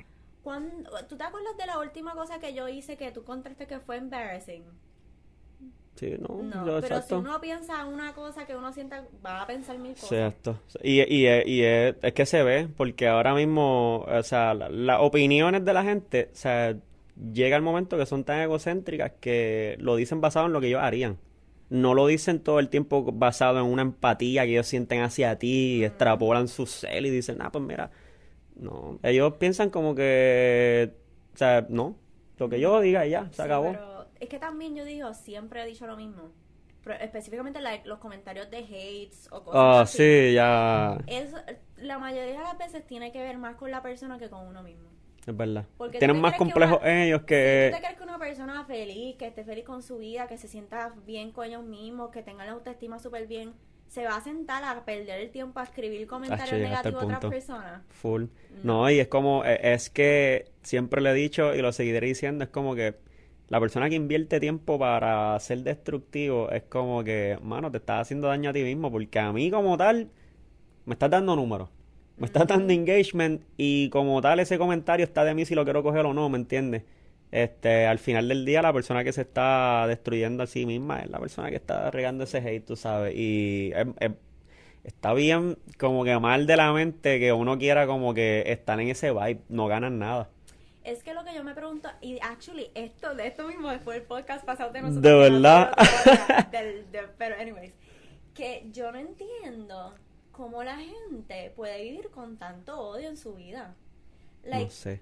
¿cuándo- 0.43 0.91
¿tú 1.07 1.17
te 1.17 1.23
acuerdas 1.23 1.57
de 1.57 1.67
la 1.67 1.79
última 1.79 2.15
cosa 2.15 2.41
que 2.41 2.53
yo 2.55 2.69
hice 2.69 2.97
que 2.97 3.13
tú 3.13 3.23
contaste 3.25 3.69
que 3.69 3.79
fue 3.79 3.97
embarrassing? 3.99 4.65
Sí, 5.95 6.17
no, 6.19 6.41
pero 6.81 7.03
si 7.03 7.15
uno 7.15 7.41
piensa 7.41 7.85
una 7.87 8.13
cosa 8.15 8.47
que 8.47 8.57
uno 8.57 8.73
sienta, 8.73 9.05
va 9.25 9.43
a 9.43 9.47
pensar 9.47 9.79
mil 9.79 9.93
cosas. 9.93 10.13
Exacto. 10.13 10.59
Y, 10.83 11.01
y, 11.03 11.27
y 11.29 11.63
es, 11.63 11.95
es 12.03 12.13
que 12.15 12.27
se 12.27 12.43
ve, 12.43 12.67
porque 12.77 13.07
ahora 13.07 13.35
mismo, 13.35 13.99
o 14.09 14.23
sea, 14.23 14.55
la- 14.55 14.69
las 14.69 15.01
opiniones 15.01 15.65
de 15.65 15.73
la 15.73 15.85
gente, 15.85 16.31
o 16.33 16.37
sea, 16.37 16.77
llega 17.33 17.57
el 17.57 17.63
momento 17.63 17.97
que 17.99 18.07
son 18.07 18.25
tan 18.25 18.41
egocéntricas 18.41 19.13
que 19.21 19.77
lo 19.79 19.95
dicen 19.97 20.21
basado 20.21 20.47
en 20.47 20.53
lo 20.55 20.61
que 20.61 20.69
ellos 20.69 20.81
harían. 20.83 21.19
No 21.69 21.95
lo 21.95 22.07
dicen 22.07 22.41
todo 22.41 22.59
el 22.59 22.69
tiempo 22.69 23.05
basado 23.13 23.59
en 23.61 23.67
una 23.67 23.83
empatía 23.83 24.45
que 24.45 24.53
ellos 24.53 24.67
sienten 24.67 25.03
hacia 25.03 25.39
ti 25.39 25.77
y 25.81 25.85
extrapolan 25.85 26.49
su 26.49 26.67
cel 26.67 27.07
y 27.07 27.11
dicen, 27.11 27.39
ah, 27.41 27.53
pues 27.53 27.63
mira, 27.65 27.91
no. 28.57 28.99
Ellos 29.03 29.35
piensan 29.35 29.71
como 29.71 29.95
que, 29.95 30.93
o 31.35 31.37
sea, 31.39 31.67
no, 31.69 31.97
lo 32.39 32.49
que 32.49 32.61
yo 32.61 32.81
diga 32.81 33.07
ya, 33.07 33.29
se 33.31 33.37
Sí, 33.37 33.43
acabó. 33.43 33.73
pero 33.73 33.92
es 34.23 34.29
que 34.29 34.39
también 34.39 34.75
yo 34.77 34.85
digo, 34.85 35.13
siempre 35.15 35.63
he 35.63 35.67
dicho 35.67 35.87
lo 35.87 35.97
mismo. 35.97 36.33
Pero 36.85 36.97
específicamente 36.97 37.61
like, 37.61 37.87
los 37.89 37.99
comentarios 37.99 38.51
de 38.51 38.59
hates 38.59 39.29
o 39.31 39.45
cosas 39.45 39.61
Ah, 39.63 39.81
así. 39.83 39.99
sí, 39.99 40.33
ya, 40.35 40.99
Es, 41.07 41.33
la 41.77 41.99
mayoría 41.99 42.33
de 42.39 42.39
las 42.45 42.59
veces 42.59 42.85
tiene 42.87 43.13
que 43.13 43.21
ver 43.23 43.39
más 43.39 43.55
con 43.57 43.71
la 43.71 43.83
persona 43.83 44.19
que 44.19 44.29
con 44.29 44.47
uno 44.47 44.63
mismo. 44.65 44.89
es 45.25 45.37
verdad. 45.37 45.65
Porque 45.79 45.99
Tienen 45.99 46.21
más 46.21 46.35
complejos 46.37 46.79
una- 46.81 47.05
ellos 47.05 47.23
que... 47.23 47.69
tú 47.71 47.77
te 47.77 47.83
crees 47.83 47.97
que 47.99 48.03
una 48.03 48.19
persona 48.19 48.65
feliz, 48.65 49.17
que 49.17 49.27
esté 49.29 49.45
feliz 49.45 49.65
con 49.65 49.81
su 49.83 49.99
vida, 49.99 50.27
que 50.27 50.37
se 50.39 50.49
sienta 50.49 50.93
bien 51.07 51.31
con 51.31 51.47
ellos 51.47 51.63
mismos, 51.63 52.11
que 52.11 52.23
tenga 52.25 52.45
la 52.45 52.53
autoestima 52.53 52.99
súper 52.99 53.29
bien, 53.29 53.55
se 53.87 54.05
va 54.05 54.17
a 54.17 54.21
sentar 54.21 54.65
a 54.65 54.85
perder 54.85 55.21
el 55.21 55.31
tiempo 55.31 55.61
a 55.61 55.65
escribir 55.65 56.09
comentarios 56.09 56.59
negativos 56.59 57.03
a 57.03 57.07
otras 57.07 57.21
personas. 57.31 57.83
Full. 57.91 58.25
No, 58.65 58.91
y 58.91 58.99
es 58.99 59.07
como, 59.07 59.45
e- 59.45 59.75
es 59.75 59.89
que 59.91 60.51
siempre 60.63 61.01
le 61.01 61.11
he 61.11 61.15
dicho 61.15 61.55
y 61.55 61.63
lo 61.63 61.71
seguiré 61.73 62.05
diciendo, 62.05 62.43
es 62.43 62.51
como 62.51 62.75
que 62.75 62.97
la 63.53 63.61
persona 63.61 63.89
que 63.91 63.97
invierte 63.97 64.41
tiempo 64.41 64.79
para 64.81 65.39
ser 65.41 65.61
destructivo 65.63 66.51
es 66.51 66.65
como 66.65 67.05
que, 67.05 67.39
mano, 67.43 67.71
te 67.71 67.79
estás 67.79 68.03
haciendo 68.03 68.29
daño 68.29 68.51
a 68.51 68.55
ti 68.55 68.65
mismo, 68.65 68.91
porque 68.91 69.19
a 69.21 69.33
mí 69.33 69.51
como 69.51 69.77
tal 69.79 70.11
me 70.87 70.95
estás 70.95 71.11
dando 71.11 71.37
números, 71.37 71.69
me 72.19 72.27
estás 72.27 72.47
dando 72.47 72.73
engagement 72.73 73.43
y 73.57 73.91
como 73.91 74.21
tal 74.23 74.41
ese 74.41 74.59
comentario 74.59 75.05
está 75.05 75.25
de 75.25 75.35
mí 75.35 75.45
si 75.45 75.55
lo 75.55 75.65
quiero 75.65 75.83
coger 75.83 76.07
o 76.07 76.15
no, 76.15 76.29
¿me 76.29 76.39
entiendes? 76.39 76.85
Este, 77.31 77.87
al 77.87 77.99
final 77.99 78.29
del 78.29 78.45
día 78.45 78.63
la 78.63 78.73
persona 78.73 79.05
que 79.05 79.13
se 79.13 79.23
está 79.23 79.87
destruyendo 79.89 80.43
a 80.43 80.47
sí 80.47 80.67
misma 80.67 81.01
es 81.01 81.11
la 81.11 81.19
persona 81.21 81.51
que 81.51 81.57
está 81.57 81.91
regando 81.91 82.25
ese 82.25 82.39
hate, 82.39 82.65
tú 82.67 82.77
sabes, 82.77 83.15
y 83.17 83.73
es- 83.75 83.87
es- 84.01 84.13
está 84.85 85.15
bien 85.15 85.59
como 85.79 86.05
que 86.05 86.19
mal 86.19 86.47
de 86.47 86.57
la 86.57 86.73
mente 86.73 87.21
que 87.21 87.33
uno 87.33 87.59
quiera 87.59 87.87
como 87.87 88.15
que 88.15 88.45
estar 88.49 88.81
en 88.81 88.89
ese 88.89 89.13
vibe, 89.13 89.41
no 89.49 89.67
ganan 89.69 89.99
nada. 89.99 90.31
Es 90.85 91.03
que 91.05 91.15
lo 91.15 91.25
que 91.25 91.35
yo 91.35 91.45
me 91.45 91.55
pregunto, 91.55 91.89
y 92.01 92.19
actually, 92.21 92.71
esto 92.75 93.15
de 93.15 93.29
esto 93.29 93.47
mismo 93.47 93.71
fue 93.81 93.97
el 93.97 94.03
podcast 94.03 94.45
pasado 94.45 94.73
de 94.73 94.83
nosotros. 94.83 95.03
¿De 95.03 95.15
verdad? 95.15 95.73
del- 96.51 96.91
de- 96.91 97.09
pero, 97.19 97.37
anyways, 97.41 97.73
que 98.35 98.67
yo 98.73 98.91
no 98.91 98.99
entiendo 98.99 99.95
cómo 100.33 100.65
la 100.65 100.77
gente 100.79 101.53
puede 101.55 101.83
vivir 101.85 102.11
con 102.11 102.37
tanto 102.37 102.81
odio 102.81 103.09
en 103.09 103.17
su 103.17 103.35
vida. 103.35 103.75
Like, 104.45 104.65
no 104.65 104.71
sé. 104.71 105.01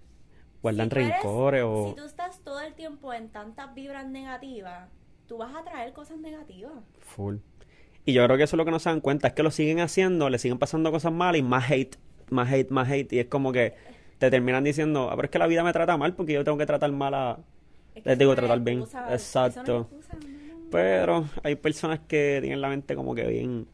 Guardan 0.61 0.91
si 0.91 0.95
rencores 0.97 1.63
o... 1.65 1.89
Si 1.89 1.97
tú 1.97 2.05
estás 2.05 2.41
todo 2.41 2.61
el 2.61 2.75
tiempo 2.75 3.15
en 3.15 3.31
tantas 3.31 3.73
vibras 3.75 4.07
negativas, 4.07 4.91
tú 5.27 5.39
vas 5.39 5.55
a 5.55 5.65
traer 5.65 5.95
cosas 5.95 6.19
negativas. 6.19 6.73
Full. 6.99 7.37
Y 8.05 8.13
yo 8.13 8.25
creo 8.25 8.37
que 8.37 8.43
eso 8.43 8.57
es 8.57 8.59
lo 8.59 8.65
que 8.67 8.71
no 8.71 8.79
se 8.79 8.91
dan 8.91 9.01
cuenta, 9.01 9.29
es 9.29 9.33
que 9.35 9.43
lo 9.43 9.51
siguen 9.51 9.81
haciendo, 9.81 10.29
le 10.29 10.39
siguen 10.39 10.59
pasando 10.59 10.91
cosas 10.91 11.13
malas 11.13 11.39
y 11.39 11.43
más 11.43 11.71
hate, 11.71 11.97
más 12.29 12.51
hate, 12.53 12.71
más 12.71 12.91
hate. 12.91 13.11
Y 13.15 13.19
es 13.21 13.27
como 13.29 13.53
que 13.53 13.75
te 14.21 14.31
terminan 14.31 14.63
diciendo, 14.63 15.09
ah, 15.11 15.17
pero 15.17 15.25
es 15.27 15.31
que 15.31 15.39
la 15.39 15.47
vida 15.47 15.65
me 15.65 15.73
trata 15.73 15.97
mal 15.97 16.15
porque 16.15 16.35
yo 16.35 16.45
tengo 16.45 16.59
que 16.59 16.67
tratar 16.67 16.93
mal 16.93 17.15
a... 17.15 17.39
Es 17.95 18.03
que 18.05 18.11
Les 18.11 18.19
digo, 18.19 18.35
tratar 18.37 18.61
bien. 18.61 18.81
excusa, 18.81 19.11
Exacto. 19.13 19.89
excusa, 19.91 20.15
no. 20.15 20.71
Pero 20.71 21.25
hay 21.43 21.57
personas 21.57 22.01
que 22.07 22.39
tienen 22.43 22.61
la 22.61 22.69
mente 22.69 22.95
como 22.95 23.15
que 23.15 23.27
bien 23.27 23.67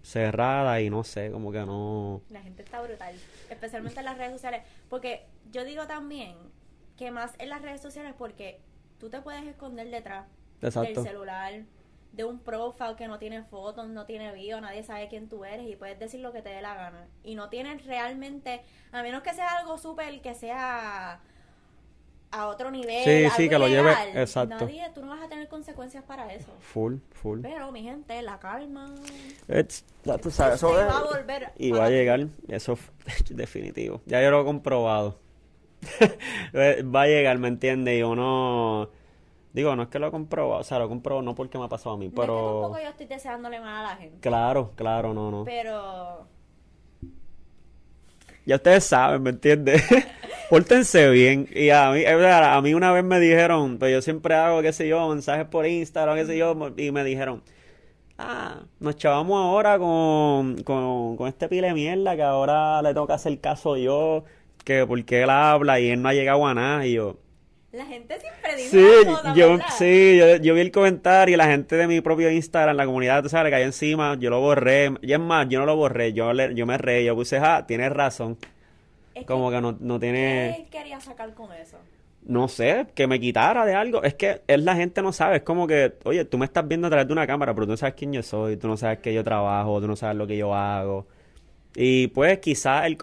cerrada 0.00 0.80
y 0.80 0.88
no 0.88 1.02
sé, 1.02 1.32
como 1.32 1.50
que 1.50 1.58
no... 1.66 2.22
La 2.30 2.40
gente 2.42 2.62
está 2.62 2.80
brutal, 2.80 3.16
especialmente 3.50 3.98
en 3.98 4.04
las 4.06 4.16
redes 4.16 4.32
sociales. 4.32 4.62
Porque 4.88 5.26
yo 5.50 5.64
digo 5.64 5.88
también 5.88 6.36
que 6.96 7.10
más 7.10 7.32
en 7.40 7.48
las 7.48 7.60
redes 7.60 7.82
sociales 7.82 8.14
porque 8.16 8.60
tú 9.00 9.10
te 9.10 9.20
puedes 9.20 9.44
esconder 9.44 9.90
detrás 9.90 10.28
Exacto. 10.60 11.02
del 11.02 11.10
celular, 11.10 11.52
de 12.12 12.24
un 12.24 12.38
profile 12.40 12.94
que 12.96 13.08
no 13.08 13.18
tiene 13.18 13.42
fotos, 13.42 13.88
no 13.88 14.04
tiene 14.04 14.32
bio, 14.32 14.60
nadie 14.60 14.82
sabe 14.82 15.08
quién 15.08 15.28
tú 15.28 15.44
eres 15.44 15.66
y 15.68 15.76
puedes 15.76 15.98
decir 15.98 16.20
lo 16.20 16.30
que 16.32 16.42
te 16.42 16.50
dé 16.50 16.60
la 16.60 16.74
gana. 16.74 17.06
Y 17.24 17.34
no 17.34 17.48
tienes 17.48 17.84
realmente, 17.86 18.60
a 18.92 19.02
menos 19.02 19.22
que 19.22 19.32
sea 19.32 19.56
algo 19.58 19.78
súper 19.78 20.20
que 20.20 20.34
sea 20.34 21.20
a 22.30 22.46
otro 22.48 22.70
nivel. 22.70 23.02
Sí, 23.04 23.30
sí, 23.36 23.42
algo 23.44 23.50
que 23.50 23.58
lo 23.58 23.68
lleve- 23.68 24.20
exacto. 24.20 24.56
Nadie, 24.64 24.90
tú 24.94 25.00
no 25.02 25.08
vas 25.08 25.22
a 25.22 25.28
tener 25.28 25.48
consecuencias 25.48 26.04
para 26.04 26.32
eso. 26.32 26.48
Full, 26.60 26.96
full. 27.12 27.40
Pero, 27.42 27.72
mi 27.72 27.82
gente, 27.82 28.20
la 28.22 28.38
calma. 28.38 28.94
It's- 29.48 29.84
ya 30.04 30.18
tú 30.18 30.30
sabes, 30.30 30.56
eso 30.56 30.78
es- 30.80 30.86
va 30.86 30.98
a 30.98 31.02
volver 31.04 31.52
Y 31.56 31.72
va 31.72 31.86
a 31.86 31.90
llegar, 31.90 32.26
eso 32.48 32.72
f- 32.74 32.90
definitivo. 33.34 34.02
Ya 34.06 34.22
yo 34.22 34.30
lo 34.30 34.42
he 34.42 34.44
comprobado. 34.44 35.18
va 36.54 37.02
a 37.02 37.06
llegar, 37.06 37.38
¿me 37.38 37.48
entiendes? 37.48 37.98
Y 37.98 38.02
uno... 38.02 38.90
Digo, 39.52 39.76
no 39.76 39.82
es 39.82 39.88
que 39.88 39.98
lo 39.98 40.08
he 40.08 40.10
comprobado, 40.10 40.60
o 40.60 40.64
sea, 40.64 40.78
lo 40.78 40.86
he 40.86 40.88
comprobado 40.88 41.22
no 41.22 41.34
porque 41.34 41.58
me 41.58 41.64
ha 41.64 41.68
pasado 41.68 41.94
a 41.94 41.98
mí, 41.98 42.06
No 42.06 42.10
es 42.10 42.14
que 42.14 42.20
pero... 42.20 42.60
tampoco 42.62 42.82
yo 42.82 42.88
estoy 42.88 43.06
deseándole 43.06 43.60
mal 43.60 43.84
a 43.84 43.90
la 43.90 43.96
gente. 43.96 44.18
Claro, 44.20 44.72
claro, 44.76 45.12
no, 45.12 45.30
no. 45.30 45.44
Pero 45.44 46.26
Ya 48.44 48.56
ustedes 48.56 48.84
saben, 48.84 49.22
¿me 49.22 49.30
entiendes? 49.30 49.82
Pórtense 50.50 51.08
bien. 51.10 51.48
Y 51.54 51.70
a 51.70 51.90
mí, 51.92 52.04
a 52.04 52.60
mí 52.60 52.74
una 52.74 52.92
vez 52.92 53.04
me 53.04 53.20
dijeron, 53.20 53.78
pues 53.78 53.92
yo 53.92 54.02
siempre 54.02 54.34
hago, 54.34 54.62
qué 54.62 54.72
sé 54.72 54.88
yo, 54.88 55.08
mensajes 55.08 55.46
por 55.46 55.66
Instagram, 55.66 56.16
qué 56.16 56.26
sé 56.26 56.36
yo, 56.38 56.54
y 56.76 56.90
me 56.90 57.04
dijeron, 57.04 57.42
ah, 58.18 58.62
nos 58.80 58.96
chavamos 58.96 59.38
ahora 59.44 59.78
con, 59.78 60.62
con, 60.64 61.16
con 61.16 61.28
este 61.28 61.48
pile 61.48 61.68
de 61.68 61.74
mierda 61.74 62.16
que 62.16 62.22
ahora 62.22 62.82
le 62.82 62.94
toca 62.94 63.14
hacer 63.14 63.40
caso 63.40 63.76
yo, 63.76 64.24
que 64.64 64.86
porque 64.86 65.22
él 65.22 65.30
habla 65.30 65.80
y 65.80 65.90
él 65.90 66.02
no 66.02 66.08
ha 66.08 66.14
llegado 66.14 66.46
a 66.46 66.54
nada, 66.54 66.86
y 66.86 66.94
yo... 66.94 67.18
la 67.72 67.86
gente 67.86 68.20
siempre 68.20 68.56
dice 68.56 68.70
Sí, 68.70 69.10
yo, 69.34 69.50
¿verdad? 69.52 69.66
sí, 69.78 70.16
yo, 70.18 70.36
yo 70.36 70.54
vi 70.54 70.60
el 70.60 70.70
comentario 70.70 71.34
y 71.34 71.36
la 71.36 71.46
gente 71.46 71.76
de 71.76 71.86
mi 71.86 72.00
propio 72.00 72.30
Instagram, 72.30 72.76
la 72.76 72.84
comunidad, 72.86 73.22
tú 73.22 73.28
sabes, 73.28 73.44
le 73.44 73.50
cayó 73.50 73.64
encima, 73.66 74.16
yo 74.18 74.30
lo 74.30 74.40
borré, 74.40 74.92
y 75.02 75.12
es 75.12 75.18
más, 75.20 75.48
yo 75.48 75.58
no 75.60 75.66
lo 75.66 75.76
borré, 75.76 76.12
yo, 76.12 76.32
le, 76.32 76.54
yo 76.54 76.66
me 76.66 76.78
reí, 76.78 77.04
yo 77.06 77.14
puse, 77.14 77.38
ah, 77.38 77.64
tienes 77.66 77.90
razón, 77.92 78.38
Es 79.14 79.26
como 79.26 79.50
que 79.50 79.60
no, 79.60 79.76
no 79.80 79.98
tiene... 80.00 80.66
¿Qué 80.70 80.78
quería 80.78 81.00
sacar 81.00 81.34
con 81.34 81.52
eso? 81.52 81.78
No 82.24 82.46
sé, 82.48 82.86
que 82.94 83.06
me 83.08 83.18
quitara 83.18 83.66
de 83.66 83.74
algo. 83.74 84.02
Es 84.04 84.14
que 84.14 84.42
es 84.46 84.60
la 84.62 84.76
gente 84.76 85.02
no 85.02 85.12
sabe, 85.12 85.38
es 85.38 85.42
como 85.42 85.66
que, 85.66 85.94
oye, 86.04 86.24
tú 86.24 86.38
me 86.38 86.44
estás 86.46 86.66
viendo 86.68 86.86
a 86.86 86.90
través 86.90 87.06
de 87.08 87.12
una 87.12 87.26
cámara, 87.26 87.52
pero 87.54 87.66
tú 87.66 87.72
no 87.72 87.76
sabes 87.76 87.94
quién 87.96 88.12
yo 88.12 88.22
soy, 88.22 88.56
tú 88.56 88.68
no 88.68 88.76
sabes 88.76 88.98
que 89.00 89.12
yo 89.12 89.24
trabajo, 89.24 89.80
tú 89.80 89.88
no 89.88 89.96
sabes 89.96 90.16
lo 90.16 90.26
que 90.26 90.36
yo 90.36 90.54
hago. 90.54 91.06
Y 91.74 92.08
pues 92.08 92.38
quizás 92.40 92.84
el 92.86 92.98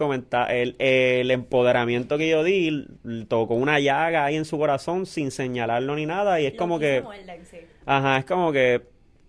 el, 0.48 0.76
el 0.78 1.30
empoderamiento 1.30 2.16
que 2.16 2.28
yo 2.28 2.44
di 2.44 2.86
tocó 3.28 3.54
una 3.54 3.80
llaga 3.80 4.24
ahí 4.24 4.36
en 4.36 4.44
su 4.44 4.58
corazón 4.58 5.06
sin 5.06 5.30
señalarlo 5.32 5.96
ni 5.96 6.06
nada 6.06 6.40
y 6.40 6.46
es 6.46 6.52
Lo 6.52 6.58
como 6.58 6.78
que, 6.78 7.02
muerden, 7.02 7.44
sí. 7.46 7.58
ajá, 7.84 8.18
es 8.18 8.24
como 8.24 8.52
que, 8.52 8.82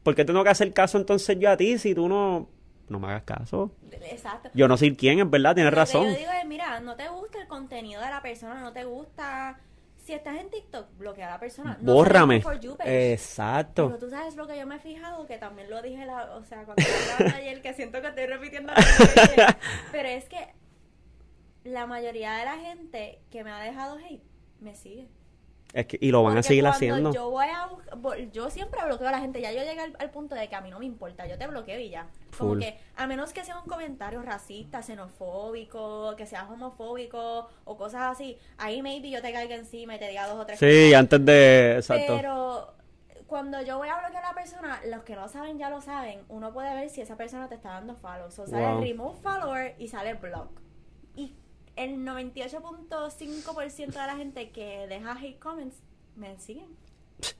¿por 0.03 0.13
qué 0.13 0.25
tengo 0.25 0.43
que 0.43 0.49
hacer 0.49 0.71
caso 0.73 0.99
entonces 0.99 1.39
yo 1.39 1.49
a 1.49 1.57
ti 1.57 1.79
si 1.79 1.95
tú 1.95 2.07
no, 2.07 2.49
no 2.87 2.99
me 2.99 3.07
hagas 3.07 3.23
caso? 3.23 3.71
Exacto. 3.91 4.49
Yo 4.53 4.67
no 4.67 4.77
soy 4.77 4.95
quién, 4.95 5.19
es 5.19 5.29
verdad, 5.29 5.55
tienes 5.55 5.71
Lo 5.71 5.75
que 5.75 5.81
razón. 5.81 6.05
Yo 6.05 6.17
digo 6.19 6.31
es, 6.39 6.47
mira, 6.47 6.79
no 6.79 6.95
te 6.95 7.07
gusta 7.09 7.41
el 7.41 7.47
contenido 7.47 8.01
de 8.01 8.09
la 8.09 8.21
persona, 8.21 8.61
no 8.61 8.73
te 8.73 8.83
gusta... 8.83 9.59
Si 10.01 10.13
estás 10.13 10.39
en 10.39 10.49
TikTok, 10.49 10.97
bloquea 10.97 11.27
a 11.27 11.31
la 11.31 11.39
persona. 11.39 11.77
No 11.79 11.93
Bórrame. 11.93 12.41
Exacto. 13.13 13.87
Pero 13.87 13.99
tú 13.99 14.09
sabes 14.09 14.35
lo 14.35 14.47
que 14.47 14.57
yo 14.57 14.65
me 14.65 14.77
he 14.77 14.79
fijado, 14.79 15.27
que 15.27 15.37
también 15.37 15.69
lo 15.69 15.81
dije, 15.81 16.05
la, 16.05 16.35
o 16.35 16.43
sea, 16.43 16.65
cuando 16.65 16.83
hablando 17.13 17.37
ayer, 17.37 17.61
que 17.61 17.73
siento 17.73 18.01
que 18.01 18.07
estoy 18.07 18.25
repitiendo 18.25 18.73
lo 18.73 18.81
que 18.81 19.21
dije, 19.21 19.45
pero 19.91 20.09
es 20.09 20.27
que 20.27 20.53
la 21.63 21.85
mayoría 21.85 22.33
de 22.33 22.45
la 22.45 22.57
gente 22.57 23.21
que 23.29 23.43
me 23.43 23.51
ha 23.51 23.59
dejado 23.59 23.97
hate, 23.97 24.23
me 24.59 24.75
sigue. 24.75 25.07
Es 25.73 25.85
que, 25.85 25.97
y 26.01 26.11
lo 26.11 26.21
van 26.23 26.37
a 26.37 26.43
seguir 26.43 26.65
haciendo. 26.67 27.13
Yo 27.13 27.29
voy 27.29 27.45
a 27.45 27.69
yo 28.31 28.49
siempre 28.49 28.83
bloqueo 28.83 29.07
a 29.07 29.11
la 29.11 29.19
gente, 29.19 29.39
ya 29.41 29.51
yo 29.51 29.59
llegué 29.63 29.79
al, 29.79 29.95
al 29.99 30.09
punto 30.09 30.35
de 30.35 30.47
que 30.49 30.55
a 30.55 30.61
mí 30.61 30.69
no 30.69 30.79
me 30.79 30.85
importa, 30.85 31.25
yo 31.27 31.37
te 31.37 31.47
bloqueo 31.47 31.79
y 31.79 31.89
ya. 31.89 32.07
Como 32.37 32.51
Full. 32.51 32.59
que 32.59 32.77
a 32.95 33.07
menos 33.07 33.31
que 33.31 33.43
sea 33.45 33.57
un 33.59 33.65
comentario 33.67 34.21
racista, 34.21 34.81
xenofóbico, 34.81 36.15
que 36.17 36.25
seas 36.25 36.49
homofóbico 36.49 37.49
o 37.63 37.77
cosas 37.77 38.01
así, 38.03 38.37
ahí 38.57 38.81
maybe 38.81 39.09
yo 39.09 39.21
te 39.21 39.31
caiga 39.31 39.55
encima 39.55 39.95
y 39.95 39.99
te 39.99 40.07
diga 40.07 40.27
dos 40.27 40.39
o 40.39 40.45
tres 40.45 40.59
Sí, 40.59 40.93
antes 40.93 41.23
de... 41.25 41.75
Exacto. 41.77 42.13
pero 42.17 42.73
cuando 43.27 43.61
yo 43.61 43.77
voy 43.77 43.87
a 43.89 43.97
bloquear 43.99 44.25
a 44.25 44.29
la 44.29 44.33
persona, 44.35 44.81
los 44.87 45.03
que 45.03 45.15
no 45.15 45.27
saben 45.29 45.57
ya 45.57 45.69
lo 45.69 45.81
saben, 45.81 46.21
uno 46.27 46.51
puede 46.51 46.73
ver 46.75 46.89
si 46.89 47.01
esa 47.01 47.15
persona 47.15 47.47
te 47.47 47.55
está 47.55 47.69
dando 47.69 47.95
follow. 47.95 48.27
O 48.27 48.31
sale 48.31 48.67
Wow. 48.67 48.81
remove 48.81 49.17
follower 49.21 49.75
y 49.77 49.87
sale 49.87 50.15
block. 50.15 50.49
Y 51.15 51.33
el 51.75 51.97
98.5% 51.97 53.85
de 53.87 53.91
la 54.07 54.15
gente 54.17 54.49
que 54.51 54.87
deja 54.87 55.13
hate 55.13 55.39
comments 55.39 55.77
me 56.15 56.37
siguen. 56.39 56.75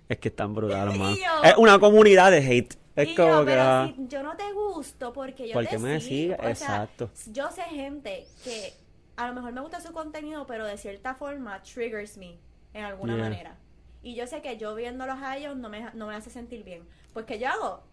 Es 0.09 0.17
que 0.19 0.27
están 0.29 0.53
brutales, 0.53 0.95
yo- 0.97 1.43
Es 1.43 1.55
una 1.57 1.79
comunidad 1.79 2.32
de 2.32 2.38
hate. 2.39 2.75
Es 2.95 3.07
y 3.09 3.15
como 3.15 3.29
yo, 3.29 3.39
que... 3.41 3.45
pero 3.45 3.61
ah, 3.63 3.93
si 3.95 4.07
yo 4.07 4.21
no 4.23 4.36
te 4.36 4.51
gusto 4.53 5.13
porque 5.13 5.47
yo 5.47 5.53
Porque 5.53 5.69
te 5.69 5.77
me 5.79 5.99
sigo. 6.01 6.09
sigue, 6.09 6.34
o 6.36 6.41
sea, 6.41 6.49
exacto. 6.51 7.09
yo 7.27 7.49
sé 7.51 7.61
gente 7.63 8.27
que 8.43 8.73
a 9.15 9.27
lo 9.27 9.34
mejor 9.34 9.53
me 9.53 9.61
gusta 9.61 9.79
su 9.79 9.93
contenido, 9.93 10.45
pero 10.45 10.65
de 10.65 10.77
cierta 10.77 11.15
forma 11.15 11.61
triggers 11.63 12.17
me 12.17 12.38
en 12.73 12.84
alguna 12.84 13.15
Yeah. 13.15 13.23
manera. 13.23 13.57
Y 14.03 14.15
yo 14.15 14.27
sé 14.27 14.41
que 14.41 14.57
yo 14.57 14.75
viéndolos 14.75 15.17
a 15.21 15.38
ellos 15.38 15.55
no 15.55 15.69
me, 15.69 15.89
no 15.93 16.07
me 16.07 16.15
hace 16.15 16.29
sentir 16.29 16.63
bien. 16.63 16.84
Pues 17.13 17.25
que 17.25 17.39
yo 17.39 17.47
hago, 17.49 17.84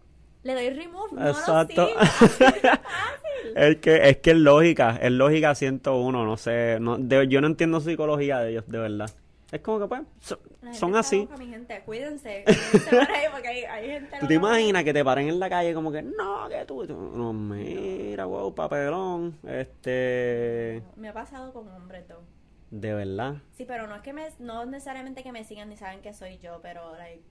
le 0.43 0.53
doy 0.53 0.69
remove, 0.71 1.11
no 1.13 1.27
Exacto. 1.29 1.81
lo 1.81 1.87
sigo. 1.87 1.99
De 1.99 2.05
fácil. 2.05 3.53
Es 3.55 3.77
que, 3.77 4.09
es 4.09 4.17
que 4.17 4.31
es 4.31 4.37
lógica, 4.37 4.97
es 5.01 5.11
lógica 5.11 5.55
101, 5.55 6.25
no 6.25 6.37
sé, 6.37 6.77
no, 6.79 6.97
de- 6.97 7.27
yo 7.27 7.41
no 7.41 7.47
entiendo 7.47 7.79
psicología 7.81 8.39
de 8.39 8.51
ellos, 8.51 8.67
de 8.67 8.77
verdad. 8.79 9.09
Es 9.51 9.61
como 9.61 9.79
que 9.79 9.87
pues, 9.87 10.01
so- 10.19 10.39
son 10.73 10.95
así. 10.95 11.21
loca, 11.21 11.35
mi 11.37 11.47
gente, 11.47 11.81
cuídense. 11.83 12.43
cuídense 12.71 12.89
por 12.89 13.11
ahí 13.11 13.25
porque 13.31 13.47
hay, 13.47 13.63
hay 13.63 13.89
gente 13.89 14.17
¿Tú 14.19 14.27
te 14.27 14.35
imaginas 14.35 14.83
que 14.83 14.93
te 14.93 15.03
paren 15.03 15.27
en 15.29 15.39
la 15.39 15.49
calle 15.49 15.73
como 15.73 15.91
que, 15.91 16.03
no, 16.03 16.47
que 16.49 16.65
tú, 16.65 16.85
tú- 16.85 16.95
no, 17.15 17.33
mira, 17.33 18.25
wow, 18.25 18.53
papelón, 18.53 19.35
este, 19.47 20.83
Me 20.95 21.09
ha 21.09 21.13
pasado 21.13 21.51
con 21.51 21.67
hombres 21.69 22.07
todo. 22.07 22.21
de 22.69 22.93
verdad, 22.93 23.35
Sí, 23.53 23.65
pero 23.65 23.87
no 23.87 23.95
es 23.95 24.01
que 24.03 24.13
me, 24.13 24.27
no 24.39 24.65
necesariamente 24.65 25.23
que 25.23 25.31
me 25.31 25.43
sigan 25.43 25.69
ni 25.69 25.77
saben 25.77 26.01
que 26.01 26.13
soy 26.13 26.37
yo, 26.37 26.59
pero 26.61 26.95
like, 26.97 27.23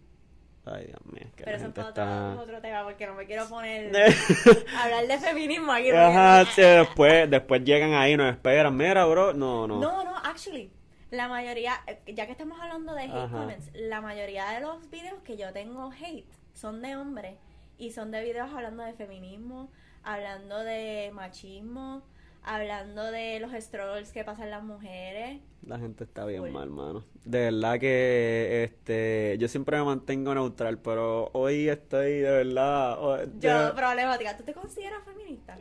ay 0.73 0.87
Dios 0.87 1.01
mío, 1.07 1.27
que 1.37 1.45
pero 1.45 1.57
eso 1.57 1.67
es 1.67 1.73
para 1.73 1.89
está... 1.89 2.37
otro 2.41 2.61
tema 2.61 2.85
porque 2.85 3.07
no 3.07 3.15
me 3.15 3.27
quiero 3.27 3.49
poner 3.49 3.91
hablar 4.83 5.07
de 5.07 5.19
feminismo 5.19 5.73
aquí. 5.73 5.91
Ajá, 5.91 6.45
sí, 6.47 6.63
después, 6.63 7.31
después 7.31 7.65
llegan 7.65 7.95
ahí 7.95 8.13
y 8.13 8.17
nos 8.17 8.31
esperan, 8.33 8.77
mira, 8.77 9.05
bro, 9.07 9.33
no, 9.33 9.67
no. 9.67 9.79
No, 9.81 10.05
no, 10.05 10.17
actually, 10.19 10.71
la 11.11 11.29
mayoría, 11.29 11.75
eh, 11.87 12.01
ya 12.15 12.27
que 12.27 12.33
estamos 12.33 12.61
hablando 12.61 12.95
de 12.95 13.03
hate 13.05 13.13
Ajá. 13.13 13.39
comments, 13.39 13.71
la 13.75 14.01
mayoría 14.01 14.51
de 14.51 14.61
los 14.61 14.91
videos 14.91 15.23
que 15.23 15.37
yo 15.37 15.53
tengo 15.53 15.91
hate 15.91 16.27
son 16.53 16.83
de 16.83 16.97
hombres 16.97 17.37
y 17.79 17.93
son 17.93 18.11
de 18.11 18.23
videos 18.23 18.53
hablando 18.53 18.83
de 18.83 18.93
feminismo, 18.95 19.71
hablando 20.03 20.59
de 20.59 21.11
machismo, 21.15 22.03
hablando 22.43 23.05
de 23.11 23.41
los 23.41 23.53
struggles 23.53 24.13
que 24.13 24.25
pasan 24.25 24.51
las 24.51 24.63
mujeres. 24.63 25.41
La 25.63 25.79
gente 25.79 26.05
está 26.05 26.25
bien 26.25 26.53
mal, 26.53 26.71
mano. 26.71 27.05
De 27.25 27.51
verdad 27.51 27.79
que 27.79 28.65
este 28.65 29.37
yo 29.39 29.49
siempre 29.49 29.77
me 29.79 29.85
mantengo 29.85 30.35
neutral, 30.35 30.79
pero 30.79 31.31
hoy 31.35 31.69
estoy 31.69 32.21
de 32.21 32.31
verdad. 32.31 33.27
de- 33.27 33.49
Yo, 33.49 33.75
problemática, 33.75 34.37
¿tú 34.37 34.45
te 34.45 34.55
consideras 34.55 35.05
feminista? 35.05 35.59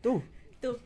tú. 0.00 0.22
Tú. 0.60 0.76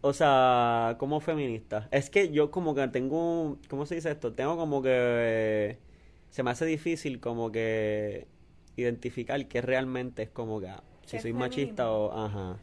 O 0.00 0.12
sea, 0.12 0.94
como 0.98 1.18
feminista. 1.20 1.88
Es 1.90 2.08
que 2.08 2.30
yo 2.30 2.50
como 2.52 2.74
que 2.74 2.86
tengo, 2.88 3.58
¿cómo 3.68 3.84
se 3.84 3.96
dice 3.96 4.10
esto? 4.12 4.32
Tengo 4.32 4.56
como 4.56 4.80
que 4.80 4.90
eh, 4.92 5.78
se 6.30 6.42
me 6.44 6.50
hace 6.50 6.64
difícil 6.66 7.18
como 7.20 7.50
que 7.50 8.28
identificar 8.76 9.44
qué 9.48 9.60
realmente 9.60 10.22
es 10.22 10.30
como 10.30 10.60
que 10.60 10.68
ah, 10.68 10.84
si 11.04 11.16
¿Qué 11.16 11.22
soy 11.22 11.32
machista 11.32 11.90
o 11.90 12.12
ajá. 12.16 12.58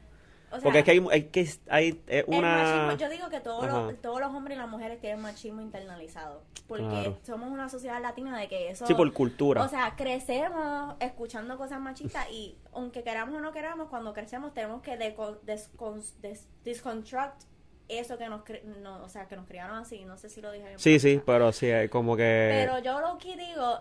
O 0.57 0.59
sea, 0.59 0.63
Porque 0.63 0.79
es 0.79 0.85
que 0.85 0.91
hay, 0.91 1.05
hay 1.11 1.23
que 1.23 1.49
hay 1.69 2.01
eh, 2.07 2.23
una 2.27 2.87
machismo, 2.87 2.97
yo 2.97 3.09
digo 3.09 3.29
que 3.29 3.39
todos 3.39 3.65
los, 3.67 4.01
todos 4.01 4.19
los 4.19 4.33
hombres 4.33 4.57
y 4.57 4.59
las 4.59 4.69
mujeres 4.69 4.99
tienen 4.99 5.21
machismo 5.21 5.61
internalizado. 5.61 6.43
Porque 6.67 6.83
Claro. 6.85 7.17
somos 7.23 7.49
una 7.51 7.69
sociedad 7.69 8.01
latina 8.01 8.37
de 8.39 8.47
que 8.47 8.69
eso. 8.69 8.87
sí 8.87 8.93
por 8.95 9.11
cultura. 9.13 9.61
O 9.63 9.67
sea, 9.69 9.95
crecemos 9.95 10.95
escuchando 10.99 11.57
cosas 11.57 11.79
machistas 11.79 12.27
y 12.31 12.57
aunque 12.73 13.03
queramos 13.03 13.35
o 13.35 13.39
no 13.41 13.51
queramos, 13.51 13.87
cuando 13.89 14.13
crecemos 14.13 14.53
tenemos 14.53 14.81
que 14.81 14.97
deco- 14.97 15.39
descon- 15.45 16.01
des- 16.21 16.47
disconstruct 16.63 17.43
eso 17.87 18.17
que 18.17 18.27
nos, 18.29 18.41
cre- 18.43 18.63
no, 18.63 19.03
o 19.03 19.09
sea, 19.09 19.27
que 19.27 19.35
nos 19.35 19.45
criaron 19.47 19.77
así. 19.77 20.05
No 20.05 20.17
sé 20.17 20.29
si 20.29 20.41
lo 20.41 20.51
dije 20.51 20.73
sí, 20.77 20.99
sí, 20.99 21.21
pero 21.23 21.51
sí 21.51 21.69
como 21.91 22.15
que 22.17 22.49
Pero 22.65 22.79
yo 22.79 22.99
lo 22.99 23.17
que 23.19 23.35
digo, 23.37 23.79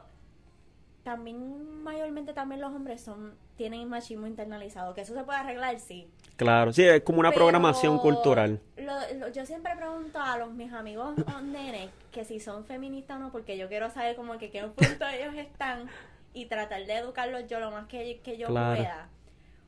también 1.05 1.83
mayormente 1.85 2.33
también 2.33 2.61
los 2.61 2.75
hombres 2.75 3.01
son 3.03 3.35
tienen 3.57 3.89
machismo 3.89 4.27
internalizado, 4.27 4.95
que 4.95 5.03
eso 5.03 5.15
se 5.15 5.23
puede 5.23 5.39
arreglar, 5.39 5.79
sí. 5.79 6.09
Claro, 6.37 6.73
sí, 6.73 6.83
es 6.83 7.03
como 7.03 7.21
una 7.21 7.29
Pero 7.31 7.43
programación 7.43 7.99
cultural. 7.99 8.61
lo- 8.77 9.19
lo- 9.19 9.29
yo 9.29 9.47
siempre 9.47 9.77
pregunto 9.77 10.19
a 10.21 10.37
los 10.39 10.51
mis 10.53 10.73
amigos 10.73 11.15
nenes 11.45 11.91
que 12.11 12.25
si 12.25 12.41
son 12.41 12.65
feministas 12.65 13.19
o 13.19 13.21
no, 13.21 13.31
porque 13.31 13.57
yo 13.57 13.69
quiero 13.69 13.91
saber 13.91 14.17
como 14.17 14.39
que 14.39 14.51
qué 14.51 14.63
punto 14.65 15.07
ellos 15.07 15.35
están 15.37 15.89
y 16.33 16.47
tratar 16.47 16.85
de 16.85 16.95
educarlos 16.97 17.47
yo 17.47 17.61
lo 17.61 17.71
más 17.71 17.87
que, 17.87 18.21
que 18.25 18.37
yo 18.39 18.49
Claro. 18.49 18.77
pueda. 18.77 19.09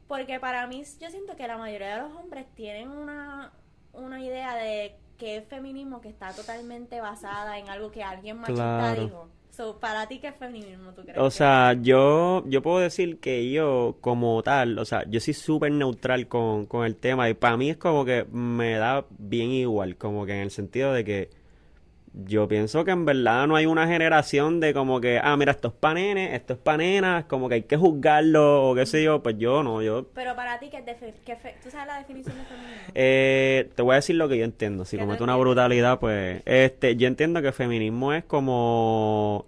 Porque 0.09 0.41
para 0.41 0.66
mí 0.66 0.82
yo 1.01 1.11
siento 1.11 1.37
que 1.37 1.47
la 1.47 1.59
mayoría 1.59 1.97
de 1.97 2.09
los 2.09 2.16
hombres 2.16 2.47
tienen 2.55 2.89
una, 2.91 3.53
una 3.93 4.20
idea 4.20 4.55
de 4.57 4.97
que 5.18 5.37
es 5.37 5.45
feminismo 5.49 6.01
que 6.01 6.09
está 6.09 6.32
totalmente 6.32 7.01
basada 7.01 7.59
en 7.59 7.68
algo 7.68 7.91
que 7.91 8.03
alguien 8.03 8.39
machista 8.39 8.78
Claro. 8.78 9.03
dijo. 9.03 9.28
So, 9.57 9.78
para 9.80 10.07
ti, 10.07 10.18
¿qué 10.18 10.28
es 10.28 10.36
feminismo, 10.36 10.92
tú 10.92 11.00
crees? 11.00 11.16
O 11.16 11.30
sea, 11.30 11.72
yo, 11.80 12.44
yo 12.46 12.61
puedo 12.61 12.78
decir 12.78 13.18
que 13.20 13.50
yo 13.50 13.96
como 14.02 14.42
tal, 14.42 14.78
o 14.78 14.84
sea, 14.84 15.04
yo 15.09 15.18
soy 15.18 15.32
súper 15.32 15.72
neutral 15.72 16.28
con, 16.28 16.66
con 16.66 16.84
el 16.84 16.94
tema 16.94 17.30
y 17.30 17.34
para 17.34 17.57
mí 17.57 17.70
es 17.70 17.78
como 17.78 18.04
que 18.04 18.26
me 18.30 18.74
da 18.74 19.07
bien 19.16 19.52
igual, 19.52 19.96
como 19.96 20.26
que 20.26 20.34
en 20.34 20.40
el 20.40 20.50
sentido 20.50 20.92
de 20.92 21.04
que 21.04 21.30
yo 22.25 22.49
pienso 22.49 22.85
que 22.85 22.93
en 22.93 23.05
verdad 23.05 23.47
no 23.47 23.57
hay 23.57 23.67
una 23.67 23.87
generación 23.87 24.59
de 24.59 24.73
como 24.73 25.01
que, 25.03 25.21
ah, 25.23 25.37
mira, 25.37 25.53
esto 25.53 25.69
es 25.69 25.75
pa' 25.75 25.93
nenes, 25.93 26.33
esto 26.33 26.55
es 26.55 26.59
pa' 26.59 26.79
nenas, 26.79 27.27
como 27.27 27.49
que 27.49 27.57
hay 27.57 27.62
que 27.64 27.77
juzgarlo 27.77 28.71
o 28.71 28.75
qué 28.75 28.87
sé 28.87 29.03
yo, 29.03 29.23
pues 29.23 29.37
yo 29.39 29.62
no, 29.62 29.83
yo... 29.83 30.07
Pero 30.14 30.35
para 30.35 30.59
ti, 30.59 30.71
¿qué 30.71 30.79
es 30.79 31.14
qué 31.25 31.37
¿tú 31.62 31.71
sabes 31.71 31.87
la 31.87 31.99
definición 31.99 32.37
de 32.39 32.45
feminismo? 32.45 32.93
Eh, 32.95 33.71
te 33.75 33.83
voy 33.83 33.93
a 33.93 33.97
decir 33.97 34.17
lo 34.17 34.29
que 34.29 34.39
yo 34.39 34.45
entiendo, 34.45 34.87
si 34.87 34.97
¿Qué 34.97 35.03
tú 35.03 35.07
cometo 35.07 35.25
una 35.25 35.37
brutalidad, 35.37 36.01
pues, 36.01 36.41
este, 36.47 36.97
yo 36.97 37.07
entiendo 37.07 37.43
que 37.43 37.53
feminismo 37.53 38.14
es 38.14 38.25
como, 38.25 39.45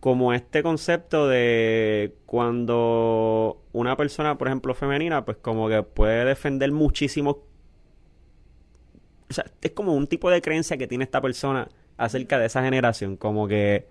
como 0.00 0.34
este 0.34 0.62
concepto 0.62 1.26
de 1.26 2.12
cuando 2.26 3.62
una 3.72 3.96
persona, 3.96 4.36
por 4.36 4.48
ejemplo, 4.48 4.74
femenina, 4.74 5.24
pues 5.24 5.38
como 5.38 5.70
que 5.70 5.82
puede 5.82 6.26
defender 6.26 6.70
muchísimos 6.70 7.36
o 9.30 9.32
sea, 9.32 9.44
es 9.62 9.70
como 9.70 9.94
un 9.94 10.08
tipo 10.08 10.28
de 10.28 10.42
creencia 10.42 10.76
que 10.76 10.88
tiene 10.88 11.04
esta 11.04 11.20
persona 11.20 11.68
acerca 12.00 12.38
de 12.38 12.46
esa 12.46 12.62
generación, 12.62 13.16
como 13.16 13.46
que 13.46 13.86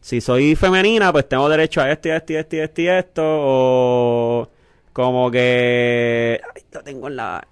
si 0.00 0.20
soy 0.20 0.54
femenina, 0.54 1.10
pues 1.12 1.28
tengo 1.28 1.48
derecho 1.48 1.80
a 1.80 1.90
esto 1.90 2.08
y 2.08 2.12
esto 2.12 2.32
y 2.34 2.36
esto 2.36 2.56
y 2.56 2.58
esto 2.60 2.82
y 2.82 2.88
esto, 2.88 3.22
o 3.24 4.50
como 4.92 5.30
que 5.30 6.40
lo 6.72 6.82
tengo 6.82 7.08
en 7.08 7.16
la 7.16 7.46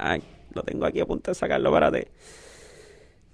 lo 0.55 0.63
tengo 0.63 0.85
aquí 0.85 1.01
a 1.01 1.07
punto 1.07 1.31
de 1.31 1.35
sacarlo, 1.35 1.73
párate. 1.73 2.09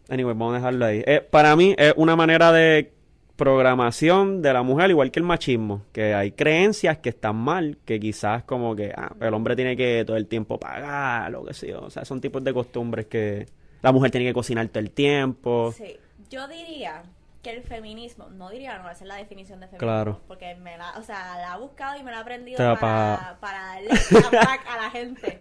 Anyway, 0.09 0.35
vamos 0.35 0.53
a 0.53 0.57
dejarlo 0.59 0.85
ahí. 0.85 1.03
Eh, 1.05 1.21
para 1.21 1.57
mí 1.57 1.75
es 1.77 1.93
una 1.97 2.15
manera 2.15 2.53
de 2.53 2.93
programación 3.35 4.41
de 4.41 4.53
la 4.53 4.63
mujer, 4.63 4.91
igual 4.91 5.11
que 5.11 5.19
el 5.19 5.27
machismo, 5.27 5.83
que 5.93 6.15
hay 6.15 6.33
creencias 6.33 6.99
que 6.99 7.09
están 7.09 7.37
mal, 7.37 7.79
que 7.85 7.99
quizás 7.99 8.45
como 8.45 8.77
que 8.77 8.93
ah, 8.97 9.15
el 9.21 9.35
hombre 9.35 9.57
tiene 9.57 9.77
que 9.77 10.05
todo 10.07 10.17
el 10.17 10.27
tiempo 10.27 10.59
pagar, 10.59 11.31
lo 11.31 11.45
que 11.45 11.55
sea, 11.55 11.79
o 11.79 11.91
sea, 11.91 12.05
son 12.05 12.21
tipos 12.21 12.43
de 12.43 12.53
costumbres 12.55 13.07
que 13.07 13.47
la 13.83 13.93
mujer 13.93 14.11
tiene 14.11 14.27
que 14.27 14.35
cocinar 14.35 14.67
todo 14.69 14.81
el 14.81 14.91
tiempo. 14.91 15.73
Sí, 15.77 15.97
yo 16.31 16.49
diría 16.49 17.03
que 17.43 17.51
el 17.51 17.63
feminismo, 17.63 18.29
no 18.31 18.51
diría, 18.51 18.79
no, 18.79 18.91
esa 18.91 19.05
es 19.05 19.09
la 19.09 19.15
definición 19.17 19.61
de 19.61 19.67
feminismo, 19.69 19.87
Claro. 19.87 20.21
porque 20.27 20.55
me 20.57 20.77
la, 20.77 20.99
o 20.99 21.03
sea, 21.03 21.39
la 21.39 21.55
he 21.55 21.59
buscado 21.61 21.97
y 21.99 22.03
me 22.03 22.11
la 22.11 22.19
he 22.19 22.21
aprendido 22.21 22.57
Te 22.57 22.65
la 22.65 22.77
para, 22.79 23.39
para 23.41 23.65
darle 23.65 23.97
feedback 23.97 24.67
a 24.69 24.77
la 24.83 24.91
gente. 24.91 25.41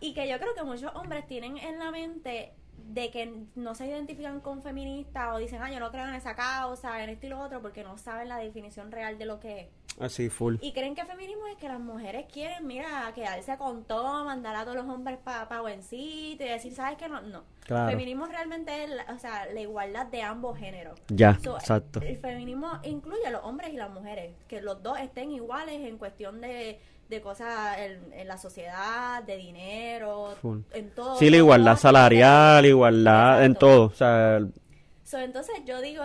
Y 0.00 0.14
que 0.14 0.28
yo 0.28 0.38
creo 0.38 0.54
que 0.54 0.62
muchos 0.62 0.94
hombres 0.94 1.26
tienen 1.26 1.56
en 1.58 1.78
la 1.80 1.90
mente 1.90 2.52
de 2.88 3.10
que 3.10 3.32
no 3.54 3.74
se 3.74 3.86
identifican 3.86 4.40
con 4.40 4.62
feministas 4.62 5.34
o 5.34 5.38
dicen, 5.38 5.60
ah, 5.62 5.70
yo 5.70 5.78
no 5.78 5.90
creo 5.90 6.06
en 6.08 6.14
esa 6.14 6.34
causa, 6.34 7.02
en 7.04 7.10
esto 7.10 7.26
y 7.26 7.28
lo 7.28 7.38
otro, 7.40 7.60
porque 7.60 7.84
no 7.84 7.98
saben 7.98 8.28
la 8.28 8.38
definición 8.38 8.90
real 8.90 9.18
de 9.18 9.26
lo 9.26 9.38
que 9.40 9.60
es. 9.60 9.66
Así, 10.00 10.28
full. 10.30 10.56
Y 10.60 10.72
creen 10.72 10.94
que 10.94 11.04
feminismo 11.04 11.46
es 11.48 11.56
que 11.56 11.68
las 11.68 11.80
mujeres 11.80 12.26
quieren, 12.32 12.66
mira, 12.66 13.10
quedarse 13.14 13.58
con 13.58 13.84
todo, 13.84 14.24
mandar 14.24 14.54
a 14.54 14.62
todos 14.62 14.76
los 14.76 14.86
hombres 14.88 15.18
para 15.18 15.48
pa 15.48 15.60
buencito 15.60 16.44
y 16.44 16.48
decir, 16.48 16.72
¿sabes 16.72 16.96
qué? 16.96 17.08
No, 17.08 17.20
no. 17.20 17.42
Claro. 17.66 17.90
Feminismo 17.90 18.26
realmente 18.26 18.84
es, 18.84 18.90
la- 18.90 19.06
o 19.12 19.18
sea, 19.18 19.46
la 19.52 19.60
igualdad 19.60 20.06
de 20.06 20.22
ambos 20.22 20.56
géneros. 20.56 20.98
Ya, 21.08 21.36
So, 21.42 21.56
exacto. 21.56 22.00
El 22.00 22.16
feminismo 22.18 22.70
incluye 22.84 23.26
a 23.26 23.30
los 23.30 23.44
hombres 23.44 23.70
y 23.72 23.76
las 23.76 23.90
mujeres, 23.90 24.34
que 24.46 24.60
los 24.62 24.82
dos 24.82 24.98
estén 25.00 25.32
iguales 25.32 25.80
en 25.80 25.98
cuestión 25.98 26.40
de, 26.40 26.80
de 27.08 27.20
cosas 27.22 27.78
en, 27.78 28.12
en 28.12 28.28
la 28.28 28.36
sociedad, 28.38 29.22
de 29.22 29.36
dinero, 29.36 30.34
Full. 30.42 30.60
en 30.72 30.90
todo. 30.90 31.16
Sí, 31.18 31.30
la 31.30 31.38
igualdad 31.38 31.76
salarial, 31.76 32.64
igualdad 32.66 33.44
en 33.44 33.54
todo, 33.54 33.86
o 33.86 33.94
sea, 33.94 34.40
So, 35.04 35.18
entonces 35.18 35.54
yo 35.64 35.80
digo, 35.80 36.02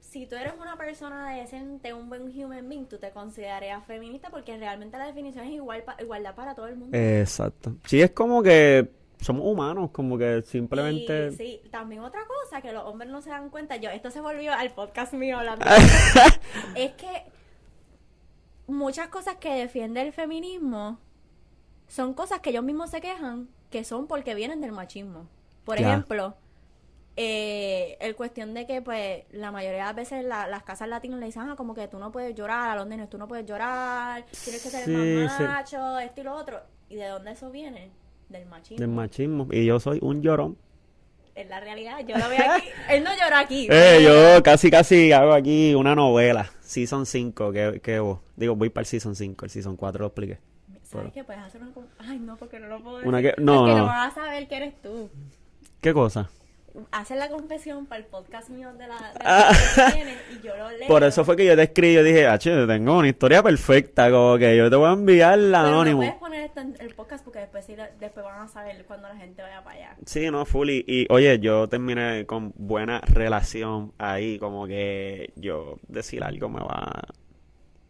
si 0.00 0.26
tú 0.26 0.34
eres 0.34 0.54
una 0.60 0.76
persona 0.76 1.30
decente, 1.36 1.92
un 1.94 2.08
buen 2.08 2.22
human 2.22 2.68
being, 2.68 2.86
tú 2.86 2.98
te 2.98 3.10
considerarías 3.12 3.84
feminista 3.86 4.30
porque 4.30 4.56
realmente 4.56 4.98
la 4.98 5.06
definición 5.06 5.46
es 5.46 5.52
igual 5.52 5.82
pa- 5.84 5.96
igualdad 6.00 6.34
para 6.34 6.54
todo 6.54 6.66
el 6.66 6.74
mundo. 6.76 6.96
exacto. 6.98 7.76
Sí, 7.84 8.02
es 8.02 8.10
como 8.10 8.42
que 8.42 8.90
somos 9.20 9.46
humanos, 9.46 9.90
como 9.92 10.18
que 10.18 10.42
simplemente... 10.42 11.28
Y 11.28 11.36
sí, 11.36 11.60
también 11.70 12.02
otra 12.02 12.22
cosa 12.26 12.60
que 12.60 12.72
los 12.72 12.84
hombres 12.84 13.10
no 13.10 13.22
se 13.22 13.30
dan 13.30 13.48
cuenta, 13.48 13.76
yo, 13.76 13.90
esto 13.90 14.10
se 14.10 14.20
volvió 14.20 14.52
al 14.52 14.72
podcast 14.72 15.12
mío 15.14 15.38
hablando, 15.38 15.64
es 16.74 16.92
que 16.94 17.06
muchas 18.66 19.08
cosas 19.08 19.36
que 19.36 19.52
defiende 19.54 20.02
el 20.02 20.12
feminismo 20.12 20.98
son 21.88 22.14
cosas 22.14 22.40
que 22.40 22.50
ellos 22.50 22.64
mismos 22.64 22.90
se 22.90 23.00
quejan 23.00 23.48
que 23.70 23.84
son 23.84 24.06
porque 24.06 24.34
vienen 24.34 24.60
del 24.60 24.72
machismo. 24.72 25.26
Por 25.64 25.78
ejemplo, 25.80 26.34
eh, 27.16 27.96
el 28.00 28.14
cuestión 28.14 28.52
de 28.54 28.66
que 28.66 28.82
pues 28.82 29.24
la 29.30 29.50
mayoría 29.50 29.78
de 29.78 29.84
las 29.84 29.94
veces 29.96 30.24
la- 30.24 30.46
las 30.46 30.62
casas 30.64 30.88
latinas 30.88 31.18
le 31.18 31.26
dicen, 31.26 31.42
ah, 31.48 31.56
como 31.56 31.74
que 31.74 31.88
tú 31.88 31.98
no 31.98 32.12
puedes 32.12 32.34
llorar, 32.34 32.70
a 32.70 32.76
los 32.76 32.86
nenes 32.86 33.08
tú 33.08 33.18
no 33.18 33.26
puedes 33.26 33.46
llorar, 33.46 34.24
tienes 34.44 34.62
que 34.62 34.68
ser 34.70 34.84
Sí, 34.84 34.92
más 34.92 35.40
macho, 35.40 35.98
esto 35.98 36.20
y 36.20 36.24
lo 36.24 36.34
otro. 36.34 36.60
¿Y 36.88 36.96
de 36.96 37.06
dónde 37.06 37.32
eso 37.32 37.50
viene? 37.50 37.90
Del 38.28 38.46
machismo. 38.46 38.78
Del 38.78 38.88
machismo. 38.88 39.48
Y 39.50 39.64
yo 39.64 39.80
soy 39.80 39.98
un 40.02 40.20
llorón. 40.22 40.58
Es 41.36 41.48
la 41.48 41.60
realidad, 41.60 41.98
yo 42.06 42.16
lo 42.16 42.28
veo 42.30 42.50
aquí. 42.50 42.68
Él 42.90 43.04
no 43.04 43.10
llora 43.12 43.40
aquí. 43.40 43.68
Eh, 43.70 44.00
yo 44.02 44.42
casi 44.42 44.70
casi 44.70 45.12
hago 45.12 45.32
aquí 45.34 45.74
una 45.74 45.94
novela. 45.94 46.50
Season 46.62 47.04
5, 47.06 47.52
que, 47.52 47.80
que 47.82 47.98
vos. 48.00 48.20
Digo, 48.36 48.56
voy 48.56 48.70
para 48.70 48.82
el 48.82 48.86
Season 48.86 49.14
5, 49.14 49.44
el 49.44 49.50
Season 49.50 49.76
4 49.76 50.00
lo 50.00 50.06
expliqué. 50.06 50.38
¿Sabes 50.82 51.12
qué? 51.12 51.22
Puedes 51.24 51.42
hacer 51.42 51.60
una... 51.62 51.72
Ay, 51.98 52.18
no, 52.18 52.36
porque 52.36 52.58
no 52.58 52.68
lo 52.68 52.82
puedo 52.82 52.96
decir. 52.98 53.08
Una 53.08 53.20
que- 53.20 53.34
no, 53.38 53.58
Porque 53.58 53.72
no. 53.72 53.78
no 53.80 53.86
vas 53.86 54.12
a 54.12 54.14
saber 54.14 54.48
que 54.48 54.56
eres 54.56 54.80
tú. 54.82 55.10
¿Qué 55.80 55.92
cosa? 55.92 56.30
Haces 56.92 57.16
la 57.16 57.28
confesión 57.30 57.86
para 57.86 58.00
el 58.00 58.06
podcast 58.06 58.50
mío 58.50 58.72
de 58.74 58.86
la... 58.86 58.96
De 58.96 59.20
Ah. 59.24 59.50
que 59.90 59.94
viene 59.94 60.16
y 60.30 60.46
yo 60.46 60.56
lo 60.56 60.70
leo. 60.70 60.86
Por 60.88 61.02
eso 61.04 61.24
fue 61.24 61.36
que 61.36 61.44
yo 61.46 61.56
te 61.56 61.62
escribí, 61.62 61.94
yo 61.94 62.02
dije, 62.02 62.26
ah, 62.26 62.38
che, 62.38 62.66
tengo 62.66 62.98
una 62.98 63.08
historia 63.08 63.42
perfecta, 63.42 64.10
como 64.10 64.36
que 64.38 64.56
yo 64.56 64.68
te 64.68 64.76
voy 64.76 64.88
a 64.88 64.92
enviar 64.92 65.38
la 65.38 65.62
Pero 65.62 65.74
anónimo. 65.74 66.02
no 66.02 66.06
puedes 66.08 66.20
poner 66.20 66.42
esto 66.44 66.60
en 66.60 66.76
el 66.80 66.94
podcast 66.94 67.24
porque 67.24 67.38
después, 67.40 67.64
sí 67.64 67.76
después 67.98 68.24
van 68.24 68.40
a 68.42 68.48
saber 68.48 68.84
cuando 68.84 69.08
la 69.08 69.16
gente 69.16 69.40
vaya 69.42 69.62
para 69.64 69.76
allá. 69.76 69.96
Sí, 70.04 70.30
no, 70.30 70.44
full. 70.44 70.68
Y, 70.70 71.06
oye, 71.10 71.38
yo 71.38 71.68
terminé 71.68 72.26
con 72.26 72.52
buena 72.56 73.00
relación 73.00 73.92
ahí, 73.98 74.38
como 74.38 74.66
que 74.66 75.32
yo 75.36 75.78
decir 75.88 76.22
algo 76.24 76.48
me 76.48 76.60
va, 76.60 77.02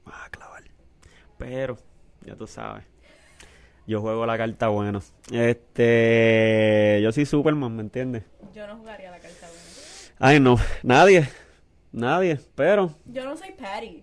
me 0.04 0.12
va 0.12 0.24
a 0.26 0.30
clavar. 0.30 0.62
Pero, 1.38 1.76
ya 2.24 2.34
tú 2.36 2.46
sabes, 2.46 2.84
yo 3.86 4.00
juego 4.00 4.26
la 4.26 4.36
carta 4.36 4.68
buena. 4.68 5.00
Este, 5.30 7.00
yo 7.02 7.12
soy 7.12 7.26
Superman, 7.26 7.74
¿me 7.76 7.82
entiendes? 7.82 8.24
Yo 8.54 8.66
no 8.66 8.76
jugaría 8.76 9.10
la 9.10 9.18
carta 9.18 9.46
buena. 9.46 9.62
Ay, 10.18 10.40
no, 10.40 10.56
nadie, 10.82 11.28
nadie, 11.92 12.40
pero, 12.54 12.94
Yo 13.06 13.24
no 13.24 13.36
soy 13.36 13.52
Patty, 13.52 14.02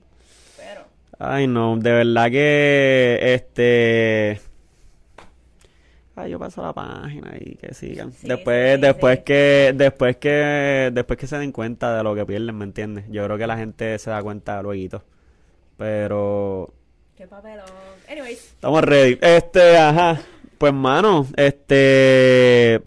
pero... 0.58 0.86
ay, 1.18 1.48
no, 1.48 1.76
de 1.78 1.92
verdad 1.92 2.30
que, 2.30 3.20
este... 3.34 4.40
Ay, 6.16 6.30
yo 6.30 6.38
paso 6.38 6.62
la 6.62 6.74
página 6.74 7.34
y 7.40 7.56
que 7.56 7.74
sigan. 7.74 8.12
Sí, 8.12 8.28
después, 8.28 8.76
sí, 8.76 8.82
después 8.82 9.18
sí. 9.18 9.24
que, 9.24 9.74
después 9.76 10.18
que, 10.18 10.92
después 10.94 11.18
que 11.18 11.26
se 11.26 11.40
den 11.40 11.52
cuenta 11.52 11.98
de 11.98 12.04
lo 12.04 12.14
que 12.14 12.24
pierden, 12.24 12.56
¿me 12.56 12.66
entiendes? 12.66 13.06
Yo 13.10 13.26
creo 13.26 13.38
que 13.40 13.48
la 13.48 13.58
gente 13.58 13.98
se 13.98 14.12
da 14.12 14.22
cuenta 14.22 14.62
luego. 14.62 15.04
Pero 15.76 16.72
Qué 17.16 17.28
papelón. 17.28 17.66
Anyways, 18.10 18.40
estamos 18.54 18.82
ready. 18.84 19.18
Este, 19.22 19.78
ajá. 19.78 20.20
Pues 20.58 20.74
mano, 20.74 21.28
este 21.36 22.82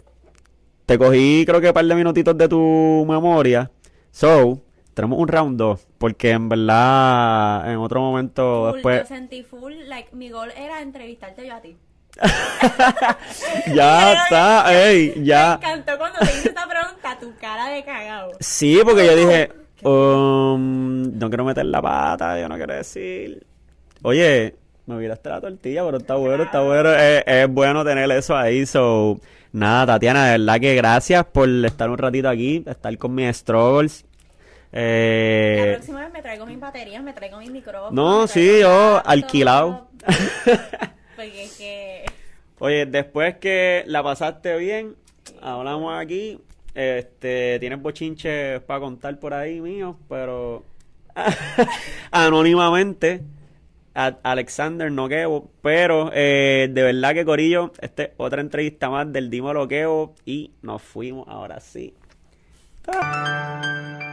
te 0.85 0.97
cogí 0.97 1.43
creo 1.45 1.61
que 1.61 1.67
un 1.67 1.73
par 1.73 1.85
de 1.85 1.95
minutitos 1.95 2.37
de 2.37 2.47
tu 2.47 3.05
memoria. 3.07 3.71
So, 4.11 4.61
tenemos 4.93 5.19
un 5.19 5.27
round 5.27 5.57
2. 5.57 5.87
Porque 5.97 6.31
en 6.31 6.49
verdad, 6.49 7.71
en 7.71 7.77
otro 7.77 8.01
momento 8.01 8.65
full, 8.67 8.73
después. 8.75 9.01
yo 9.01 9.07
sentí 9.07 9.43
full, 9.43 9.73
like, 9.85 10.15
mi 10.15 10.29
gol 10.29 10.51
era 10.57 10.81
entrevistarte 10.81 11.47
yo 11.47 11.55
a 11.55 11.61
ti. 11.61 11.77
Ya 13.73 14.23
está, 14.23 14.89
ey, 14.89 15.13
Me 15.17 15.25
ya. 15.25 15.53
encantó 15.55 15.97
cuando 15.97 16.19
te 16.19 16.25
hice 16.25 16.49
esta 16.49 16.67
pregunta, 16.67 17.17
tu 17.19 17.33
cara 17.39 17.69
de 17.69 17.83
cagado. 17.83 18.31
Sí, 18.39 18.79
porque 18.83 19.05
yo 19.05 19.15
dije, 19.15 19.51
um, 19.83 21.17
no 21.17 21.29
quiero 21.29 21.45
meter 21.45 21.65
la 21.65 21.81
pata, 21.81 22.39
yo 22.39 22.49
no 22.49 22.55
quiero 22.55 22.73
decir. 22.73 23.46
Oye, 24.03 24.55
me 24.85 24.97
viraste 24.97 25.29
la 25.29 25.41
tortilla, 25.41 25.83
pero 25.85 25.97
está 25.97 26.15
bueno, 26.15 26.43
está 26.43 26.61
bueno. 26.61 26.91
Es, 26.93 27.23
es 27.25 27.47
bueno 27.49 27.83
tener 27.83 28.09
eso 28.11 28.35
ahí. 28.35 28.65
So, 28.65 29.19
nada, 29.51 29.85
Tatiana, 29.85 30.25
de 30.31 30.37
verdad 30.37 30.59
que 30.59 30.75
gracias 30.75 31.25
por 31.25 31.49
estar 31.65 31.89
un 31.89 31.97
ratito 31.97 32.29
aquí, 32.29 32.63
estar 32.67 32.95
con 32.97 33.15
mis 33.15 33.35
struggles. 33.37 34.03
La 34.71 34.79
Eh, 34.81 35.71
próxima 35.75 36.01
vez 36.01 36.11
me 36.13 36.21
traigo 36.21 36.45
mis 36.45 36.59
baterías, 36.59 37.01
me 37.03 37.13
traigo 37.13 37.39
mis 37.39 37.49
micrófonos. 37.51 37.93
No, 37.93 38.27
sí, 38.27 38.59
yo, 38.61 39.01
alquilado. 39.05 39.87
Porque 41.15 41.43
es 41.45 41.57
que... 41.57 42.05
oye, 42.59 42.85
después 42.85 43.37
que 43.37 43.83
la 43.87 44.03
pasaste 44.03 44.55
bien, 44.57 44.95
hablamos 45.41 45.97
aquí. 45.99 46.39
Este, 46.75 47.57
tienes 47.59 47.81
bochinches 47.81 48.61
para 48.61 48.79
contar 48.81 49.17
por 49.19 49.33
ahí 49.33 49.59
mío, 49.61 49.97
pero 50.07 50.63
anónimamente. 52.11 53.21
Alexander 53.97 54.91
Noquevo, 54.91 55.49
pero 55.61 56.11
eh, 56.13 56.69
de 56.71 56.83
verdad 56.83 57.13
que 57.13 57.25
Corillo, 57.25 57.71
esta 57.81 58.03
es 58.03 58.09
otra 58.17 58.41
entrevista 58.41 58.89
más 58.89 59.11
del 59.11 59.29
Dimo 59.29 59.53
Loqueo 59.53 60.13
y 60.25 60.51
nos 60.61 60.81
fuimos 60.83 61.27
ahora 61.27 61.59
sí. 61.59 61.93
Ah. 62.87 64.06